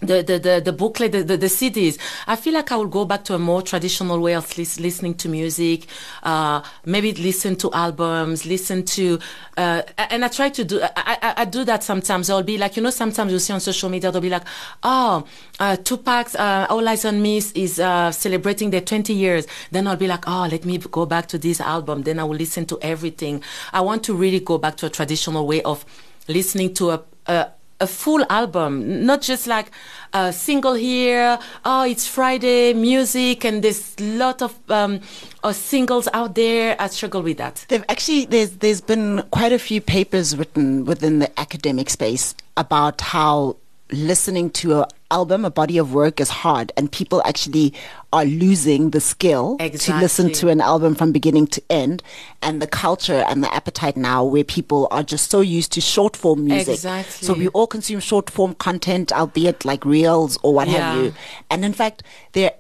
the, 0.01 0.23
the, 0.23 0.39
the, 0.39 0.63
the 0.63 0.73
booklet, 0.73 1.13
the, 1.13 1.23
the, 1.23 1.37
the, 1.39 1.47
CDs. 1.47 1.99
I 2.27 2.37
feel 2.37 2.53
like 2.53 2.71
I 2.71 2.77
will 2.77 2.87
go 2.87 3.07
back 3.07 3.25
to 3.25 3.35
a 3.35 3.39
more 3.39 3.63
traditional 3.63 4.21
way 4.21 4.35
of 4.35 4.57
lis- 4.59 4.79
listening 4.79 5.15
to 5.15 5.29
music, 5.29 5.87
uh, 6.23 6.63
maybe 6.85 7.13
listen 7.15 7.57
to 7.57 7.73
albums, 7.73 8.45
listen 8.45 8.85
to, 8.85 9.19
uh, 9.57 9.83
and 9.97 10.23
I 10.23 10.29
try 10.29 10.51
to 10.51 10.65
do, 10.65 10.83
I, 10.83 10.91
I, 11.23 11.35
I, 11.39 11.45
do 11.47 11.65
that 11.65 11.83
sometimes. 11.83 12.29
I'll 12.29 12.43
be 12.43 12.59
like, 12.59 12.77
you 12.77 12.83
know, 12.83 12.91
sometimes 12.91 13.33
you 13.33 13.39
see 13.39 13.55
on 13.55 13.61
social 13.61 13.89
media, 13.89 14.13
they'll 14.13 14.21
be 14.21 14.29
like, 14.29 14.45
oh, 14.83 15.27
uh, 15.61 15.77
Tupac's 15.77 16.35
uh, 16.35 16.67
All 16.69 16.83
Eyez 16.83 17.09
on 17.09 17.23
Me 17.23 17.39
is 17.39 17.81
uh, 17.81 18.13
celebrating 18.13 18.71
their 18.71 18.83
20 18.83 19.15
years. 19.15 19.47
Then 19.71 19.87
I'll 19.87 19.97
be 19.97 20.09
like, 20.09 20.25
oh, 20.29 20.47
let 20.51 20.67
me 20.67 20.77
go 20.77 21.07
back 21.07 21.27
to 21.29 21.39
this 21.39 21.59
album. 21.59 22.03
Then 22.03 22.19
I 22.19 22.25
will 22.25 22.37
listen 22.37 22.67
to 22.67 22.79
everything. 22.83 23.43
I 23.73 23.81
want 23.81 24.05
to 24.05 24.15
really 24.15 24.41
go 24.41 24.59
back 24.59 24.77
to 24.79 24.87
a 24.87 24.91
traditional 24.91 25.47
way 25.47 25.63
of 25.63 25.87
listening 26.29 26.75
to 26.75 26.91
a, 26.91 27.03
a 27.27 27.51
a 27.81 27.87
full 27.87 28.25
album, 28.31 29.05
not 29.05 29.21
just 29.23 29.47
like 29.47 29.71
a 30.13 30.33
single 30.33 30.75
here. 30.75 31.39
Oh, 31.65 31.83
it's 31.83 32.07
Friday 32.07 32.73
music, 32.73 33.45
and 33.45 33.63
there's 33.63 33.99
lot 34.01 34.43
of 34.43 34.59
um, 34.71 35.01
uh, 35.43 35.53
singles 35.53 36.09
out 36.13 36.35
there. 36.35 36.77
I 36.79 36.87
struggle 36.89 37.23
with 37.23 37.39
that. 37.39 37.65
They've 37.69 37.85
actually 37.89 38.27
there's 38.27 38.51
there's 38.59 38.81
been 38.81 39.23
quite 39.31 39.53
a 39.53 39.59
few 39.59 39.81
papers 39.81 40.37
written 40.37 40.85
within 40.85 41.19
the 41.19 41.39
academic 41.39 41.91
space 41.91 42.35
about 42.57 43.01
how 43.01 43.57
listening 43.91 44.51
to 44.51 44.87
album, 45.11 45.45
a 45.45 45.51
body 45.51 45.79
of 45.79 45.93
work 45.93 46.21
is 46.21 46.29
hard 46.29 46.73
and 46.77 46.91
people 46.91 47.23
actually 47.25 47.73
are 48.13 48.25
losing 48.25 48.91
the 48.91 49.01
skill 49.01 49.57
exactly. 49.61 49.95
to 49.95 50.01
listen 50.01 50.33
to 50.33 50.49
an 50.49 50.61
album 50.61 50.95
from 50.95 51.13
beginning 51.13 51.47
to 51.47 51.63
end 51.71 52.03
and 52.43 52.61
the 52.61 52.67
culture 52.67 53.25
and 53.29 53.43
the 53.43 53.55
appetite 53.55 53.97
now 53.97 54.25
where 54.25 54.45
people 54.45 54.89
are 54.91 55.03
just 55.03 55.31
so 55.31 55.41
used 55.41 55.73
to 55.73 55.81
short 55.81 56.17
form 56.17 56.45
music. 56.45 56.75
Exactly. 56.75 57.27
So 57.27 57.35
we 57.35 57.49
all 57.49 57.67
consume 57.67 58.01
short 58.01 58.31
form 58.31 58.55
content, 58.55 59.13
albeit 59.13 59.65
like 59.65 59.85
reels 59.85 60.39
or 60.43 60.55
what 60.55 60.69
yeah. 60.69 60.93
have 60.93 61.05
you. 61.05 61.15
And 61.51 61.65
in 61.65 61.73
fact, 61.73 62.03
there 62.33 62.53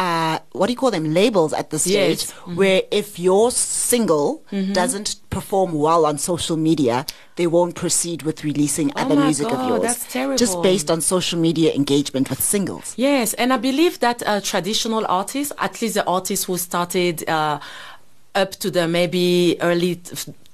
uh, 0.00 0.38
what 0.52 0.66
do 0.66 0.72
you 0.72 0.78
call 0.78 0.90
them 0.90 1.12
labels 1.12 1.52
at 1.52 1.68
this 1.68 1.82
stage 1.82 2.22
yes. 2.22 2.32
mm-hmm. 2.32 2.56
where 2.56 2.82
if 2.90 3.18
your 3.18 3.50
single 3.50 4.42
mm-hmm. 4.50 4.72
doesn't 4.72 5.16
perform 5.28 5.74
well 5.74 6.06
on 6.06 6.16
social 6.16 6.56
media 6.56 7.04
they 7.36 7.46
won't 7.46 7.74
proceed 7.74 8.22
with 8.22 8.42
releasing 8.42 8.90
oh 8.92 9.02
other 9.02 9.16
music 9.16 9.48
God, 9.48 9.60
of 9.60 9.68
yours 9.68 9.82
that's 9.82 10.10
terrible. 10.10 10.38
just 10.38 10.62
based 10.62 10.90
on 10.90 11.02
social 11.02 11.38
media 11.38 11.74
engagement 11.74 12.30
with 12.30 12.40
singles 12.40 12.94
yes 12.96 13.34
and 13.34 13.52
i 13.52 13.58
believe 13.58 14.00
that 14.00 14.22
uh, 14.26 14.40
traditional 14.40 15.04
artists 15.06 15.52
at 15.58 15.82
least 15.82 15.94
the 15.94 16.06
artists 16.06 16.46
who 16.46 16.56
started 16.56 17.28
uh, 17.28 17.60
up 18.34 18.52
to 18.52 18.70
the 18.70 18.88
maybe 18.88 19.58
early 19.60 20.00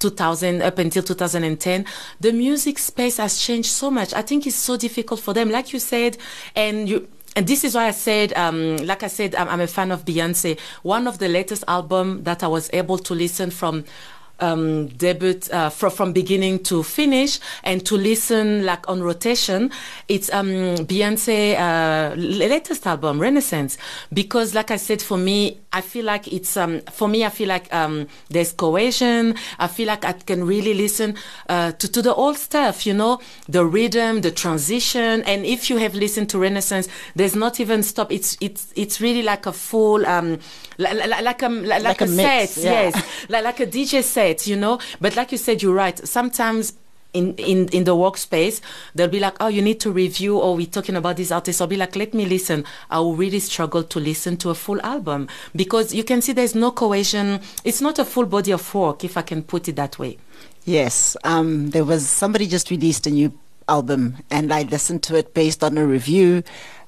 2000 0.00 0.60
up 0.60 0.78
until 0.78 1.04
2010 1.04 1.86
the 2.20 2.32
music 2.32 2.78
space 2.78 3.18
has 3.18 3.38
changed 3.38 3.70
so 3.70 3.92
much 3.92 4.12
i 4.12 4.22
think 4.22 4.44
it's 4.44 4.56
so 4.56 4.76
difficult 4.76 5.20
for 5.20 5.32
them 5.32 5.50
like 5.50 5.72
you 5.72 5.78
said 5.78 6.18
and 6.56 6.88
you 6.88 7.06
and 7.36 7.46
this 7.46 7.64
is 7.64 7.74
why 7.74 7.86
I 7.86 7.90
said, 7.90 8.32
um, 8.32 8.78
like 8.78 9.02
I 9.02 9.08
said, 9.08 9.34
I'm, 9.34 9.46
I'm, 9.48 9.60
a 9.60 9.66
fan 9.66 9.92
of 9.92 10.06
Beyonce. 10.06 10.58
One 10.82 11.06
of 11.06 11.18
the 11.18 11.28
latest 11.28 11.64
album 11.68 12.24
that 12.24 12.42
I 12.42 12.48
was 12.48 12.70
able 12.72 12.96
to 12.96 13.14
listen 13.14 13.50
from 13.50 13.84
um, 14.40 14.88
debut 14.88 15.40
uh, 15.52 15.70
from, 15.70 15.90
from 15.90 16.12
beginning 16.12 16.62
to 16.64 16.82
finish 16.82 17.40
and 17.64 17.84
to 17.86 17.96
listen 17.96 18.64
like 18.64 18.88
on 18.88 19.02
rotation. 19.02 19.70
It's 20.08 20.32
um, 20.32 20.76
Beyonce 20.86 21.58
uh, 21.58 22.14
latest 22.16 22.86
album, 22.86 23.20
Renaissance, 23.20 23.78
because 24.12 24.54
like 24.54 24.70
I 24.70 24.76
said, 24.76 25.02
for 25.02 25.16
me, 25.16 25.58
I 25.72 25.80
feel 25.80 26.04
like 26.04 26.32
it's 26.32 26.56
um, 26.56 26.80
for 26.92 27.08
me. 27.08 27.24
I 27.24 27.28
feel 27.28 27.48
like 27.48 27.72
um, 27.72 28.08
there's 28.30 28.52
cohesion. 28.52 29.34
I 29.58 29.68
feel 29.68 29.86
like 29.86 30.04
I 30.04 30.12
can 30.12 30.46
really 30.46 30.74
listen 30.74 31.16
uh, 31.48 31.72
to 31.72 31.88
to 31.92 32.02
the 32.02 32.14
old 32.14 32.38
stuff. 32.38 32.86
You 32.86 32.94
know, 32.94 33.20
the 33.48 33.64
rhythm, 33.64 34.22
the 34.22 34.30
transition, 34.30 35.22
and 35.24 35.44
if 35.44 35.68
you 35.68 35.76
have 35.78 35.94
listened 35.94 36.30
to 36.30 36.38
Renaissance, 36.38 36.88
there's 37.14 37.36
not 37.36 37.60
even 37.60 37.82
stop. 37.82 38.10
It's 38.10 38.36
it's 38.40 38.72
it's 38.74 39.00
really 39.00 39.22
like 39.22 39.46
a 39.46 39.52
full 39.52 40.06
um, 40.06 40.38
like, 40.78 41.06
like 41.22 41.42
a 41.42 41.48
like, 41.48 41.82
like 41.82 42.00
a, 42.00 42.04
a 42.04 42.08
set, 42.08 42.56
yeah. 42.56 42.70
yes, 42.70 43.28
like, 43.28 43.44
like 43.44 43.60
a 43.60 43.66
DJ 43.66 44.02
set. 44.02 44.25
You 44.46 44.56
know, 44.56 44.80
but 45.00 45.16
like 45.16 45.32
you 45.32 45.38
said, 45.38 45.62
you're 45.62 45.74
right. 45.74 45.98
Sometimes 46.06 46.74
in, 47.12 47.34
in, 47.36 47.68
in 47.68 47.84
the 47.84 47.94
workspace, 47.94 48.60
they'll 48.94 49.08
be 49.08 49.20
like, 49.20 49.36
oh, 49.40 49.48
you 49.48 49.62
need 49.62 49.80
to 49.80 49.90
review, 49.90 50.38
or 50.38 50.54
we're 50.54 50.66
talking 50.66 50.96
about 50.96 51.16
this 51.16 51.32
artist. 51.32 51.60
I'll 51.60 51.66
be 51.66 51.76
like, 51.76 51.96
let 51.96 52.12
me 52.12 52.26
listen. 52.26 52.64
I 52.90 52.98
will 53.00 53.16
really 53.16 53.40
struggle 53.40 53.82
to 53.84 54.00
listen 54.00 54.36
to 54.38 54.50
a 54.50 54.54
full 54.54 54.80
album 54.82 55.28
because 55.54 55.94
you 55.94 56.04
can 56.04 56.20
see 56.20 56.32
there's 56.32 56.54
no 56.54 56.70
cohesion. 56.70 57.40
It's 57.64 57.80
not 57.80 57.98
a 57.98 58.04
full 58.04 58.26
body 58.26 58.52
of 58.52 58.74
work, 58.74 59.04
if 59.04 59.16
I 59.16 59.22
can 59.22 59.42
put 59.42 59.68
it 59.68 59.76
that 59.76 59.98
way. 59.98 60.18
Yes. 60.64 61.16
Um, 61.24 61.70
there 61.70 61.84
was 61.84 62.08
somebody 62.08 62.46
just 62.46 62.70
released 62.70 63.06
a 63.06 63.10
new 63.10 63.32
album, 63.68 64.16
and 64.30 64.52
I 64.52 64.62
listened 64.62 65.02
to 65.04 65.16
it 65.16 65.32
based 65.32 65.64
on 65.64 65.78
a 65.78 65.86
review. 65.86 66.42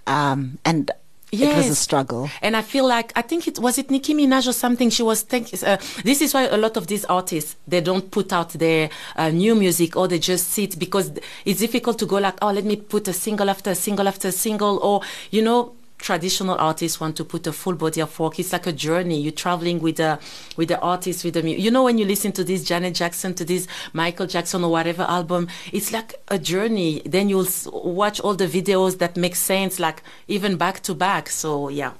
Um, 0.06 0.58
and 0.64 0.90
Yes. 1.30 1.52
It 1.52 1.56
was 1.58 1.70
a 1.70 1.74
struggle. 1.74 2.30
And 2.40 2.56
I 2.56 2.62
feel 2.62 2.86
like, 2.86 3.12
I 3.14 3.22
think 3.22 3.46
it 3.46 3.58
was 3.58 3.78
it 3.78 3.90
Nicki 3.90 4.14
Minaj 4.14 4.48
or 4.48 4.52
something. 4.52 4.88
She 4.90 5.02
was 5.02 5.22
thinking, 5.22 5.58
uh, 5.66 5.76
this 6.02 6.22
is 6.22 6.32
why 6.32 6.46
a 6.46 6.56
lot 6.56 6.76
of 6.76 6.86
these 6.86 7.04
artists, 7.04 7.56
they 7.66 7.80
don't 7.80 8.10
put 8.10 8.32
out 8.32 8.50
their 8.50 8.88
uh, 9.16 9.28
new 9.30 9.54
music 9.54 9.96
or 9.96 10.08
they 10.08 10.18
just 10.18 10.48
sit 10.50 10.78
because 10.78 11.12
it's 11.44 11.60
difficult 11.60 11.98
to 11.98 12.06
go 12.06 12.16
like, 12.16 12.36
oh, 12.40 12.50
let 12.50 12.64
me 12.64 12.76
put 12.76 13.08
a 13.08 13.12
single 13.12 13.50
after 13.50 13.70
a 13.70 13.74
single 13.74 14.08
after 14.08 14.28
a 14.28 14.32
single 14.32 14.78
or, 14.78 15.02
you 15.30 15.42
know, 15.42 15.74
traditional 15.98 16.56
artists 16.58 17.00
want 17.00 17.16
to 17.16 17.24
put 17.24 17.46
a 17.46 17.52
full 17.52 17.74
body 17.74 18.00
of 18.00 18.18
work. 18.18 18.38
It's 18.38 18.52
like 18.52 18.66
a 18.66 18.72
journey. 18.72 19.20
You're 19.20 19.32
traveling 19.32 19.80
with 19.80 19.96
the 19.96 20.18
with 20.56 20.68
the 20.68 20.78
artist, 20.80 21.24
with 21.24 21.34
the 21.34 21.42
music. 21.42 21.62
you 21.62 21.70
know 21.70 21.82
when 21.82 21.98
you 21.98 22.04
listen 22.06 22.32
to 22.32 22.44
this 22.44 22.64
Janet 22.64 22.94
Jackson, 22.94 23.34
to 23.34 23.44
this 23.44 23.66
Michael 23.92 24.26
Jackson 24.26 24.64
or 24.64 24.70
whatever 24.70 25.02
album, 25.02 25.48
it's 25.72 25.92
like 25.92 26.14
a 26.28 26.38
journey. 26.38 27.02
Then 27.04 27.28
you'll 27.28 27.48
watch 27.72 28.20
all 28.20 28.34
the 28.34 28.46
videos 28.46 28.98
that 28.98 29.16
make 29.16 29.36
sense, 29.36 29.78
like 29.78 30.02
even 30.28 30.56
back 30.56 30.80
to 30.84 30.94
back. 30.94 31.28
So 31.28 31.68
yeah. 31.68 31.92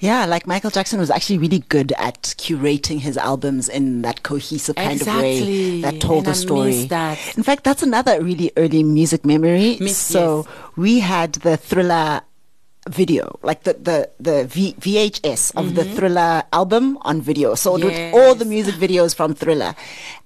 Yeah, 0.00 0.26
like 0.26 0.46
Michael 0.46 0.70
Jackson 0.70 1.00
was 1.00 1.10
actually 1.10 1.38
really 1.38 1.60
good 1.60 1.92
at 1.92 2.22
curating 2.38 3.00
his 3.00 3.16
albums 3.16 3.68
in 3.68 4.02
that 4.02 4.22
cohesive 4.22 4.76
kind 4.76 4.92
exactly. 4.92 5.40
of 5.40 5.46
way 5.46 5.80
that 5.82 6.00
told 6.00 6.26
and 6.26 6.26
the 6.26 6.34
story. 6.34 6.84
That. 6.86 7.36
In 7.36 7.42
fact, 7.42 7.64
that's 7.64 7.82
another 7.82 8.22
really 8.22 8.52
early 8.56 8.82
music 8.82 9.24
memory. 9.24 9.78
Miss, 9.80 9.96
so 9.96 10.44
yes. 10.46 10.76
we 10.76 11.00
had 11.00 11.32
the 11.34 11.56
thriller 11.56 12.20
video, 12.88 13.38
like 13.42 13.62
the 13.62 13.74
the 13.74 14.10
the 14.18 14.46
v- 14.46 14.74
VHS 14.74 15.54
of 15.56 15.66
mm-hmm. 15.66 15.74
the 15.74 15.84
Thriller 15.84 16.42
album 16.52 16.98
on 17.02 17.20
video. 17.20 17.54
So 17.54 17.76
yes. 17.76 18.14
all 18.14 18.34
the 18.34 18.44
music 18.44 18.74
videos 18.74 19.14
from 19.14 19.34
Thriller, 19.34 19.74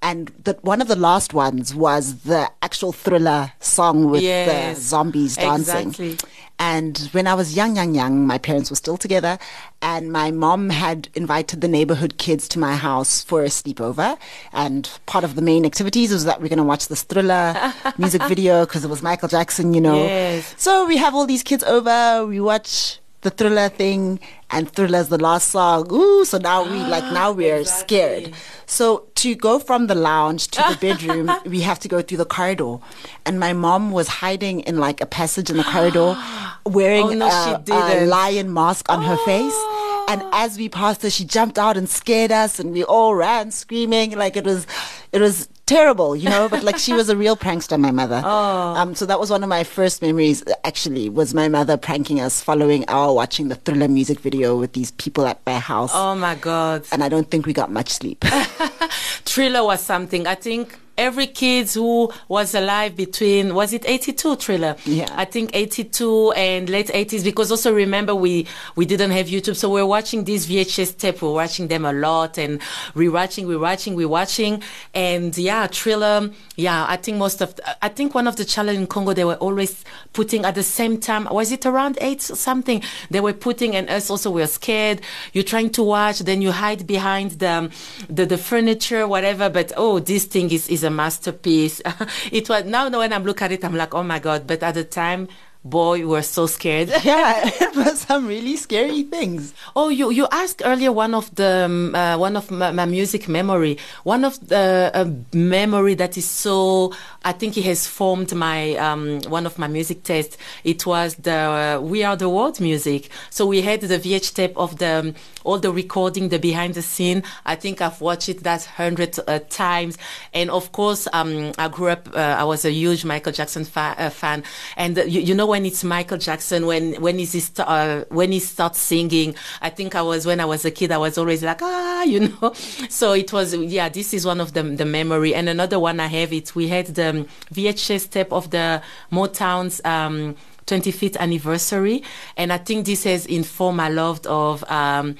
and 0.03 0.33
the, 0.43 0.55
one 0.63 0.81
of 0.81 0.89
the 0.89 0.97
last 0.97 1.35
ones 1.35 1.75
was 1.75 2.23
the 2.23 2.51
actual 2.63 2.93
Thriller 2.93 3.53
song 3.61 4.11
with 4.11 4.23
yes. 4.23 4.77
the 4.77 4.81
zombies 4.81 5.37
dancing. 5.37 5.89
Exactly. 5.89 6.17
And 6.59 6.99
when 7.13 7.27
I 7.27 7.35
was 7.35 7.55
young, 7.55 7.77
young, 7.77 7.95
young, 7.95 8.27
my 8.27 8.39
parents 8.39 8.71
were 8.71 8.77
still 8.77 8.97
together, 8.97 9.39
and 9.83 10.11
my 10.11 10.31
mom 10.31 10.71
had 10.71 11.09
invited 11.15 11.61
the 11.61 11.69
neighborhood 11.69 12.17
kids 12.19 12.49
to 12.49 12.59
my 12.59 12.77
house 12.77 13.23
for 13.23 13.43
a 13.43 13.49
sleepover. 13.49 14.19
And 14.53 14.89
part 15.05 15.25
of 15.25 15.35
the 15.35 15.43
main 15.43 15.67
activities 15.67 16.13
was 16.13 16.25
that 16.25 16.41
we're 16.41 16.49
going 16.49 16.59
to 16.59 16.65
watch 16.65 16.89
this 16.89 17.03
thriller 17.03 17.73
music 17.99 18.23
video 18.23 18.65
because 18.65 18.85
it 18.85 18.91
was 18.91 19.03
Michael 19.03 19.29
Jackson, 19.29 19.75
you 19.75 19.81
know. 19.81 19.97
Yes. 20.05 20.55
So 20.57 20.87
we 20.87 20.97
have 20.97 21.15
all 21.15 21.27
these 21.27 21.43
kids 21.43 21.63
over, 21.65 22.25
we 22.27 22.41
watch 22.41 23.01
the 23.23 23.31
thriller 23.31 23.69
thing, 23.69 24.21
and 24.51 24.71
thriller's 24.71 25.09
the 25.09 25.19
last 25.19 25.51
song. 25.51 25.93
Ooh, 25.93 26.25
so 26.25 26.39
now 26.39 26.63
we 26.65 26.79
like 26.79 27.05
now 27.13 27.33
we're 27.33 27.57
exactly. 27.57 27.97
scared. 27.97 28.35
So 28.67 29.07
to 29.17 29.35
go 29.35 29.59
from 29.59 29.87
the 29.87 29.95
lounge 29.95 30.49
to 30.49 30.65
the 30.69 30.77
bedroom, 30.81 31.31
we 31.47 31.61
have 31.61 31.79
to 31.81 31.89
go 31.89 32.03
through 32.03 32.19
the 32.19 32.25
corridor. 32.25 32.79
And 33.25 33.41
my 33.41 33.53
mom 33.53 33.93
was 33.93 34.09
hiding 34.09 34.61
in 34.61 34.79
like 34.79 35.01
a 35.01 35.07
passage 35.07 35.51
in 35.51 35.57
the 35.57 35.65
corridor, 35.65 36.17
wearing 36.67 37.23
oh, 37.23 37.63
no, 37.67 37.75
a, 37.75 38.05
a, 38.05 38.07
lion 38.07 38.53
mask 38.53 38.91
on 38.91 39.03
her 39.03 39.17
face. 39.19 39.57
And 40.09 40.23
Oh. 40.23 40.31
as 40.35 40.57
we 40.57 40.69
passed 40.69 41.03
her, 41.03 41.11
she 41.11 41.25
jumped 41.25 41.59
out 41.59 41.77
and 41.77 41.89
scared 41.89 42.31
us, 42.31 42.61
and 42.61 42.71
we 42.73 42.85
all 42.85 43.17
ran 43.17 43.51
screaming. 43.51 44.13
Like 44.13 44.37
it 44.37 44.45
was, 44.45 44.65
it 45.11 45.21
was 45.21 45.49
terrible, 45.67 46.17
you 46.17 46.29
know. 46.29 46.49
But 46.49 46.65
like 46.65 46.79
she 46.79 46.93
was 47.01 47.09
a 47.09 47.17
real 47.17 47.37
prankster, 47.37 47.79
my 47.79 47.91
mother. 47.91 48.23
Oh. 48.25 48.75
Um, 48.77 48.95
so 48.95 49.07
that 49.07 49.21
was 49.21 49.31
one 49.31 49.43
of 49.43 49.49
my 49.49 49.65
first 49.65 50.01
memories. 50.03 50.43
Actually, 50.65 51.09
was 51.09 51.35
my 51.35 51.49
mother 51.49 51.77
pranking 51.77 52.21
us, 52.21 52.41
following 52.41 52.89
our 52.89 53.13
watching 53.13 53.49
the 53.49 53.57
Thriller 53.57 53.89
music 53.89 54.21
video 54.21 54.57
with 54.57 54.73
these 54.73 54.93
people 54.93 55.27
at 55.27 55.41
my 55.47 55.59
house. 55.59 55.91
Oh 55.95 56.15
my 56.15 56.35
God. 56.35 56.85
And 56.93 57.03
I 57.03 57.09
don't 57.09 57.31
think 57.31 57.47
we 57.47 57.53
got 57.53 57.71
much 57.71 57.91
sleep. 57.91 58.25
Thriller 59.25 59.65
was 59.65 59.81
something. 59.81 60.27
I 60.27 60.35
think 60.35 60.79
every 60.99 61.27
kid 61.27 61.69
who 61.71 62.11
was 62.29 62.55
alive 62.55 62.97
between 62.97 63.55
was 63.55 63.73
it 63.73 63.85
82 63.87 64.37
thriller? 64.37 64.77
Yeah. 64.85 65.09
i 65.17 65.25
think 65.25 65.51
82 65.55 66.33
and 66.33 66.69
late 66.69 66.89
80s 66.89 67.25
because 67.25 67.51
also 67.51 67.73
remember 67.75 68.15
we 68.15 68.47
we 68.77 68.87
didn't 68.87 69.11
have 69.11 69.27
youtube 69.27 69.57
so 69.57 69.71
we're 69.71 69.87
watching 69.87 70.25
these 70.25 70.47
vhs 70.47 70.97
tape. 70.97 71.23
We're 71.23 71.33
watching 71.33 71.69
them 71.69 71.85
a 71.85 71.93
lot 71.93 72.39
and 72.39 72.61
rewatching 72.95 73.47
rewatching 73.47 73.95
rewatching. 73.97 74.63
And 74.95 75.37
yeah 75.37 75.67
thriller 75.67 76.31
yeah 76.57 76.87
i 76.89 76.97
think 76.97 77.19
most 77.19 77.41
of 77.41 77.55
i 77.83 77.89
think 77.89 78.15
one 78.15 78.27
of 78.27 78.37
the 78.37 78.45
channels 78.45 78.77
in 78.77 78.87
congo 78.87 79.13
they 79.13 79.25
were 79.25 79.37
always 79.37 79.85
putting 80.13 80.45
at 80.45 80.55
the 80.55 80.63
same 80.63 80.99
time 80.99 81.27
was 81.31 81.53
it 81.53 81.67
around 81.67 81.99
eight 82.01 82.29
or 82.31 82.37
something? 82.37 82.83
They 83.11 83.21
were 83.21 83.33
putting 83.33 83.77
and 83.77 83.89
us 83.91 84.09
also 84.11 84.31
we 84.31 84.41
were 84.41 84.47
scared. 84.47 85.01
You're 85.33 85.45
trying 85.45 85.71
to 85.71 85.83
watch 85.83 86.21
then 86.21 86.41
you 86.43 86.53
hide 86.53 86.87
behind 86.87 87.33
the 87.33 87.71
the, 88.09 88.27
the 88.27 88.39
furniture 88.39 89.07
whatever 89.07 89.49
but 89.51 89.73
oh 89.77 89.99
this 89.99 90.25
thing 90.25 90.51
is 90.51 90.69
is 90.69 90.85
a 90.87 90.91
masterpiece. 90.91 91.83
It 92.33 92.49
was 92.49 92.65
now 92.65 92.89
when 92.89 93.13
i'm 93.13 93.25
looking 93.25 93.45
at 93.45 93.53
it 93.53 93.65
i'm 93.65 93.75
like 93.77 93.95
oh 93.95 94.03
my 94.03 94.19
god. 94.19 94.47
But 94.47 94.63
at 94.63 94.75
the 94.75 94.85
time 94.85 95.29
boy, 95.71 95.99
we 95.99 96.07
were 96.07 96.23
so 96.23 96.47
scared. 96.47 96.89
yeah, 97.03 97.41
it 97.61 97.77
was 97.77 98.01
some 98.01 98.27
really 98.27 98.57
scary 98.57 99.03
things. 99.03 99.55
Oh, 99.75 99.89
you 99.89 100.11
you 100.11 100.27
asked 100.31 100.63
earlier 100.65 100.93
one 100.93 101.15
of 101.15 101.35
the 101.35 101.65
um, 101.67 101.95
uh, 101.95 102.17
one 102.19 102.37
of 102.37 102.51
my, 102.51 102.73
my, 102.73 102.85
music 102.85 103.29
memory. 103.29 103.79
One 104.05 104.25
of 104.25 104.35
the 104.49 104.91
uh, 104.95 105.11
memory 105.37 105.95
that 105.95 106.17
is 106.17 106.29
so 106.29 106.93
I 107.25 107.33
think 107.33 107.57
it 107.57 107.65
has 107.65 107.87
formed 107.87 108.35
my 108.35 108.77
um, 108.77 109.21
one 109.29 109.47
of 109.47 109.59
my 109.59 109.67
music 109.67 110.03
tests. 110.05 110.37
It 110.65 110.87
was 110.87 111.17
the 111.17 111.79
uh, 111.79 111.81
We 111.81 112.05
Are 112.05 112.17
the 112.17 112.29
World 112.29 112.61
music. 112.61 113.11
So 113.31 113.47
we 113.47 113.63
had 113.63 113.81
the 113.81 113.99
VH 113.99 114.35
tape 114.35 114.57
of 114.57 114.79
the 114.79 115.01
um, 115.01 115.15
all 115.47 115.59
the 115.59 115.73
recording, 115.73 116.29
the 116.29 116.39
behind 116.39 116.75
the 116.75 116.83
scene. 116.83 117.23
I 117.45 117.55
think 117.55 117.81
I've 117.81 118.01
watched 118.01 118.29
it 118.29 118.43
that 118.43 118.65
hundred 118.65 119.19
uh, 119.27 119.39
times. 119.49 119.97
And 120.35 120.51
of 120.51 120.73
course, 120.73 121.09
um, 121.13 121.53
I 121.57 121.69
grew 121.69 121.89
up. 121.89 122.09
Uh, 122.15 122.37
I 122.39 122.45
was 122.45 122.65
a 122.65 122.71
huge 122.73 123.05
Michael 123.05 123.33
Jackson 123.33 123.65
fa- 123.65 123.95
uh, 123.97 124.11
fan. 124.11 124.43
And 124.77 124.97
you, 124.99 125.21
you, 125.21 125.35
know 125.35 125.47
when 125.47 125.56
it's 125.65 125.85
Michael 125.85 126.19
Jackson 126.19 126.67
when 126.67 127.01
when 127.01 127.19
he 127.19 127.27
st- 127.27 128.11
when 128.11 128.33
he 128.33 128.41
starts 128.41 128.79
singing. 128.79 129.35
I 129.63 129.71
think 129.71 129.95
I 129.95 130.03
was 130.03 130.27
when 130.27 130.41
I 130.41 130.45
was 130.45 130.65
a 130.65 130.71
kid. 130.71 130.93
I 130.93 130.99
was 130.99 131.17
always 131.17 131.43
like 131.43 131.63
ah, 131.63 132.03
you 132.03 132.21
know. 132.29 132.53
So 132.91 133.13
it 133.13 133.33
was 133.33 133.55
yeah. 133.55 133.89
This 133.89 134.13
is 134.13 134.27
one 134.27 134.41
of 134.41 134.53
the 134.53 134.63
the 134.63 134.85
memory. 134.85 135.35
And 135.35 135.49
another 135.49 135.79
one 135.79 136.01
I 136.01 136.07
have 136.09 136.33
it. 136.33 136.55
We 136.55 136.69
had 136.69 136.87
the 136.87 137.09
um, 137.11 137.27
VHS 137.55 138.11
tape 138.11 138.33
of 138.33 138.51
the 138.51 138.83
Motown's 139.13 139.81
um, 139.85 140.37
25th 140.67 141.17
anniversary, 141.19 142.03
and 142.37 142.53
I 142.53 142.59
think 142.59 142.87
this 142.87 143.05
has 143.05 143.27
informed 143.27 143.77
my 143.77 143.89
love 143.89 144.27
of. 144.27 144.65
Um, 144.71 145.17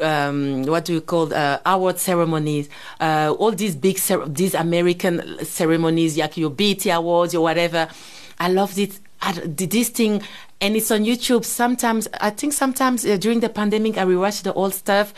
um, 0.00 0.62
what 0.64 0.86
do 0.86 0.94
you 0.94 1.00
call 1.00 1.32
uh, 1.34 1.58
award 1.66 1.98
ceremonies? 1.98 2.68
Uh, 3.00 3.34
all 3.38 3.52
these 3.52 3.76
big, 3.76 3.98
cer- 3.98 4.26
these 4.26 4.54
American 4.54 5.44
ceremonies, 5.44 6.16
like 6.16 6.36
your 6.36 6.50
BET 6.50 6.86
Awards 6.86 7.34
or 7.34 7.42
whatever. 7.42 7.88
I 8.38 8.48
loved 8.48 8.78
it. 8.78 8.98
This 9.32 9.88
thing, 9.88 10.22
and 10.60 10.76
it's 10.76 10.90
on 10.90 11.04
YouTube. 11.04 11.44
Sometimes 11.44 12.08
I 12.20 12.30
think 12.30 12.52
sometimes 12.52 13.04
uh, 13.04 13.16
during 13.16 13.40
the 13.40 13.48
pandemic, 13.48 13.98
I 13.98 14.04
rewatch 14.04 14.42
the 14.42 14.52
old 14.52 14.74
stuff 14.74 15.14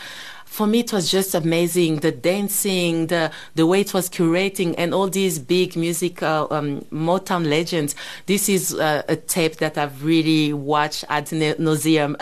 for 0.57 0.67
me, 0.67 0.81
it 0.81 0.93
was 0.93 1.11
just 1.11 1.35
amazing. 1.35 1.97
The 1.97 2.13
dancing, 2.13 3.09
the 3.09 3.31
the 3.55 3.67
way 3.67 3.83
it 3.83 3.93
was 3.93 4.09
curating, 4.09 4.75
and 4.79 4.95
all 4.95 5.09
these 5.09 5.39
big 5.39 5.77
music 5.77 6.23
uh, 6.23 6.47
um, 6.51 6.81
Motown 6.91 7.47
legends. 7.47 7.95
This 8.25 8.49
is 8.49 8.73
uh, 8.73 9.03
a 9.07 9.17
tape 9.17 9.57
that 9.57 9.77
I've 9.77 10.03
really 10.03 10.55
watched 10.55 11.05
at 11.11 11.31
ad 11.33 11.59
nauseum. 11.59 12.17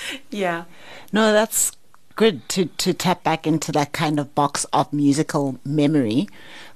yeah. 0.30 0.64
No, 1.12 1.32
that's 1.32 1.72
good 2.16 2.48
to 2.48 2.64
to 2.64 2.92
tap 2.92 3.22
back 3.22 3.46
into 3.46 3.70
that 3.72 3.92
kind 3.92 4.18
of 4.18 4.34
box 4.34 4.64
of 4.72 4.92
musical 4.92 5.60
memory. 5.64 6.28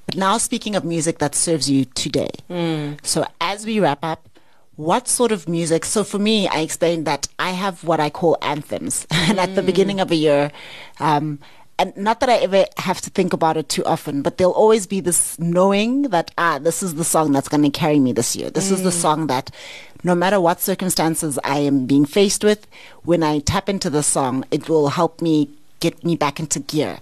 But 0.07 0.17
now, 0.17 0.39
speaking 0.39 0.77
of 0.77 0.85
music 0.85 1.19
that 1.19 1.35
serves 1.35 1.69
you 1.69 1.85
today, 1.85 2.31
mm. 2.49 3.05
so 3.05 3.27
as 3.41 3.67
we 3.67 3.81
wrap 3.81 4.05
up, 4.05 4.29
what 4.77 5.09
sort 5.09 5.33
of 5.33 5.49
music? 5.49 5.85
So 5.85 6.05
for 6.05 6.19
me, 6.19 6.47
I 6.47 6.61
explained 6.61 7.07
that 7.07 7.29
I 7.39 7.51
have 7.51 7.83
what 7.83 7.99
I 7.99 8.11
call 8.11 8.39
anthems. 8.41 9.07
and 9.11 9.41
at 9.41 9.55
the 9.55 9.63
mm. 9.63 9.67
beginning 9.67 10.01
of 10.01 10.11
a 10.11 10.15
year, 10.15 10.53
um, 11.01 11.41
and 11.79 11.95
not 11.97 12.21
that 12.21 12.31
I 12.31 12.37
ever 12.37 12.65
have 12.79 13.01
to 13.03 13.11
think 13.11 13.33
about 13.33 13.57
it 13.57 13.69
too 13.69 13.85
often, 13.85 14.23
but 14.23 14.39
there'll 14.39 14.53
always 14.53 14.87
be 14.87 15.01
this 15.01 15.39
knowing 15.39 16.03
that, 16.03 16.31
ah, 16.39 16.59
this 16.59 16.83
is 16.83 16.95
the 16.95 17.05
song 17.05 17.33
that's 17.33 17.49
going 17.49 17.65
to 17.65 17.71
carry 17.71 17.99
me 17.99 18.13
this 18.13 18.35
year. 18.35 18.49
This 18.49 18.71
mm. 18.71 18.73
is 18.73 18.83
the 18.83 18.91
mm. 18.91 19.01
song 19.01 19.27
that 19.27 19.51
no 20.05 20.15
matter 20.15 20.41
what 20.41 20.61
circumstances 20.61 21.39
I 21.45 21.59
am 21.59 21.87
being 21.87 22.07
faced 22.07 22.45
with, 22.45 22.67
when 23.03 23.23
I 23.23 23.41
tap 23.41 23.69
into 23.69 23.91
the 23.91 24.03
song, 24.03 24.45
it 24.51 24.69
will 24.69 24.89
help 24.89 25.21
me 25.21 25.51
get 25.81 26.05
me 26.05 26.17
back 26.17 26.41
into 26.41 26.61
gear. 26.61 26.99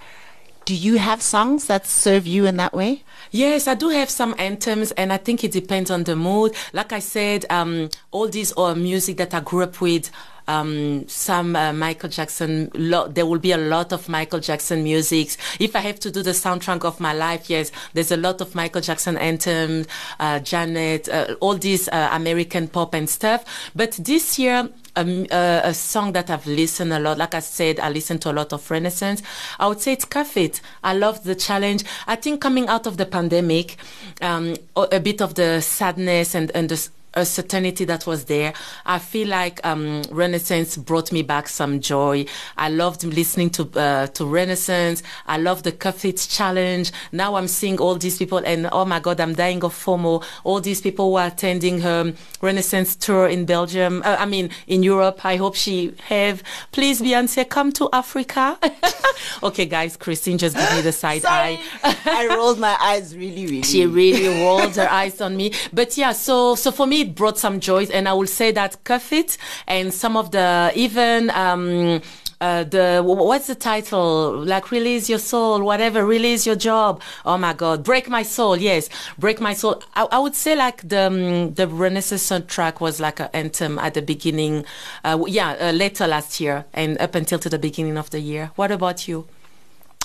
Do 0.65 0.75
you 0.75 0.97
have 0.97 1.21
songs 1.21 1.67
that 1.67 1.87
serve 1.87 2.27
you 2.27 2.47
in 2.47 2.57
that 2.57 2.73
way? 2.73 3.03
Yes, 3.31 3.69
I 3.69 3.75
do 3.75 3.91
have 3.91 4.09
some 4.09 4.35
anthems, 4.39 4.93
and 4.93 5.13
I 5.13 5.19
think 5.19 5.45
it 5.45 5.53
depends 5.53 5.91
on 5.91 6.05
the 6.05 6.17
mood. 6.17 6.55
Like 6.73 6.91
I 6.91 7.01
said, 7.01 7.45
um, 7.51 7.91
all 8.13 8.29
these 8.29 8.57
uh, 8.57 8.75
music 8.75 9.19
that 9.19 9.35
I 9.35 9.41
grew 9.41 9.63
up 9.63 9.83
with. 9.83 10.11
Um, 10.47 11.09
some 11.09 11.57
uh, 11.57 11.73
Michael 11.73 12.09
Jackson. 12.09 12.71
Lo- 12.75 13.09
there 13.09 13.27
will 13.27 13.39
be 13.39 13.53
a 13.53 13.59
lot 13.59 13.93
of 13.93 14.09
Michael 14.09 14.41
Jackson 14.41 14.83
music. 14.83 15.37
If 15.59 15.75
I 15.75 15.81
have 15.81 15.99
to 16.01 16.11
do 16.11 16.23
the 16.23 16.33
soundtrack 16.33 16.85
of 16.85 17.01
my 17.01 17.13
life, 17.13 17.49
yes, 17.49 17.73
there's 17.95 18.13
a 18.13 18.17
lot 18.17 18.41
of 18.41 18.55
Michael 18.55 18.81
Jackson 18.81 19.17
anthems, 19.17 19.87
uh, 20.21 20.41
Janet, 20.41 21.09
uh, 21.09 21.35
all 21.41 21.55
these 21.55 21.89
uh, 21.89 22.09
American 22.13 22.69
pop 22.69 22.95
and 22.95 23.09
stuff. 23.09 23.45
But 23.75 23.93
this 23.93 24.39
year, 24.39 24.69
a, 24.97 25.61
a, 25.65 25.75
song 25.75 26.13
that 26.13 26.31
I've 26.31 26.47
listened 26.47 26.93
a 26.93 26.99
lot. 26.99 27.19
Like 27.19 27.35
I 27.35 27.41
said, 27.41 27.81
I 27.81 27.91
listen 27.91 28.19
to 28.21 28.31
a 28.31 28.35
lot 28.35 28.53
of 28.53 28.71
Renaissance. 28.71 29.23
I 29.59 29.67
would 29.67 29.81
say 29.81 29.93
it's 29.93 30.05
Cuff 30.05 30.37
It. 30.37 30.61
I 30.83 30.95
love 30.95 31.25
the 31.25 31.35
challenge. 31.35 31.85
I 32.07 32.17
think 32.17 32.41
coming 32.41 32.69
out 32.69 32.87
of 32.87 32.97
the 32.97 33.07
pandemic, 33.07 33.77
um, 34.21 34.57
a 34.77 35.01
bit 35.01 35.21
of 35.21 35.35
the 35.35 35.61
sadness 35.61 36.35
and, 36.35 36.51
and 36.55 36.69
the 36.69 36.89
a 37.15 37.25
certainty 37.25 37.85
that 37.85 38.07
was 38.07 38.25
there. 38.27 38.53
I 38.85 38.99
feel 38.99 39.29
like 39.29 39.65
um, 39.65 40.03
Renaissance 40.11 40.77
brought 40.77 41.13
me 41.13 41.23
back 41.23 41.49
some 41.49 41.81
joy. 41.81 42.27
I 42.57 42.69
loved 42.69 43.05
listening 43.05 43.51
to 43.51 43.71
uh, 43.79 44.07
to 44.09 44.27
Renaissance. 44.27 45.03
I 45.27 45.39
love 45.39 45.63
the 45.63 45.73
Cuff 45.73 46.05
It 46.05 46.27
challenge. 46.29 46.93
Now 47.13 47.37
I'm 47.37 47.49
seeing 47.49 47.79
all 47.79 47.95
these 47.95 48.19
people, 48.19 48.39
and 48.39 48.69
oh 48.73 48.85
my 48.85 49.01
God, 49.01 49.21
I'm 49.21 49.35
dying 49.35 49.63
of 49.65 49.75
FOMO. 49.75 50.25
All 50.45 50.61
these 50.61 50.81
people 50.81 51.11
who 51.11 51.17
are 51.17 51.29
attending 51.29 51.81
her 51.81 52.13
Renaissance 52.41 52.97
tour 52.97 53.29
in 53.29 53.45
Belgium. 53.45 54.03
Uh, 54.05 54.17
I 54.19 54.27
mean, 54.27 54.51
in 54.67 54.83
Europe. 54.83 55.25
I 55.25 55.37
hope 55.37 55.55
she 55.55 55.95
have. 56.09 56.43
Please, 56.73 57.01
Beyonce, 57.01 57.49
come 57.49 57.73
to 57.73 57.89
Africa. 57.93 58.59
okay, 59.43 59.67
guys, 59.67 59.97
Christine 59.97 60.39
just 60.39 60.57
gave 60.57 60.73
me 60.75 60.81
the 60.83 60.93
side 60.93 61.25
eye. 61.29 61.61
I 61.83 62.27
rolled 62.29 62.59
my 62.59 62.77
eyes 62.81 63.17
really, 63.17 63.47
really. 63.47 63.63
She 63.63 63.87
really 63.87 64.29
rolled 64.43 64.77
her 64.77 64.89
eyes 64.89 65.21
on 65.21 65.37
me. 65.37 65.53
But 65.73 65.97
yeah, 65.97 66.13
so 66.13 66.55
so 66.55 66.71
for 66.71 66.87
me 66.87 67.04
brought 67.05 67.39
some 67.39 67.61
joy, 67.61 67.85
and 67.93 68.09
I 68.09 68.13
will 68.13 68.27
say 68.27 68.53
that 68.53 68.83
Cuff 68.85 69.13
It 69.13 69.37
and 69.67 69.93
some 69.93 70.17
of 70.17 70.31
the 70.31 70.73
even. 70.75 71.31
Um, 71.31 72.01
uh, 72.41 72.65
the 72.65 73.03
what's 73.03 73.47
the 73.47 73.55
title? 73.55 74.45
Like 74.45 74.71
release 74.71 75.09
your 75.09 75.19
soul, 75.19 75.63
whatever. 75.63 76.05
Release 76.05 76.45
your 76.45 76.57
job. 76.57 77.01
Oh 77.25 77.39
my 77.39 77.55
God, 77.55 77.83
break 77.85 78.09
my 78.09 78.23
soul. 78.23 78.57
Yes, 78.57 78.91
break 79.19 79.41
my 79.41 79.55
soul. 79.55 79.83
I, 79.95 80.07
I 80.13 80.19
would 80.19 80.35
say 80.35 80.55
like 80.55 80.87
the 80.87 81.07
um, 81.07 81.55
the 81.55 81.67
Renaissance 81.67 82.45
track 82.49 82.81
was 82.81 83.01
like 83.01 83.19
an 83.21 83.31
anthem 83.33 83.79
at 83.79 83.95
the 83.95 84.03
beginning. 84.03 84.67
Uh, 85.05 85.25
yeah, 85.27 85.57
uh, 85.61 85.71
later 85.73 86.07
last 86.07 86.39
year 86.41 86.67
and 86.75 86.99
up 87.01 87.15
until 87.15 87.39
to 87.39 87.49
the 87.49 87.59
beginning 87.59 87.97
of 87.97 88.11
the 88.11 88.21
year. 88.21 88.51
What 88.57 88.71
about 88.71 89.09
you? 89.09 89.27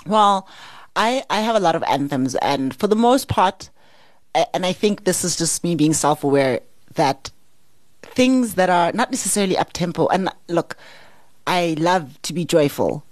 Well, 0.06 0.47
I 0.95 1.24
I 1.30 1.41
have 1.41 1.56
a 1.56 1.60
lot 1.60 1.76
of 1.76 1.84
anthems, 1.84 2.36
and 2.36 2.74
for 2.74 2.88
the 2.88 2.95
most 2.95 3.28
part, 3.28 3.70
and 4.54 4.66
I 4.66 4.74
think 4.74 5.04
this 5.04 5.24
is 5.26 5.36
just 5.36 5.64
me 5.64 5.76
being 5.76 5.93
self 5.93 6.24
aware 6.24 6.62
that 6.96 7.32
things 8.02 8.56
that 8.56 8.70
are 8.70 8.92
not 8.92 9.12
necessarily 9.12 9.58
up 9.58 9.74
tempo 9.74 10.08
and 10.08 10.30
look 10.48 10.76
i 11.48 11.76
love 11.80 12.22
to 12.22 12.34
be 12.34 12.46
joyful 12.46 13.04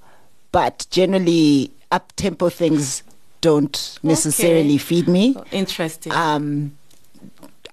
but 0.51 0.85
generally 0.89 1.71
up 1.91 2.13
tempo 2.15 2.49
things 2.49 3.03
don't 3.41 3.99
necessarily 4.03 4.75
okay. 4.75 4.77
feed 4.77 5.07
me 5.07 5.35
interesting 5.51 6.11
um 6.11 6.76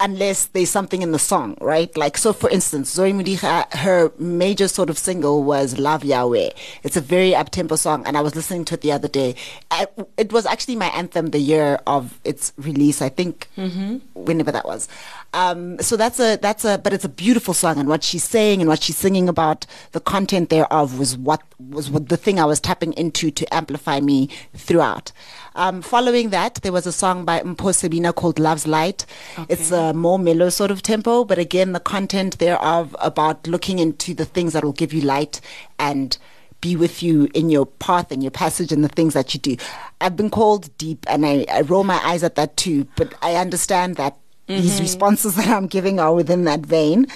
unless 0.01 0.47
there's 0.47 0.71
something 0.71 1.03
in 1.03 1.13
the 1.13 1.19
song, 1.19 1.57
right? 1.61 1.97
Like, 1.97 2.19
so 2.19 2.33
for 2.33 2.51
instance, 2.51 2.91
Zoe 2.91 3.13
Modiga, 3.13 3.67
her 3.77 4.13
major 4.19 4.69
sort 4.69 4.91
of 4.91 4.99
single 4.99 5.43
was 5.43 5.79
Love 5.79 6.05
Yahweh. 6.05 6.51
It's 6.83 6.97
a 6.97 7.01
very 7.01 7.35
up-tempo 7.35 7.77
song, 7.77 8.07
and 8.07 8.17
I 8.17 8.21
was 8.21 8.35
listening 8.35 8.65
to 8.67 8.75
it 8.75 8.81
the 8.81 8.93
other 8.93 9.09
day. 9.09 9.35
I, 9.71 9.87
it 10.17 10.33
was 10.33 10.47
actually 10.47 10.77
my 10.77 10.89
anthem 10.89 11.29
the 11.31 11.39
year 11.39 11.81
of 11.87 12.21
its 12.25 12.53
release, 12.57 13.03
I 13.03 13.09
think, 13.09 13.49
mm-hmm. 13.57 13.99
whenever 14.15 14.53
that 14.53 14.67
was. 14.67 14.89
Um, 15.33 15.81
so 15.81 15.97
that's 15.97 16.21
a, 16.21 16.37
that's 16.37 16.65
a, 16.65 16.79
but 16.79 16.93
it's 16.93 17.05
a 17.05 17.09
beautiful 17.09 17.55
song, 17.55 17.79
and 17.79 17.89
what 17.89 18.05
she's 18.05 18.25
saying 18.25 18.61
and 18.61 18.69
what 18.69 18.83
she's 18.83 18.97
singing 18.97 19.29
about, 19.29 19.67
the 19.93 20.01
content 20.01 20.51
thereof 20.51 20.99
was 20.99 21.17
what, 21.17 21.43
was 21.59 21.91
what 21.91 22.09
the 22.09 22.17
thing 22.17 22.39
I 22.39 22.45
was 22.45 22.61
tapping 22.61 22.93
into 22.95 23.31
to 23.31 23.55
amplify 23.55 24.01
me 24.01 24.29
throughout. 24.55 25.13
Um, 25.57 25.83
following 25.83 26.31
that, 26.31 26.57
there 26.63 26.73
was 26.73 26.87
a 26.87 26.93
song 26.93 27.25
by 27.25 27.41
Mpho 27.41 27.71
Sebina 27.73 28.15
called 28.15 28.39
Love's 28.39 28.67
Light. 28.67 29.07
Okay. 29.39 29.53
It's 29.53 29.71
a 29.71 29.93
more 29.93 30.19
mellow 30.19 30.49
sort 30.49 30.71
of 30.71 30.83
tempo, 30.83 31.25
but 31.25 31.39
again, 31.39 31.73
the 31.73 31.81
content 31.81 32.39
thereof 32.39 32.97
about 33.01 33.47
looking 33.47 33.79
into 33.79 34.15
the 34.15 34.25
things 34.25 34.53
that 34.53 34.65
will 34.65 34.73
give 34.73 34.93
you 34.93 35.01
light 35.03 35.41
and 35.79 36.19
be 36.61 36.75
with 36.77 37.03
you 37.03 37.29
in 37.35 37.51
your 37.51 37.67
path 37.67 38.11
and 38.11 38.23
your 38.23 38.31
passage 38.31 38.73
and 38.73 38.83
the 38.83 38.89
things 38.89 39.15
that 39.15 39.35
you 39.35 39.41
do. 39.41 39.57
I've 40.01 40.17
been 40.17 40.31
called 40.31 40.77
deep 40.79 41.05
and 41.09 41.25
I, 41.27 41.45
I 41.53 41.61
roll 41.61 41.85
my 41.85 42.01
eyes 42.03 42.25
at 42.25 42.37
that 42.37 42.57
too, 42.57 42.89
but 42.97 43.15
I 43.23 43.37
understand 43.37 43.97
that 43.97 44.17
mm-hmm. 44.49 44.61
these 44.61 44.81
responses 44.81 45.35
that 45.37 45.49
I'm 45.49 45.67
giving 45.67 46.01
are 46.01 46.15
within 46.15 46.45
that 46.45 46.61
vein. 46.61 47.07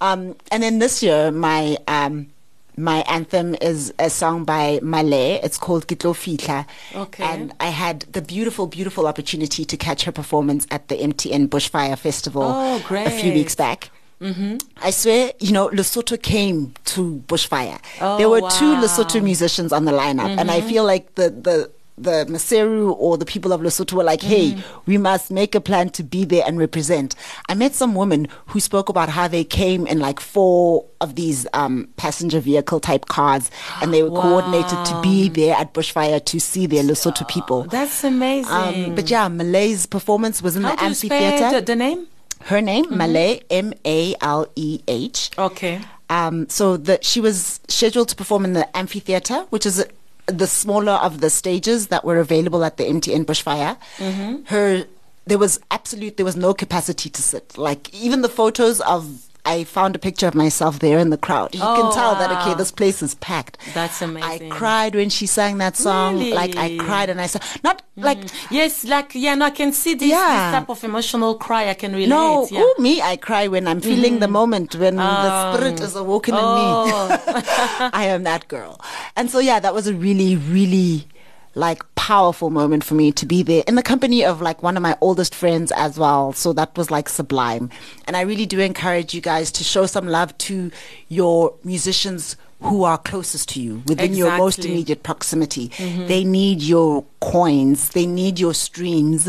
Um, 0.00 0.36
and 0.50 0.62
then 0.62 0.78
this 0.80 1.02
year, 1.02 1.30
my 1.30 1.76
um, 1.86 2.30
my 2.76 3.04
anthem 3.08 3.54
is 3.60 3.92
a 3.98 4.10
song 4.10 4.44
by 4.44 4.78
Maleh. 4.82 5.40
It's 5.42 5.58
called 5.58 5.86
Kitlo 5.86 6.14
Fitla. 6.14 6.66
Okay. 6.94 7.24
And 7.24 7.52
I 7.60 7.66
had 7.66 8.00
the 8.12 8.22
beautiful, 8.22 8.66
beautiful 8.66 9.06
opportunity 9.06 9.64
to 9.64 9.76
catch 9.76 10.04
her 10.04 10.12
performance 10.12 10.66
at 10.70 10.88
the 10.88 10.96
MTN 10.96 11.48
Bushfire 11.48 11.98
Festival 11.98 12.42
oh, 12.42 12.76
a 12.90 13.10
few 13.10 13.32
weeks 13.32 13.54
back. 13.54 13.90
Mm-hmm. 14.20 14.56
I 14.82 14.90
swear, 14.90 15.32
you 15.40 15.52
know, 15.52 15.68
Lesotho 15.68 16.20
came 16.20 16.72
to 16.86 17.22
Bushfire. 17.26 17.78
Oh, 18.00 18.16
there 18.16 18.28
were 18.28 18.40
wow. 18.40 18.48
two 18.48 18.76
Lesotho 18.76 19.22
musicians 19.22 19.72
on 19.72 19.84
the 19.84 19.92
lineup, 19.92 20.28
mm-hmm. 20.28 20.38
and 20.38 20.50
I 20.50 20.60
mm-hmm. 20.60 20.68
feel 20.68 20.84
like 20.84 21.14
the, 21.16 21.30
the 21.30 21.70
the 21.96 22.26
Maseru 22.28 22.94
or 22.98 23.16
the 23.16 23.24
people 23.24 23.52
of 23.52 23.60
Lesotho 23.60 23.92
were 23.92 24.02
like, 24.04 24.20
hey, 24.22 24.52
Mm-hmm. 24.52 24.80
we 24.86 24.98
must 24.98 25.30
make 25.30 25.54
a 25.54 25.60
plan 25.60 25.90
to 25.90 26.02
be 26.02 26.24
there 26.24 26.42
and 26.46 26.58
represent. 26.58 27.14
I 27.48 27.54
met 27.54 27.74
some 27.74 27.94
women 27.94 28.26
who 28.46 28.58
spoke 28.60 28.88
about 28.88 29.08
how 29.08 29.28
they 29.28 29.44
came 29.44 29.86
in 29.86 30.00
like 30.00 30.18
four 30.18 30.86
of 31.00 31.14
these 31.14 31.46
um, 31.52 31.88
passenger 31.96 32.40
vehicle 32.40 32.80
type 32.80 33.06
cars 33.06 33.50
and 33.80 33.94
they 33.94 34.02
were 34.02 34.10
coordinated 34.22 34.84
to 34.86 35.00
be 35.02 35.28
there 35.28 35.54
at 35.56 35.72
Bushfire 35.72 36.24
to 36.24 36.40
see 36.40 36.66
their 36.66 36.82
Lesotho 36.82 37.26
people. 37.28 37.62
That's 37.64 38.02
amazing. 38.02 38.52
Um, 38.52 38.94
but 38.96 39.08
yeah, 39.08 39.28
Maleh's 39.28 39.86
performance 39.86 40.42
was 40.42 40.56
in 40.56 40.64
How 40.64 40.72
the 40.74 40.80
do 40.80 40.86
you 40.88 40.94
spell 40.94 41.12
amphitheater. 41.22 41.60
the, 41.60 41.66
the 41.66 41.76
name? 41.76 42.06
Her 42.46 42.60
name, 42.60 42.84
Maleh, 42.86 43.42
M 43.50 43.72
A 43.86 44.14
L 44.20 44.46
E 44.56 44.80
H. 44.88 45.30
Okay. 45.38 45.80
Um, 46.10 46.46
so 46.50 46.76
that 46.76 47.02
she 47.04 47.18
was 47.20 47.60
scheduled 47.68 48.08
to 48.10 48.16
perform 48.16 48.44
in 48.44 48.52
the 48.52 48.76
amphitheater, 48.76 49.46
which 49.48 49.64
is 49.64 49.82
the 50.26 50.46
smaller 50.46 50.92
of 50.92 51.20
the 51.20 51.30
stages 51.30 51.88
that 51.88 52.04
were 52.04 52.18
available 52.18 52.64
at 52.64 52.76
the 52.76 52.84
MTN 52.84 53.24
Bushfire. 53.24 53.78
Mm-hmm. 53.98 54.44
Her 54.46 54.84
there 55.26 55.38
was 55.38 55.58
absolute 55.70 56.16
there 56.16 56.26
was 56.26 56.36
no 56.36 56.54
capacity 56.54 57.10
to 57.10 57.22
sit. 57.22 57.56
Like 57.56 57.92
even 57.94 58.22
the 58.22 58.28
photos 58.28 58.80
of 58.82 59.28
I 59.46 59.64
found 59.64 59.94
a 59.94 59.98
picture 59.98 60.26
of 60.26 60.34
myself 60.34 60.78
there 60.78 60.98
in 60.98 61.10
the 61.10 61.18
crowd. 61.18 61.54
You 61.54 61.60
can 61.60 61.86
Oh, 61.86 61.92
tell 61.92 62.14
that 62.16 62.30
okay, 62.40 62.54
this 62.54 62.72
place 62.72 63.02
is 63.02 63.14
packed. 63.16 63.58
That's 63.74 64.00
amazing. 64.00 64.50
I 64.52 64.56
cried 64.56 64.94
when 64.94 65.10
she 65.10 65.26
sang 65.26 65.58
that 65.58 65.76
song. 65.76 66.18
Like 66.30 66.56
I 66.56 66.70
Mm. 66.70 66.78
cried 66.80 67.10
and 67.10 67.20
I 67.20 67.26
said 67.26 67.42
not 67.62 67.82
like 67.96 68.18
Yes, 68.50 68.84
like 68.84 69.14
yeah, 69.14 69.34
no, 69.34 69.44
I 69.46 69.50
can 69.50 69.72
see 69.72 69.94
this, 69.94 70.08
Yeah. 70.08 70.50
this 70.50 70.60
type 70.60 70.68
of 70.70 70.82
emotional 70.82 71.34
cry. 71.36 71.68
I 71.68 71.74
can 71.74 71.92
relate. 71.92 72.08
no, 72.08 72.48
yeah. 72.50 72.60
ooh, 72.62 72.74
me, 72.78 73.02
I 73.02 73.16
cry 73.16 73.46
when 73.48 73.68
I'm 73.68 73.80
feeling 73.80 74.18
the 74.20 74.28
moment 74.28 74.74
when 74.76 74.96
the 74.96 75.52
spirit 75.52 75.80
is 75.80 75.94
awoken 75.94 76.34
in 76.34 76.40
me. 76.54 76.66
Oh. 76.74 77.90
I 77.92 78.04
am 78.06 78.22
that 78.24 78.48
girl. 78.48 78.80
And 79.16 79.30
so 79.30 79.38
yeah, 79.40 79.60
that 79.60 79.74
was 79.74 79.86
a 79.86 79.94
really, 79.94 80.36
really 80.36 81.06
like 81.54 81.82
powerful 81.94 82.50
moment 82.50 82.84
for 82.84 82.94
me 82.94 83.12
to 83.12 83.24
be 83.26 83.42
there 83.42 83.62
in 83.66 83.76
the 83.76 83.82
company 83.82 84.24
of 84.24 84.42
like 84.42 84.62
one 84.62 84.76
of 84.76 84.82
my 84.82 84.96
oldest 85.00 85.34
friends 85.34 85.72
as 85.72 85.98
well. 85.98 86.32
So 86.32 86.52
that 86.52 86.76
was 86.76 86.90
like 86.90 87.08
sublime. 87.08 87.70
And 88.06 88.16
I 88.16 88.22
really 88.22 88.46
do 88.46 88.60
encourage 88.60 89.14
you 89.14 89.20
guys 89.20 89.50
to 89.52 89.64
show 89.64 89.86
some 89.86 90.06
love 90.06 90.36
to 90.38 90.70
your 91.08 91.54
musicians 91.64 92.36
who 92.60 92.84
are 92.84 92.96
closest 92.96 93.50
to 93.50 93.60
you 93.60 93.82
within 93.86 94.14
your 94.14 94.36
most 94.38 94.64
immediate 94.64 95.02
proximity. 95.02 95.70
They 95.78 96.24
need 96.24 96.62
your 96.62 97.04
coins. 97.20 97.90
They 97.90 98.06
need 98.06 98.38
your 98.38 98.54
streams 98.54 99.28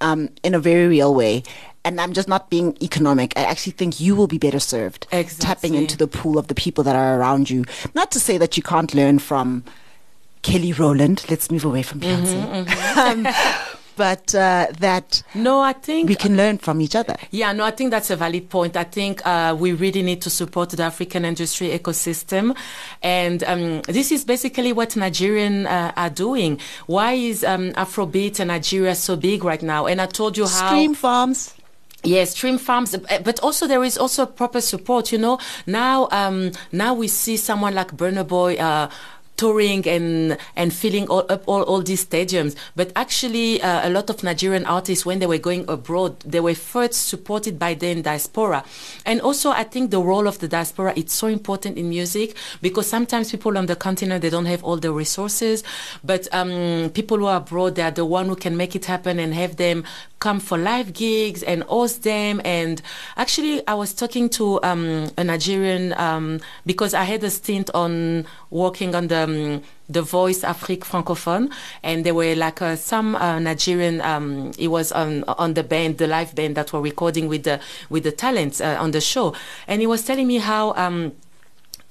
um, 0.00 0.30
in 0.42 0.54
a 0.54 0.58
very 0.58 0.88
real 0.88 1.14
way. 1.14 1.42
And 1.84 2.00
I'm 2.00 2.12
just 2.12 2.28
not 2.28 2.50
being 2.50 2.76
economic. 2.82 3.32
I 3.36 3.42
actually 3.42 3.72
think 3.72 4.00
you 4.00 4.14
will 4.14 4.26
be 4.26 4.38
better 4.38 4.60
served 4.60 5.06
tapping 5.38 5.74
into 5.74 5.96
the 5.96 6.06
pool 6.06 6.38
of 6.38 6.48
the 6.48 6.54
people 6.54 6.84
that 6.84 6.96
are 6.96 7.18
around 7.18 7.48
you. 7.48 7.64
Not 7.94 8.10
to 8.12 8.20
say 8.20 8.38
that 8.38 8.56
you 8.56 8.62
can't 8.62 8.94
learn 8.94 9.18
from 9.18 9.64
Kelly 10.42 10.72
Rowland. 10.72 11.24
Let's 11.28 11.50
move 11.50 11.64
away 11.64 11.82
from 11.82 12.00
Beyonce. 12.00 12.64
Mm-hmm, 12.66 13.26
um, 13.26 13.34
but 14.00 14.34
uh, 14.34 14.68
that 14.78 15.22
No, 15.34 15.60
I 15.60 15.74
think 15.74 16.08
we 16.08 16.14
can 16.14 16.34
learn 16.34 16.56
from 16.56 16.80
each 16.80 16.96
other. 16.96 17.16
Yeah, 17.30 17.52
no, 17.52 17.64
I 17.64 17.70
think 17.70 17.90
that's 17.90 18.08
a 18.08 18.16
valid 18.16 18.48
point. 18.48 18.74
I 18.74 18.84
think 18.84 19.20
uh, 19.26 19.54
we 19.58 19.72
really 19.72 20.02
need 20.02 20.22
to 20.22 20.30
support 20.30 20.70
the 20.70 20.82
African 20.82 21.26
industry 21.26 21.68
ecosystem, 21.68 22.56
and 23.02 23.44
um, 23.44 23.82
this 23.82 24.10
is 24.10 24.24
basically 24.24 24.72
what 24.72 24.96
Nigerian 24.96 25.66
uh, 25.66 25.92
are 25.96 26.08
doing. 26.08 26.58
Why 26.86 27.12
is 27.12 27.44
um, 27.44 27.72
Afrobeat 27.72 28.40
in 28.40 28.48
Nigeria 28.48 28.94
so 28.94 29.16
big 29.16 29.44
right 29.44 29.62
now? 29.62 29.84
And 29.86 30.00
I 30.00 30.06
told 30.06 30.38
you 30.38 30.44
how 30.46 30.68
Stream 30.68 30.94
farms. 30.94 31.54
Yes, 32.02 32.30
stream 32.30 32.56
farms, 32.56 32.94
uh, 32.94 33.18
but 33.22 33.38
also 33.40 33.66
there 33.66 33.84
is 33.84 33.98
also 33.98 34.24
proper 34.24 34.62
support. 34.62 35.12
You 35.12 35.18
know, 35.18 35.38
now 35.66 36.08
um, 36.10 36.52
now 36.72 36.94
we 36.94 37.08
see 37.08 37.36
someone 37.36 37.74
like 37.74 37.94
Burna 37.94 38.26
Boy. 38.26 38.56
Uh, 38.56 38.88
touring 39.40 39.88
and 39.88 40.36
and 40.54 40.68
filling 40.72 41.06
all 41.08 41.24
up 41.34 41.42
all, 41.46 41.62
all 41.62 41.80
these 41.80 42.04
stadiums. 42.04 42.54
But 42.76 42.92
actually 42.94 43.62
uh, 43.62 43.88
a 43.88 43.90
lot 43.90 44.10
of 44.10 44.22
nigerian 44.22 44.66
artists 44.66 45.06
when 45.06 45.18
they 45.18 45.26
were 45.26 45.38
going 45.48 45.64
abroad 45.66 46.20
they 46.20 46.40
were 46.40 46.54
first 46.54 47.08
supported 47.08 47.58
by 47.58 47.72
the 47.74 48.02
diaspora. 48.02 48.62
And 49.06 49.20
also 49.22 49.50
i 49.50 49.64
think 49.64 49.90
the 49.90 50.02
role 50.12 50.26
of 50.28 50.38
the 50.40 50.48
diaspora 50.48 50.92
it's 50.94 51.14
so 51.14 51.26
important 51.26 51.78
in 51.78 51.88
music 51.88 52.36
because 52.60 52.86
sometimes 52.86 53.30
people 53.30 53.56
on 53.56 53.66
the 53.66 53.76
continent 53.76 54.20
they 54.20 54.30
don't 54.30 54.50
have 54.54 54.62
all 54.62 54.76
the 54.76 54.92
resources. 54.92 55.64
But 56.04 56.28
um, 56.34 56.90
people 56.92 57.16
who 57.18 57.26
are 57.26 57.38
abroad 57.38 57.76
they 57.76 57.82
are 57.82 57.90
the 57.90 58.04
one 58.04 58.26
who 58.28 58.36
can 58.36 58.56
make 58.56 58.76
it 58.76 58.84
happen 58.84 59.18
and 59.18 59.32
have 59.32 59.56
them 59.56 59.84
come 60.20 60.38
for 60.38 60.58
live 60.58 60.92
gigs 60.92 61.42
and 61.42 61.62
host 61.64 62.02
them. 62.02 62.40
And 62.44 62.80
actually, 63.16 63.66
I 63.66 63.74
was 63.74 63.92
talking 63.94 64.28
to 64.30 64.62
um, 64.62 65.10
a 65.16 65.24
Nigerian 65.24 65.94
um, 65.94 66.40
because 66.66 66.94
I 66.94 67.04
had 67.04 67.24
a 67.24 67.30
stint 67.30 67.70
on 67.74 68.26
working 68.50 68.94
on 68.94 69.08
the 69.08 69.22
um, 69.22 69.62
the 69.88 70.02
Voice 70.02 70.42
Afrique 70.44 70.84
francophone, 70.84 71.52
and 71.82 72.04
there 72.04 72.14
were 72.14 72.34
like 72.34 72.62
uh, 72.62 72.76
some 72.76 73.16
uh, 73.16 73.38
Nigerian. 73.38 74.00
Um, 74.00 74.52
it 74.58 74.68
was 74.68 74.92
on 74.92 75.24
on 75.24 75.54
the 75.54 75.62
band, 75.62 75.98
the 75.98 76.06
live 76.06 76.34
band 76.34 76.56
that 76.56 76.72
were 76.72 76.80
recording 76.80 77.28
with 77.28 77.44
the 77.44 77.60
with 77.88 78.04
the 78.04 78.12
talents 78.12 78.60
uh, 78.60 78.76
on 78.78 78.90
the 78.90 79.00
show, 79.00 79.34
and 79.66 79.80
he 79.80 79.86
was 79.86 80.04
telling 80.04 80.26
me 80.26 80.38
how. 80.38 80.74
Um, 80.74 81.12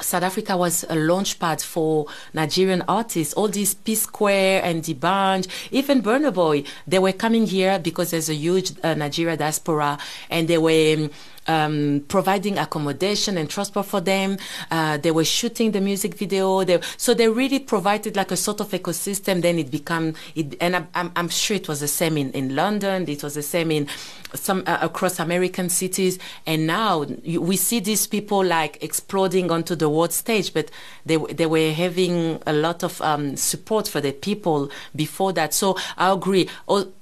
South 0.01 0.23
Africa 0.23 0.55
was 0.55 0.83
a 0.85 0.95
launchpad 0.95 1.61
for 1.61 2.07
Nigerian 2.33 2.83
artists. 2.87 3.33
All 3.33 3.49
these 3.49 3.73
P 3.73 3.95
Square 3.95 4.63
and 4.63 4.81
D'banj, 4.81 5.47
even 5.71 6.01
Burna 6.01 6.33
Boy, 6.33 6.63
they 6.87 6.99
were 6.99 7.11
coming 7.11 7.45
here 7.45 7.79
because 7.79 8.11
there's 8.11 8.29
a 8.29 8.33
huge 8.33 8.71
uh, 8.81 8.93
Nigeria 8.93 9.35
diaspora, 9.35 9.97
and 10.29 10.47
they 10.47 10.57
were. 10.57 10.95
Um, 10.97 11.11
um, 11.49 12.05
providing 12.07 12.57
accommodation 12.59 13.37
and 13.37 13.49
transport 13.49 13.87
for 13.87 13.99
them. 13.99 14.37
Uh, 14.69 14.97
they 14.97 15.11
were 15.11 15.25
shooting 15.25 15.71
the 15.71 15.81
music 15.81 16.13
video. 16.13 16.63
They, 16.63 16.79
so 16.95 17.13
they 17.13 17.27
really 17.27 17.59
provided 17.59 18.15
like 18.15 18.31
a 18.31 18.37
sort 18.37 18.61
of 18.61 18.69
ecosystem. 18.69 19.41
Then 19.41 19.57
it 19.57 19.71
became, 19.71 20.13
it, 20.35 20.55
and 20.61 20.85
I'm, 20.93 21.11
I'm, 21.15 21.29
sure 21.29 21.57
it 21.57 21.67
was 21.67 21.79
the 21.79 21.87
same 21.87 22.17
in, 22.17 22.31
in 22.33 22.55
London. 22.55 23.09
It 23.09 23.23
was 23.23 23.33
the 23.33 23.41
same 23.41 23.71
in 23.71 23.87
some 24.35 24.63
uh, 24.67 24.77
across 24.81 25.19
American 25.19 25.69
cities. 25.69 26.19
And 26.45 26.67
now 26.67 27.05
you, 27.23 27.41
we 27.41 27.57
see 27.57 27.79
these 27.79 28.05
people 28.05 28.43
like 28.43 28.81
exploding 28.83 29.49
onto 29.49 29.75
the 29.75 29.89
world 29.89 30.13
stage, 30.13 30.53
but 30.53 30.69
they 31.05 31.17
they 31.17 31.47
were 31.47 31.71
having 31.71 32.41
a 32.45 32.53
lot 32.53 32.83
of 32.83 33.01
um, 33.01 33.35
support 33.35 33.87
for 33.87 34.01
the 34.01 34.11
people 34.11 34.69
before 34.95 35.33
that. 35.33 35.53
So 35.55 35.77
I 35.97 36.11
agree. 36.11 36.47
All, 36.67 36.93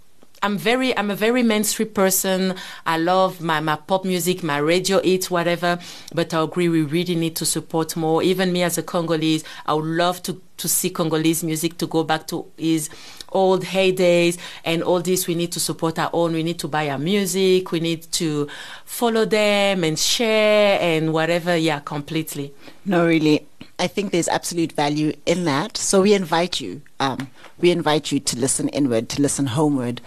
I'm 0.47 0.57
very, 0.57 0.97
I'm 0.97 1.11
a 1.11 1.15
very 1.15 1.43
mainstream 1.43 1.89
person. 1.89 2.55
I 2.85 2.97
love 2.99 3.41
my, 3.41 3.59
my 3.59 3.75
pop 3.75 4.05
music, 4.05 4.43
my 4.43 4.59
radio 4.59 5.01
hits, 5.01 5.29
whatever. 5.29 5.77
But 6.15 6.33
I 6.33 6.41
agree, 6.41 6.69
we 6.69 6.83
really 6.83 7.15
need 7.15 7.35
to 7.35 7.45
support 7.45 7.97
more. 7.97 8.23
Even 8.23 8.53
me 8.53 8.63
as 8.63 8.77
a 8.77 8.81
Congolese, 8.81 9.43
I 9.65 9.73
would 9.73 9.83
love 9.83 10.23
to, 10.23 10.41
to 10.55 10.69
see 10.69 10.89
Congolese 10.89 11.43
music 11.43 11.77
to 11.79 11.85
go 11.87 12.05
back 12.05 12.27
to 12.27 12.45
its 12.57 12.89
old 13.33 13.65
heydays 13.65 14.37
and 14.63 14.83
all 14.83 15.01
this. 15.01 15.27
We 15.27 15.35
need 15.35 15.51
to 15.51 15.59
support 15.59 15.99
our 15.99 16.11
own. 16.13 16.31
We 16.31 16.43
need 16.43 16.59
to 16.59 16.69
buy 16.69 16.87
our 16.91 16.97
music. 16.97 17.73
We 17.73 17.81
need 17.81 18.09
to 18.13 18.47
follow 18.85 19.25
them 19.25 19.83
and 19.83 19.99
share 19.99 20.79
and 20.79 21.11
whatever. 21.11 21.57
Yeah, 21.57 21.81
completely. 21.81 22.53
No, 22.85 23.05
really. 23.05 23.45
I 23.79 23.87
think 23.87 24.11
there's 24.11 24.29
absolute 24.29 24.71
value 24.71 25.11
in 25.25 25.43
that. 25.43 25.75
So 25.75 26.03
we 26.03 26.13
invite 26.13 26.61
you. 26.61 26.83
Um, 27.01 27.29
we 27.59 27.69
invite 27.69 28.11
you 28.11 28.19
to 28.21 28.39
listen 28.39 28.69
inward, 28.69 29.09
to 29.09 29.21
listen 29.21 29.47
homeward, 29.47 30.01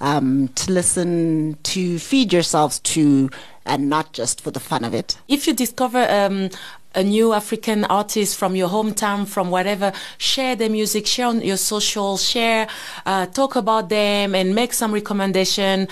um, 0.00 0.48
to 0.48 0.72
listen 0.72 1.56
to 1.62 1.98
feed 1.98 2.32
yourselves 2.32 2.78
to, 2.80 3.30
and 3.64 3.88
not 3.88 4.12
just 4.12 4.40
for 4.40 4.50
the 4.50 4.60
fun 4.60 4.84
of 4.84 4.94
it. 4.94 5.18
If 5.28 5.46
you 5.46 5.52
discover 5.52 6.06
um, 6.10 6.50
a 6.94 7.02
new 7.02 7.32
African 7.32 7.84
artist 7.84 8.36
from 8.36 8.56
your 8.56 8.68
hometown, 8.68 9.26
from 9.26 9.50
whatever, 9.50 9.92
share 10.18 10.56
their 10.56 10.70
music, 10.70 11.06
share 11.06 11.26
on 11.26 11.42
your 11.42 11.58
social, 11.58 12.16
share, 12.16 12.68
uh, 13.04 13.26
talk 13.26 13.56
about 13.56 13.88
them, 13.88 14.34
and 14.34 14.54
make 14.54 14.72
some 14.72 14.92
recommendation. 14.92 15.88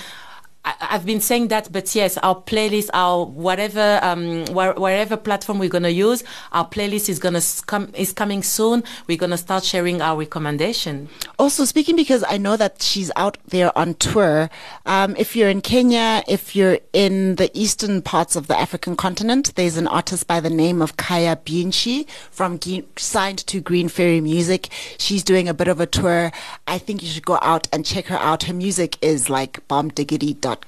I, 0.65 0.75
I've 0.81 1.07
been 1.07 1.21
saying 1.21 1.49
that, 1.49 1.71
but 1.71 1.95
yes, 1.95 2.17
our 2.19 2.35
playlist, 2.35 2.91
our 2.95 3.25
whatever, 3.25 3.99
um, 4.03 4.45
where, 4.47 4.73
wherever 4.75 5.17
platform 5.17 5.59
we're 5.59 5.69
gonna 5.69 5.89
use, 5.89 6.25
our 6.53 6.69
playlist 6.69 7.09
is 7.09 7.19
gonna 7.19 7.43
come 7.67 7.91
is 7.95 8.13
coming 8.13 8.43
soon. 8.43 8.85
We're 9.07 9.19
gonna 9.19 9.37
start 9.37 9.65
sharing 9.65 10.01
our 10.01 10.17
recommendation. 10.19 11.09
Also, 11.39 11.65
speaking 11.65 11.97
because 11.97 12.25
I 12.27 12.39
know 12.39 12.57
that 12.57 12.83
she's 12.83 13.11
out 13.17 13.37
there 13.49 13.77
on 13.77 13.95
tour. 13.95 14.51
Um, 14.87 15.15
if 15.19 15.37
you're 15.37 15.51
in 15.51 15.61
Kenya, 15.61 16.23
if 16.29 16.57
you're 16.57 16.79
in 16.93 17.37
the 17.37 17.51
eastern 17.53 18.03
parts 18.03 18.37
of 18.37 18.47
the 18.47 18.59
African 18.59 18.97
continent, 18.97 19.55
there's 19.57 19.77
an 19.77 19.87
artist 19.87 20.27
by 20.27 20.41
the 20.41 20.51
name 20.51 20.81
of 20.81 20.97
Kaya 20.97 21.37
Bienchi 21.37 22.09
from 22.31 22.59
Ge- 22.59 22.85
signed 22.97 23.39
to 23.47 23.61
Green 23.61 23.89
Fairy 23.89 24.21
Music. 24.21 24.69
She's 24.99 25.23
doing 25.23 25.49
a 25.49 25.55
bit 25.55 25.69
of 25.69 25.81
a 25.81 25.87
tour. 25.87 26.33
I 26.67 26.79
think 26.79 27.03
you 27.03 27.09
should 27.09 27.27
go 27.27 27.39
out 27.43 27.69
and 27.73 27.85
check 27.85 28.07
her 28.07 28.17
out. 28.17 28.45
Her 28.45 28.55
music 28.55 28.97
is 29.03 29.29
like 29.29 29.67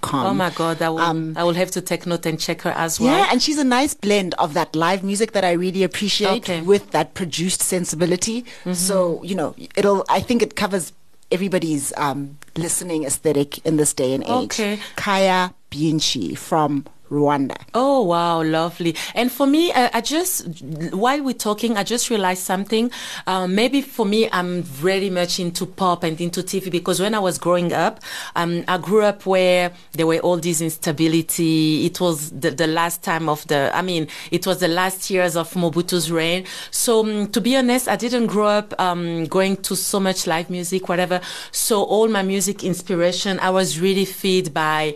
Oh 0.03 0.35
my 0.35 0.51
God, 0.51 0.81
I 0.83 0.89
will, 0.89 0.99
Um, 0.99 1.35
I 1.37 1.45
will 1.45 1.55
have 1.55 1.71
to 1.73 1.81
take 1.81 2.07
note 2.07 2.27
and 2.27 2.39
check 2.39 2.63
her 2.63 2.71
as 2.71 3.01
well. 3.01 3.11
Yeah, 3.17 3.29
and 3.31 3.43
she's 3.43 3.59
a 3.59 3.65
nice 3.65 3.95
blend 3.95 4.35
of 4.39 4.55
that 4.55 4.75
live 4.77 5.03
music 5.03 5.33
that 5.33 5.45
I 5.45 5.53
really 5.53 5.83
appreciate 5.83 6.43
Okay. 6.43 6.59
Mm-hmm. 6.59 6.67
with 6.67 6.91
that 6.93 7.15
produced 7.15 7.61
sensibility. 7.63 8.45
So, 8.73 9.21
you 9.23 9.35
know, 9.35 9.55
it'll, 9.77 10.05
I 10.09 10.21
think 10.21 10.43
it 10.43 10.57
covers 10.57 10.93
everybody's 11.33 11.93
um, 11.97 12.39
listening 12.57 13.05
aesthetic 13.05 13.59
in 13.67 13.77
this 13.77 13.93
day 13.93 14.15
and 14.15 14.23
age. 14.25 14.55
Okay. 14.55 14.79
Kaya 14.97 15.53
Bienchi 15.71 16.37
from 16.39 16.87
Rwanda. 17.11 17.57
Oh 17.75 18.03
wow, 18.03 18.43
lovely! 18.43 18.97
And 19.15 19.31
for 19.31 19.47
me, 19.47 19.73
uh, 19.73 19.91
I 19.93 20.01
just 20.01 20.63
while 20.93 21.23
we're 21.23 21.35
talking, 21.35 21.77
I 21.77 21.85
just 21.85 22.11
realized 22.11 22.43
something. 22.43 22.91
Uh, 23.27 23.47
maybe 23.47 23.81
for 23.81 24.05
me, 24.05 24.29
I'm 24.33 24.63
very 24.63 25.11
much 25.11 25.39
into 25.39 25.67
pop 25.67 26.03
and 26.03 26.21
into 26.21 26.43
TV 26.43 26.71
because 26.71 27.01
when 27.01 27.15
I 27.15 27.19
was 27.19 27.39
growing 27.39 27.73
up, 27.73 28.01
um, 28.35 28.65
I 28.67 28.79
grew 28.79 29.03
up 29.03 29.27
where 29.27 29.73
there 29.93 30.07
were 30.07 30.19
all 30.19 30.37
these 30.37 30.61
instability. 30.61 31.87
It 31.87 32.01
was 32.01 32.31
the, 32.31 32.51
the 32.51 32.67
last 32.67 33.03
time 33.03 33.29
of 33.29 33.47
the, 33.47 33.71
I 33.75 33.83
mean, 33.83 34.09
it 34.31 34.47
was 34.47 34.59
the 34.61 34.69
last 34.69 35.11
years 35.11 35.37
of 35.37 35.53
Mobutu's 35.55 36.11
reign. 36.11 36.45
So 36.71 37.01
um, 37.01 37.29
to 37.29 37.41
be 37.41 37.57
honest, 37.57 37.89
I 37.89 37.97
didn't 37.97 38.27
grow 38.27 38.47
up 38.49 38.79
um, 38.81 39.27
going 39.27 39.57
to 39.59 39.77
so 39.77 40.01
much 40.01 40.27
live 40.27 40.51
music, 40.51 40.89
whatever. 40.89 41.21
So 41.53 41.83
all 41.83 42.09
my 42.09 42.23
music 42.23 42.65
inspiration, 42.65 43.39
I 43.41 43.51
was 43.51 43.81
really 43.81 44.05
fed 44.05 44.53
by 44.53 44.95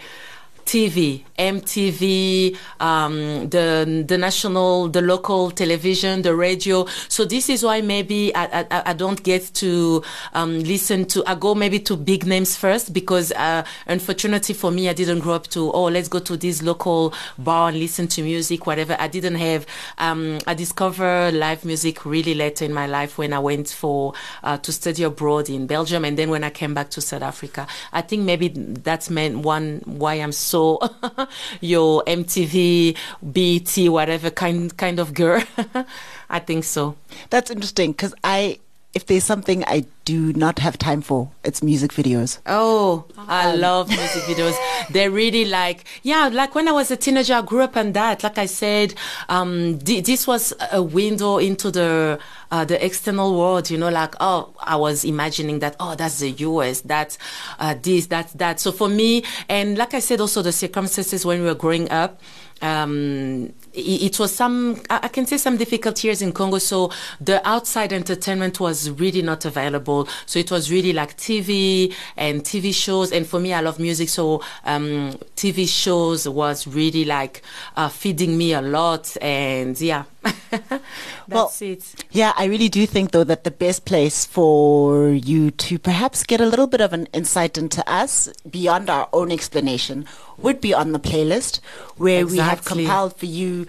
TV, 0.71 1.25
MTV, 1.37 2.57
um, 2.79 3.49
the 3.49 4.05
the 4.07 4.17
national, 4.17 4.89
the 4.89 5.03
local 5.03 5.51
television, 5.51 6.23
the 6.23 6.33
radio. 6.33 6.87
So 7.09 7.25
this 7.25 7.49
is 7.49 7.65
why 7.65 7.81
maybe 7.81 8.33
I, 8.37 8.67
I, 8.71 8.83
I 8.87 8.93
don't 8.93 9.21
get 9.21 9.53
to 9.55 10.05
um, 10.33 10.61
listen 10.61 11.07
to. 11.07 11.25
I 11.27 11.35
go 11.35 11.57
maybe 11.57 11.81
to 11.81 11.97
big 11.97 12.25
names 12.25 12.57
first 12.57 12.93
because 12.93 13.33
uh, 13.33 13.65
unfortunately 13.89 14.55
for 14.55 14.71
me, 14.71 14.89
I 14.89 14.93
didn't 14.93 15.19
grow 15.19 15.35
up 15.35 15.49
to. 15.49 15.73
Oh, 15.73 15.87
let's 15.87 16.07
go 16.07 16.21
to 16.21 16.37
this 16.37 16.63
local 16.63 17.15
bar 17.37 17.71
and 17.71 17.77
listen 17.81 18.07
to 18.07 18.23
music, 18.23 18.65
whatever. 18.65 18.97
I 19.01 19.09
didn't 19.09 19.35
have. 19.35 19.67
Um, 19.99 20.39
I 20.47 20.55
discovered 20.55 21.35
live 21.35 21.65
music 21.65 22.07
really 22.07 22.35
later 22.35 22.65
in 22.65 22.73
my 22.73 22.87
life 22.87 23.19
when 23.19 23.33
I 23.33 23.41
went 23.41 23.71
for 23.71 24.15
uh, 24.45 24.57
to 24.59 24.71
study 24.71 25.03
abroad 25.03 25.51
in 25.51 25.67
Belgium, 25.67 26.05
and 26.05 26.17
then 26.17 26.31
when 26.31 26.45
I 26.45 26.51
came 26.51 26.75
back 26.75 26.91
to 26.91 27.01
South 27.01 27.23
Africa. 27.23 27.67
I 27.93 28.03
think 28.03 28.23
maybe 28.23 28.47
that's 28.55 29.11
meant 29.11 29.39
one 29.39 29.83
why 29.85 30.15
I'm 30.15 30.31
so 30.31 30.60
your 31.61 32.03
MTV, 32.05 32.97
BET, 33.23 33.91
whatever 33.91 34.31
kind 34.31 34.77
kind 34.77 34.99
of 34.99 35.15
girl. 35.15 35.43
I 36.31 36.39
think 36.39 36.65
so. 36.65 36.97
That's 37.31 37.51
interesting 37.51 37.93
because 37.93 38.15
I, 38.23 38.61
if 38.93 39.07
there's 39.07 39.23
something 39.23 39.65
I 39.67 39.85
do 40.05 40.33
not 40.33 40.59
have 40.59 40.77
time 40.77 41.01
for, 41.01 41.31
it's 41.45 41.63
music 41.63 41.93
videos. 41.93 42.39
Oh, 42.47 43.05
I 43.17 43.53
um, 43.53 43.61
love 43.61 43.89
music 43.89 44.23
videos. 44.25 44.57
They're 44.91 45.13
really 45.13 45.45
like, 45.45 45.85
yeah, 46.03 46.29
like 46.33 46.57
when 46.57 46.67
I 46.67 46.73
was 46.73 46.91
a 46.91 46.97
teenager, 46.97 47.35
I 47.35 47.43
grew 47.43 47.61
up 47.61 47.77
on 47.77 47.93
that. 47.93 48.25
Like 48.25 48.37
I 48.37 48.47
said, 48.47 48.95
um, 49.29 49.79
th- 49.79 50.05
this 50.05 50.27
was 50.27 50.53
a 50.73 50.83
window 50.83 51.39
into 51.39 51.71
the 51.71 52.19
uh, 52.51 52.65
the 52.65 52.85
external 52.85 53.39
world. 53.39 53.71
You 53.71 53.79
know, 53.79 53.91
like 53.91 54.17
oh, 54.19 54.53
I 54.59 54.75
was 54.75 55.05
imagining 55.05 55.61
that 55.61 55.77
oh, 55.79 55.95
that's 55.95 56.19
the 56.19 56.31
U.S. 56.31 56.81
That's 56.81 57.17
uh, 57.61 57.77
this, 57.81 58.07
that's 58.07 58.33
that. 58.35 58.59
So 58.59 58.73
for 58.73 58.89
me, 58.89 59.23
and 59.49 59.79
like 59.79 59.95
I 59.95 60.01
said, 60.01 60.21
also 60.21 60.43
the 60.43 60.53
circumstances 60.53 61.25
when 61.25 61.41
we 61.41 61.47
were 61.47 61.55
growing 61.55 61.89
up. 61.91 62.21
Um, 62.63 63.53
it, 63.73 64.19
was 64.19 64.35
some 64.35 64.81
I 64.91 65.09
can 65.09 65.27
say 65.27 65.37
some 65.37 65.57
difficult 65.57 66.03
years 66.03 66.23
in 66.23 66.33
Congo. 66.33 66.59
So 66.59 66.91
the 67.21 67.47
outside 67.49 67.93
entertainment 67.93 68.61
was 68.61 68.91
really 68.91 69.23
not 69.23 69.45
available. 69.45 70.09
So 70.27 70.39
it 70.39 70.51
was 70.51 70.71
really 70.71 70.93
like 70.93 71.17
TV 71.17 71.95
and 72.17 72.43
TV 72.43 72.75
shows. 72.75 73.13
And 73.13 73.27
for 73.27 73.41
me, 73.41 73.53
I 73.53 73.61
love 73.61 73.79
music, 73.79 74.09
so 74.09 74.43
um, 74.65 75.13
TV 75.37 75.69
shows 75.69 76.29
was 76.29 76.67
really 76.67 77.05
like 77.05 77.43
uh, 77.77 77.89
feeding 77.89 78.37
me 78.37 78.53
a 78.53 78.63
lot. 78.63 79.17
And 79.23 79.81
yeah. 79.81 80.05
That's 80.51 80.81
well, 81.29 81.53
it. 81.61 82.05
Yeah, 82.11 82.33
I 82.37 82.45
really 82.45 82.69
do 82.69 82.85
think 82.87 83.13
though 83.13 83.25
that 83.25 83.45
the 83.45 83.51
best 83.51 83.87
place 83.87 84.27
for 84.27 85.11
you 85.11 85.51
to 85.53 85.79
perhaps 85.79 86.25
get 86.25 86.41
a 86.41 86.47
little 86.47 86.67
bit 86.67 86.81
of 86.81 86.93
an 86.93 87.07
insight 87.15 87.57
into 87.57 87.89
us 87.91 88.29
beyond 88.51 88.91
our 88.91 89.09
own 89.13 89.33
explanation 89.33 90.05
would 90.37 90.61
be 90.61 90.75
on 90.75 90.93
the 90.93 90.99
playlist 90.99 91.61
where 91.97 92.23
exactly. 92.23 92.39
we 92.39 92.45
have 92.51 92.65
compiled 92.65 93.17
for 93.17 93.27
you 93.27 93.67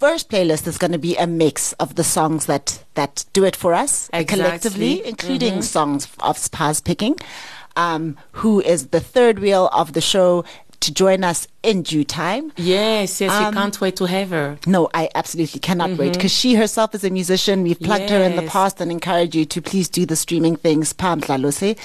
first 0.00 0.28
playlist 0.28 0.66
is 0.66 0.76
going 0.76 0.92
to 0.92 0.98
be 0.98 1.16
a 1.16 1.26
mix 1.26 1.72
of 1.74 1.94
the 1.94 2.04
songs 2.04 2.46
that 2.46 2.84
that 2.94 3.24
do 3.32 3.44
it 3.44 3.56
for 3.56 3.72
us 3.72 4.10
exactly. 4.12 4.36
collectively 4.36 5.06
including 5.06 5.52
mm-hmm. 5.54 5.62
songs 5.62 6.04
of 6.20 6.36
Spaz 6.36 6.82
picking 6.84 7.16
um, 7.76 8.16
who 8.32 8.60
is 8.60 8.88
the 8.88 9.00
third 9.00 9.38
wheel 9.38 9.68
of 9.72 9.92
the 9.94 10.00
show 10.00 10.44
to 10.84 10.92
join 10.92 11.24
us 11.24 11.48
in 11.62 11.82
due 11.82 12.04
time. 12.04 12.52
Yes, 12.56 13.20
yes, 13.20 13.32
um, 13.32 13.46
we 13.46 13.52
can't 13.52 13.80
wait 13.80 13.96
to 13.96 14.04
have 14.04 14.30
her. 14.30 14.58
No, 14.66 14.90
I 14.92 15.08
absolutely 15.14 15.60
cannot 15.60 15.90
mm-hmm. 15.90 15.98
wait 15.98 16.12
because 16.12 16.32
she 16.32 16.54
herself 16.54 16.94
is 16.94 17.04
a 17.04 17.10
musician. 17.10 17.62
We've 17.62 17.80
plugged 17.80 18.02
yes. 18.02 18.10
her 18.10 18.22
in 18.22 18.36
the 18.36 18.42
past 18.42 18.80
and 18.80 18.90
encouraged 18.92 19.34
you 19.34 19.46
to 19.46 19.62
please 19.62 19.88
do 19.88 20.04
the 20.04 20.16
streaming 20.16 20.56
things. 20.56 20.92
Pam 20.92 21.22
Tlalose. 21.22 21.78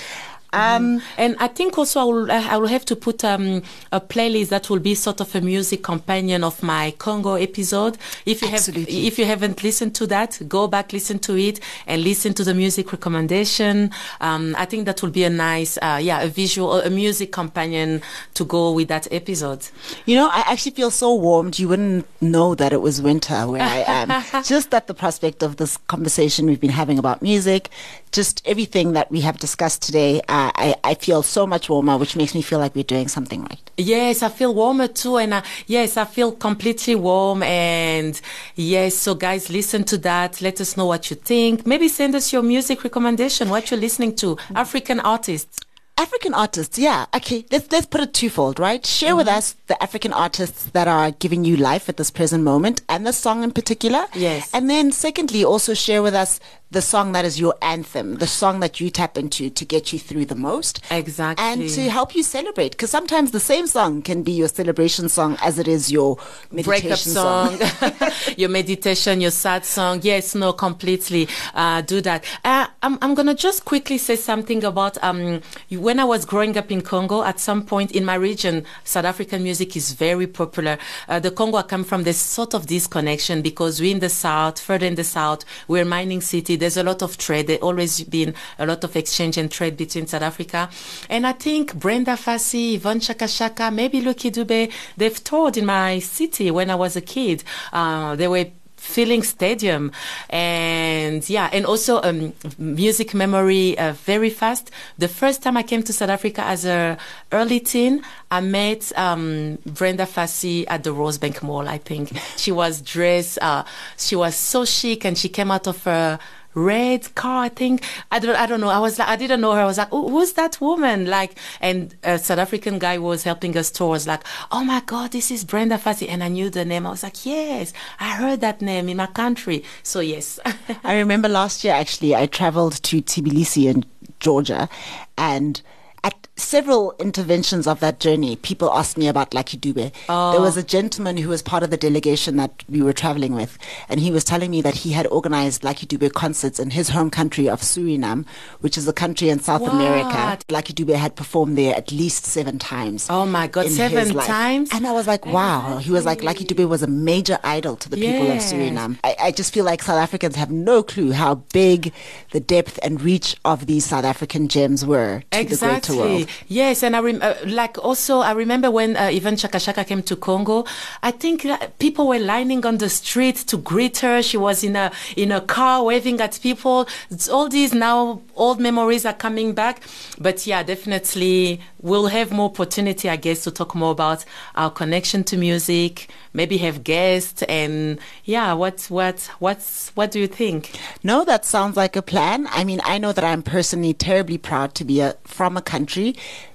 Um, 0.54 1.00
mm. 1.00 1.04
And 1.18 1.36
I 1.40 1.48
think 1.48 1.78
also 1.78 2.00
I 2.00 2.04
will, 2.04 2.32
I 2.32 2.58
will 2.58 2.68
have 2.68 2.86
to 2.86 2.96
put 2.96 3.24
um, 3.24 3.62
a 3.92 4.02
playlist 4.02 4.50
that 4.50 4.70
will 4.70 4.80
be 4.80 4.96
sort 4.96 5.22
of 5.22 5.34
a 5.36 5.42
music 5.42 5.84
companion 5.84 6.44
of 6.44 6.62
my 6.64 6.92
Congo 6.98 7.36
episode. 7.36 7.98
If 8.26 8.42
you 8.42 8.50
Absolutely. 8.50 8.96
have, 8.96 9.04
if 9.14 9.20
you 9.20 9.26
haven't 9.26 9.64
listened 9.64 9.96
to 9.96 10.08
that, 10.08 10.40
go 10.48 10.68
back, 10.68 10.92
listen 10.94 11.20
to 11.20 11.38
it, 11.38 11.60
and 11.86 12.04
listen 12.04 12.34
to 12.36 12.44
the 12.44 12.54
music 12.54 12.92
recommendation. 12.92 13.92
Um, 14.22 14.56
I 14.58 14.66
think 14.66 14.86
that 14.86 15.02
will 15.04 15.12
be 15.12 15.24
a 15.24 15.30
nice, 15.30 15.78
uh, 15.82 16.00
yeah, 16.02 16.22
a 16.22 16.28
visual, 16.28 16.82
a 16.82 16.90
music 16.90 17.32
companion 17.32 18.02
to 18.34 18.46
go 18.46 18.72
with 18.72 18.88
that 18.88 19.08
episode. 19.12 19.68
You 20.06 20.16
know, 20.16 20.30
I 20.32 20.44
actually 20.48 20.72
feel 20.72 20.92
so 20.92 21.14
warmed. 21.14 21.60
You 21.60 21.68
wouldn't 21.70 22.08
know 22.22 22.56
that 22.56 22.74
it 22.74 22.82
was 22.82 23.02
winter 23.02 23.48
where 23.48 23.62
I 23.62 23.84
am. 23.88 24.44
just 24.44 24.74
at 24.74 24.88
the 24.88 24.94
prospect 24.94 25.44
of 25.44 25.58
this 25.58 25.78
conversation 25.88 26.48
we've 26.48 26.60
been 26.60 26.70
having 26.72 26.98
about 26.98 27.22
music, 27.22 27.70
just 28.12 28.42
everything 28.46 28.94
that 28.94 29.12
we 29.12 29.22
have 29.22 29.38
discussed 29.38 29.82
today. 29.82 30.22
Uh, 30.28 30.39
I, 30.56 30.76
I 30.84 30.94
feel 30.96 31.24
so 31.24 31.46
much 31.46 31.70
warmer, 31.70 31.98
which 31.98 32.16
makes 32.16 32.34
me 32.34 32.42
feel 32.42 32.60
like 32.60 32.76
we're 32.76 32.84
doing 32.84 33.08
something 33.08 33.42
right. 33.44 33.72
Yes, 33.78 34.24
I 34.24 34.30
feel 34.30 34.54
warmer 34.54 34.88
too. 34.88 35.18
And 35.18 35.34
uh, 35.34 35.42
yes, 35.68 35.98
I 35.98 36.06
feel 36.06 36.32
completely 36.32 36.96
warm. 36.96 37.44
And 37.44 38.20
yes, 38.56 38.96
so 38.96 39.16
guys, 39.16 39.50
listen 39.50 39.84
to 39.86 39.98
that. 40.00 40.42
Let 40.42 40.60
us 40.62 40.78
know 40.78 40.86
what 40.86 41.10
you 41.10 41.16
think. 41.16 41.66
Maybe 41.66 41.88
send 41.88 42.16
us 42.16 42.32
your 42.34 42.44
music 42.44 42.84
recommendation, 42.84 43.50
what 43.50 43.70
you're 43.70 43.80
listening 43.80 44.16
to, 44.18 44.38
African 44.56 45.00
artists. 45.00 45.60
African 46.00 46.34
artists, 46.34 46.80
yeah. 46.80 47.08
Okay, 47.14 47.44
let's 47.52 47.70
let's 47.74 47.86
put 47.86 48.00
it 48.00 48.14
twofold, 48.14 48.58
right? 48.58 48.86
Share 48.86 49.10
mm-hmm. 49.10 49.18
with 49.18 49.28
us 49.28 49.58
the 49.68 49.84
African 49.84 50.14
artists 50.14 50.70
that 50.72 50.88
are 50.88 51.12
giving 51.12 51.44
you 51.44 51.58
life 51.58 51.90
at 51.90 51.98
this 51.98 52.10
present 52.10 52.42
moment 52.42 52.82
and 52.88 53.06
the 53.06 53.12
song 53.12 53.44
in 53.44 53.52
particular. 53.52 54.06
Yes. 54.16 54.50
And 54.54 54.70
then 54.70 54.94
secondly, 54.94 55.44
also 55.44 55.74
share 55.74 56.02
with 56.02 56.16
us 56.16 56.40
the 56.72 56.82
song 56.82 57.14
that 57.14 57.26
is 57.26 57.40
your 57.40 57.56
anthem, 57.64 58.16
the 58.16 58.28
song 58.28 58.60
that 58.60 58.80
you 58.80 58.92
tap 58.92 59.18
into 59.18 59.50
to 59.50 59.66
get 59.66 59.92
you 59.92 59.98
through 59.98 60.26
the 60.26 60.36
most. 60.36 60.80
Exactly. 60.92 61.44
And 61.44 61.68
to 61.70 61.90
help 61.90 62.16
you 62.16 62.22
celebrate. 62.22 62.72
Because 62.72 62.92
sometimes 62.92 63.32
the 63.32 63.40
same 63.40 63.66
song 63.66 64.04
can 64.04 64.22
be 64.22 64.32
your 64.34 64.48
celebration 64.48 65.10
song 65.10 65.38
as 65.42 65.58
it 65.58 65.68
is 65.68 65.92
your 65.92 66.18
meditation 66.52 66.82
Breakup 66.82 67.00
song, 67.00 67.58
song. 67.58 67.92
your 68.38 68.50
meditation, 68.50 69.20
your 69.20 69.32
sad 69.32 69.66
song. 69.66 70.02
Yes, 70.04 70.36
no, 70.36 70.54
completely 70.54 71.28
uh, 71.56 71.82
do 71.82 72.02
that. 72.02 72.24
Uh, 72.44 72.68
I'm, 72.84 73.00
I'm 73.02 73.16
going 73.16 73.28
to 73.28 73.36
just 73.36 73.66
quickly 73.66 73.98
say 73.98 74.16
something 74.16 74.64
about 74.64 75.04
um, 75.04 75.42
when 75.72 76.00
I 76.00 76.04
was 76.04 76.24
growing 76.24 76.56
up 76.56 76.72
in 76.72 76.82
Congo, 76.82 77.24
at 77.24 77.40
some 77.40 77.66
point 77.66 77.94
in 77.94 78.06
my 78.06 78.16
region, 78.16 78.64
South 78.84 79.06
African 79.06 79.42
music 79.42 79.76
is 79.76 79.94
very 79.94 80.28
popular. 80.28 80.78
Uh, 81.08 81.20
the 81.20 81.32
Congo 81.32 81.58
I 81.58 81.64
come 81.64 81.84
from, 81.84 82.04
there's 82.04 82.18
sort 82.18 82.54
of 82.54 82.68
this 82.68 82.86
connection 82.86 83.42
because 83.42 83.82
we're 83.82 83.92
in 83.92 84.00
the 84.00 84.10
south, 84.10 84.60
further 84.60 84.86
in 84.86 84.94
the 84.96 85.04
south, 85.04 85.46
we're 85.68 85.86
mining 85.86 86.22
city 86.22 86.59
there's 86.60 86.78
a 86.78 86.84
lot 86.84 87.02
of 87.02 87.18
trade. 87.18 87.48
There's 87.48 87.62
always 87.62 88.04
been 88.04 88.34
a 88.58 88.66
lot 88.66 88.84
of 88.84 88.96
exchange 88.96 89.38
and 89.38 89.52
trade 89.52 89.78
between 89.78 90.08
South 90.08 90.22
Africa. 90.22 90.70
And 91.10 91.26
I 91.26 91.34
think 91.34 91.76
Brenda 91.76 92.16
Fassie, 92.18 92.76
Yvonne 92.76 93.00
Chaka, 93.00 93.72
maybe 93.72 94.02
Lucky 94.02 94.32
Dube, 94.32 94.72
they've 94.98 95.24
toured 95.24 95.58
in 95.58 95.66
my 95.66 96.00
city 96.00 96.52
when 96.52 96.70
I 96.70 96.76
was 96.76 96.96
a 96.96 97.02
kid. 97.02 97.44
Uh, 97.74 98.16
they 98.16 98.28
were 98.28 98.46
filling 98.80 99.22
stadium 99.22 99.92
and 100.30 101.30
yeah 101.30 101.50
and 101.52 101.66
also 101.66 102.02
um, 102.02 102.34
music 102.58 103.14
memory 103.14 103.78
uh, 103.78 103.92
very 103.94 104.30
fast 104.30 104.72
the 104.98 105.08
first 105.08 105.44
time 105.44 105.58
i 105.58 105.64
came 105.64 105.84
to 105.84 105.92
south 105.92 106.10
africa 106.10 106.42
as 106.46 106.66
a 106.66 106.98
early 107.34 107.60
teen 107.60 108.02
i 108.32 108.40
met 108.40 108.92
um, 108.98 109.58
brenda 109.66 110.06
fassie 110.06 110.66
at 110.68 110.84
the 110.84 110.92
rosebank 110.92 111.44
mall 111.44 111.68
i 111.68 111.78
think 111.78 112.18
she 112.38 112.52
was 112.52 112.82
dressed 112.82 113.38
uh, 113.42 113.64
she 113.98 114.16
was 114.16 114.36
so 114.36 114.64
chic 114.64 115.06
and 115.06 115.18
she 115.18 115.28
came 115.28 115.52
out 115.52 115.68
of 115.68 115.84
her 115.84 116.18
red 116.60 117.14
car, 117.16 117.44
I 117.46 117.50
think. 117.50 117.84
I 118.12 118.20
don't, 118.20 118.36
I 118.36 118.46
don't 118.46 118.62
know. 118.62 118.70
I 118.70 118.80
was 118.80 119.00
like, 119.00 119.08
I 119.08 119.16
didn't 119.16 119.42
know 119.42 119.54
her. 119.54 119.62
I 119.62 119.66
was 119.66 119.78
like, 119.78 119.90
who's 119.90 120.34
that 120.34 120.60
woman? 120.62 121.06
Like, 121.06 121.38
and 121.62 121.96
a 122.04 122.20
South 122.20 122.40
African 122.40 122.80
guy 122.80 122.98
was 122.98 123.24
helping 123.24 123.56
us 123.58 123.72
tours. 123.72 124.08
Like, 124.08 124.24
oh 124.52 124.64
my 124.64 124.82
God, 124.86 125.12
this 125.12 125.32
is 125.32 125.44
Brenda 125.44 125.78
Fassie. 125.78 126.10
And 126.10 126.24
I 126.24 126.28
knew 126.28 126.50
the 126.50 126.66
name. 126.66 126.86
I 126.86 126.92
was 126.92 127.04
like, 127.04 127.26
yes, 127.26 127.74
I 128.00 128.12
heard 128.12 128.42
that 128.42 128.62
name 128.62 128.90
in 128.90 128.98
my 128.98 129.08
country. 129.08 129.64
So 129.84 130.00
yes. 130.00 130.40
I 130.84 130.98
remember 130.98 131.30
last 131.30 131.64
year, 131.64 131.74
actually, 131.74 132.16
I 132.16 132.26
traveled 132.26 132.82
to 132.84 133.02
Tbilisi 133.02 133.66
in 133.66 133.86
Georgia 134.20 134.70
and 135.18 135.62
at 136.04 136.28
several 136.36 136.96
interventions 137.00 137.68
of 137.68 137.80
that 137.82 138.00
journey, 138.00 138.36
people 138.38 138.72
asked 138.72 138.98
me 138.98 139.08
about 139.08 139.34
Lucky 139.34 139.58
Dube. 139.58 139.92
Oh. 140.08 140.32
There 140.32 140.42
was 140.42 140.58
oh. 140.58 140.62
a 140.62 140.64
gentleman 140.64 141.18
who 141.18 141.30
was 141.30 141.42
part 141.42 141.64
of 141.64 141.70
the 141.70 141.78
delegation 141.78 142.38
that 142.38 142.64
we 142.70 142.82
were 142.82 142.94
traveling 142.94 143.34
with, 143.34 143.58
and 143.88 144.00
he 144.00 144.12
was 144.12 144.24
telling 144.24 144.52
me 144.52 144.62
that 144.62 144.76
he 144.76 144.92
had 144.92 145.08
organized 145.08 145.64
Lucky 145.64 145.86
Dube 145.86 146.14
concerts 146.14 146.60
in 146.60 146.72
his 146.72 146.90
home 146.90 147.10
country 147.10 147.50
of 147.50 147.62
Suriname, 147.62 148.26
which 148.62 148.78
is 148.78 148.88
a 148.88 148.94
country 148.94 149.30
in 149.30 149.40
South 149.40 149.68
America. 149.68 150.10
What? 150.10 150.46
Lucky 150.50 150.74
Dube 150.74 150.96
had 150.96 151.16
performed 151.16 151.58
there 151.58 151.76
at 151.76 151.92
least 151.92 152.26
seven 152.26 152.60
times. 152.60 153.08
Oh 153.10 153.26
my 153.26 153.48
God, 153.48 153.68
seven 153.70 154.14
times? 154.16 154.70
And 154.72 154.88
I 154.88 154.92
was 154.92 155.08
like, 155.08 155.26
wow. 155.26 155.78
He 155.78 155.92
was 155.92 156.06
like, 156.06 156.24
Lucky 156.24 156.46
Dube 156.46 156.68
was 156.68 156.84
a 156.84 156.88
major 156.88 157.40
idol 157.44 157.76
to 157.78 157.90
the 157.90 157.98
people 157.98 158.32
of 158.32 158.38
Suriname. 158.38 159.00
I, 159.04 159.16
I 159.20 159.32
just 159.32 159.54
feel 159.54 159.66
like 159.66 159.84
South 159.84 159.98
Africans 159.98 160.36
have 160.36 160.52
no 160.52 160.84
clue 160.84 161.12
how 161.12 161.36
big 161.54 161.94
the 162.32 162.40
depth 162.40 162.80
and 162.82 163.02
reach 163.02 163.36
of 163.46 163.66
these 163.66 163.86
South 163.86 164.06
African 164.06 164.48
gems 164.48 164.86
were 164.86 165.24
to 165.32 165.89
the 165.90 165.98
world. 165.98 166.28
Yes, 166.48 166.84
and 166.84 166.96
I 166.96 167.00
rem- 167.00 167.22
uh, 167.22 167.36
like 167.46 167.78
also 167.78 168.20
I 168.20 168.32
remember 168.32 168.72
when 168.72 168.96
uh, 168.96 169.10
Yvonne 169.12 169.36
Chaka 169.36 169.60
Chaka 169.60 169.84
came 169.84 170.04
to 170.04 170.16
Congo. 170.16 170.66
I 171.04 171.12
think 171.12 171.46
uh, 171.46 171.58
people 171.80 172.08
were 172.08 172.20
lining 172.20 172.66
on 172.66 172.78
the 172.78 172.90
street 172.90 173.36
to 173.48 173.58
greet 173.58 174.00
her. 174.00 174.22
She 174.22 174.38
was 174.38 174.64
in 174.64 174.76
a 174.76 174.92
in 175.16 175.32
a 175.32 175.42
car 175.42 175.84
waving 175.84 176.22
at 176.22 176.40
people. 176.42 176.88
It's 177.10 177.30
all 177.30 177.50
these 177.50 177.74
now 177.74 178.22
old 178.36 178.60
memories 178.60 179.06
are 179.06 179.14
coming 179.14 179.54
back. 179.54 179.82
But 180.20 180.46
yeah, 180.46 180.64
definitely 180.64 181.62
we'll 181.82 182.08
have 182.08 182.32
more 182.32 182.50
opportunity, 182.50 183.10
I 183.10 183.16
guess, 183.16 183.44
to 183.44 183.52
talk 183.52 183.76
more 183.76 183.92
about 183.92 184.26
our 184.56 184.70
connection 184.70 185.24
to 185.26 185.38
music. 185.38 186.10
Maybe 186.34 186.58
have 186.58 186.84
guests 186.84 187.42
and 187.44 188.00
yeah, 188.24 188.54
what 188.54 188.86
what 188.90 189.30
what's 189.40 189.90
what 189.96 190.12
do 190.12 190.20
you 190.20 190.28
think? 190.28 190.80
No, 191.04 191.26
that 191.26 191.44
sounds 191.46 191.76
like 191.76 191.96
a 191.96 192.02
plan. 192.02 192.48
I 192.52 192.64
mean, 192.64 192.82
I 192.84 193.00
know 193.00 193.12
that 193.14 193.24
I'm 193.24 193.42
personally 193.42 193.94
terribly 193.94 194.38
proud 194.38 194.76
to 194.76 194.86
be 194.86 195.00
a, 195.00 195.16
from 195.24 195.58
a 195.58 195.62
country 195.62 195.79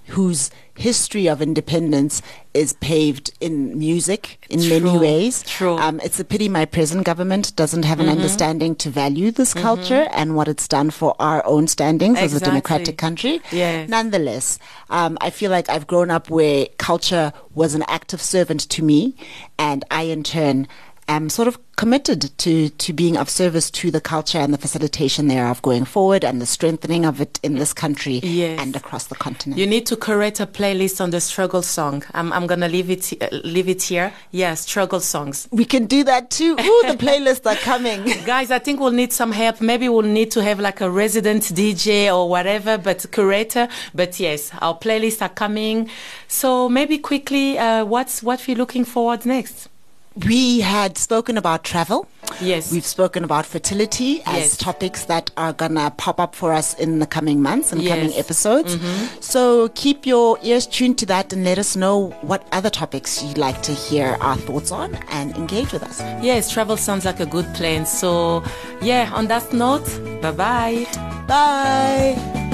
whose 0.08 0.50
history 0.76 1.28
of 1.28 1.40
independence 1.40 2.20
is 2.52 2.72
paved 2.74 3.30
in 3.40 3.78
music 3.78 4.44
in 4.50 4.60
many 4.68 4.98
ways. 4.98 5.42
true. 5.44 5.78
Um, 5.78 6.00
it's 6.04 6.18
a 6.20 6.24
pity 6.24 6.48
my 6.48 6.64
present 6.66 7.04
government 7.04 7.54
doesn't 7.56 7.84
have 7.84 8.00
an 8.00 8.06
Mm-hmm. 8.06 8.16
understanding 8.16 8.74
to 8.76 8.90
value 8.90 9.30
this 9.30 9.54
culture 9.54 10.08
and 10.12 10.34
what 10.36 10.46
it's 10.48 10.68
done 10.68 10.90
for 10.90 11.14
our 11.18 11.44
own 11.46 11.68
standings 11.68 12.18
as 12.18 12.34
a 12.34 12.40
democratic 12.40 12.98
country. 12.98 13.40
Yes. 13.50 13.88
Nonetheless, 13.88 14.58
um, 14.90 15.16
I 15.20 15.30
feel 15.30 15.50
like 15.50 15.68
I've 15.70 15.86
grown 15.86 16.10
up 16.10 16.28
where 16.28 16.66
culture 16.76 17.32
was 17.54 17.74
an 17.74 17.84
active 17.88 18.20
servant 18.20 18.68
to 18.70 18.82
me, 18.82 19.14
and 19.58 19.84
I 19.90 20.02
in 20.02 20.22
turn 20.22 20.68
am 21.09 21.28
sort 21.28 21.48
of 21.48 21.59
committed 21.76 22.30
to, 22.38 22.68
to 22.68 22.92
being 22.92 23.16
of 23.16 23.28
service 23.28 23.68
to 23.68 23.90
the 23.90 24.00
culture 24.00 24.38
and 24.38 24.55
the 24.55 24.59
facilitation 24.59 25.26
thereof 25.26 25.61
going 25.62 25.84
forward 25.84 26.24
and 26.24 26.40
the 26.40 26.46
strengthening 26.46 27.05
of 27.05 27.20
it 27.20 27.40
in 27.42 27.55
this 27.57 27.72
country 27.72 28.20
Yes. 28.22 28.61
and 28.61 28.76
across 28.76 29.07
the 29.07 29.16
continent. 29.16 29.59
You 29.59 29.66
need 29.66 29.84
to 29.86 29.96
create 29.96 30.38
a 30.40 30.46
playlist 30.46 31.00
on 31.00 31.11
the 31.11 31.20
struggle 31.20 31.62
song. 31.62 32.05
I'm, 32.14 32.32
I'm 32.32 32.46
gonna 32.46 32.68
leave 32.68 32.90
it 32.90 33.12
uh, 33.20 33.28
leave 33.44 33.68
it 33.68 33.82
here. 33.82 34.12
Yeah, 34.30 34.55
struggle 34.55 35.00
songs. 35.00 35.48
we 35.50 35.64
can 35.64 35.86
do 35.86 36.05
that 36.05 36.30
too. 36.30 36.52
Ooh, 36.52 36.82
the 36.86 36.96
playlists 36.96 37.44
are 37.50 37.57
coming. 37.57 38.05
Guys, 38.24 38.50
I 38.52 38.61
think 38.61 38.78
we'll 38.80 38.92
need 38.92 39.12
some 39.12 39.32
help. 39.32 39.61
Maybe 39.61 39.88
we'll 39.88 40.02
need 40.02 40.30
to 40.32 40.42
have 40.44 40.61
like 40.61 40.80
a 40.80 40.88
resident 40.88 41.42
DJ 41.42 42.14
or 42.16 42.28
whatever, 42.28 42.78
but 42.78 43.05
curator. 43.11 43.68
But 43.94 44.18
yes, 44.20 44.52
our 44.62 44.78
playlists 44.78 45.20
are 45.22 45.28
coming. 45.28 45.90
So 46.28 46.68
maybe 46.68 46.98
quickly, 46.98 47.59
uh, 47.59 47.84
what's 47.84 48.22
what 48.22 48.46
we're 48.46 48.57
looking 48.57 48.84
forward 48.84 49.26
next? 49.26 49.68
We 50.16 50.60
had 50.60 50.96
spoken 50.96 51.36
about 51.36 51.64
travel. 51.64 52.06
Yes. 52.40 52.70
We've 52.70 52.86
spoken 52.86 53.24
about 53.24 53.46
fertility 53.46 54.22
as 54.26 54.36
Yes. 54.36 54.56
topics 54.56 55.04
that 55.06 55.30
are 55.36 55.52
gonna 55.52 55.90
pop 55.96 56.20
up 56.20 56.36
for 56.36 56.52
us 56.52 56.74
in 56.74 57.00
the 57.00 57.06
coming 57.06 57.42
months 57.42 57.72
and 57.72 57.80
coming 57.84 58.10
Yes. 58.12 58.12
Mm-hmm. 58.12 58.20
episodes. 58.20 58.78
So 59.20 59.68
keep 59.74 60.06
your 60.06 60.38
ears 60.42 60.66
tuned 60.68 60.98
to 60.98 61.06
that 61.06 61.32
and 61.32 61.44
let 61.44 61.58
us 61.58 61.74
know 61.74 62.14
what 62.22 62.46
other 62.52 62.70
topics 62.70 63.22
you'd 63.24 63.38
like 63.38 63.60
to 63.62 63.72
hear 63.72 64.16
our 64.20 64.36
thoughts 64.36 64.70
on 64.70 64.94
and 65.10 65.34
engage 65.36 65.72
with 65.72 65.82
us. 65.82 66.00
Yes, 66.22 66.48
travel 66.50 66.76
sounds 66.76 67.04
like 67.04 67.18
a 67.18 67.26
good 67.26 67.52
plan. 67.54 67.84
So 67.84 68.44
yeah, 68.80 69.10
on 69.12 69.26
that 69.28 69.52
note, 69.52 69.86
bye 70.22 70.30
bye. 70.30 70.86
Bye. 71.26 72.53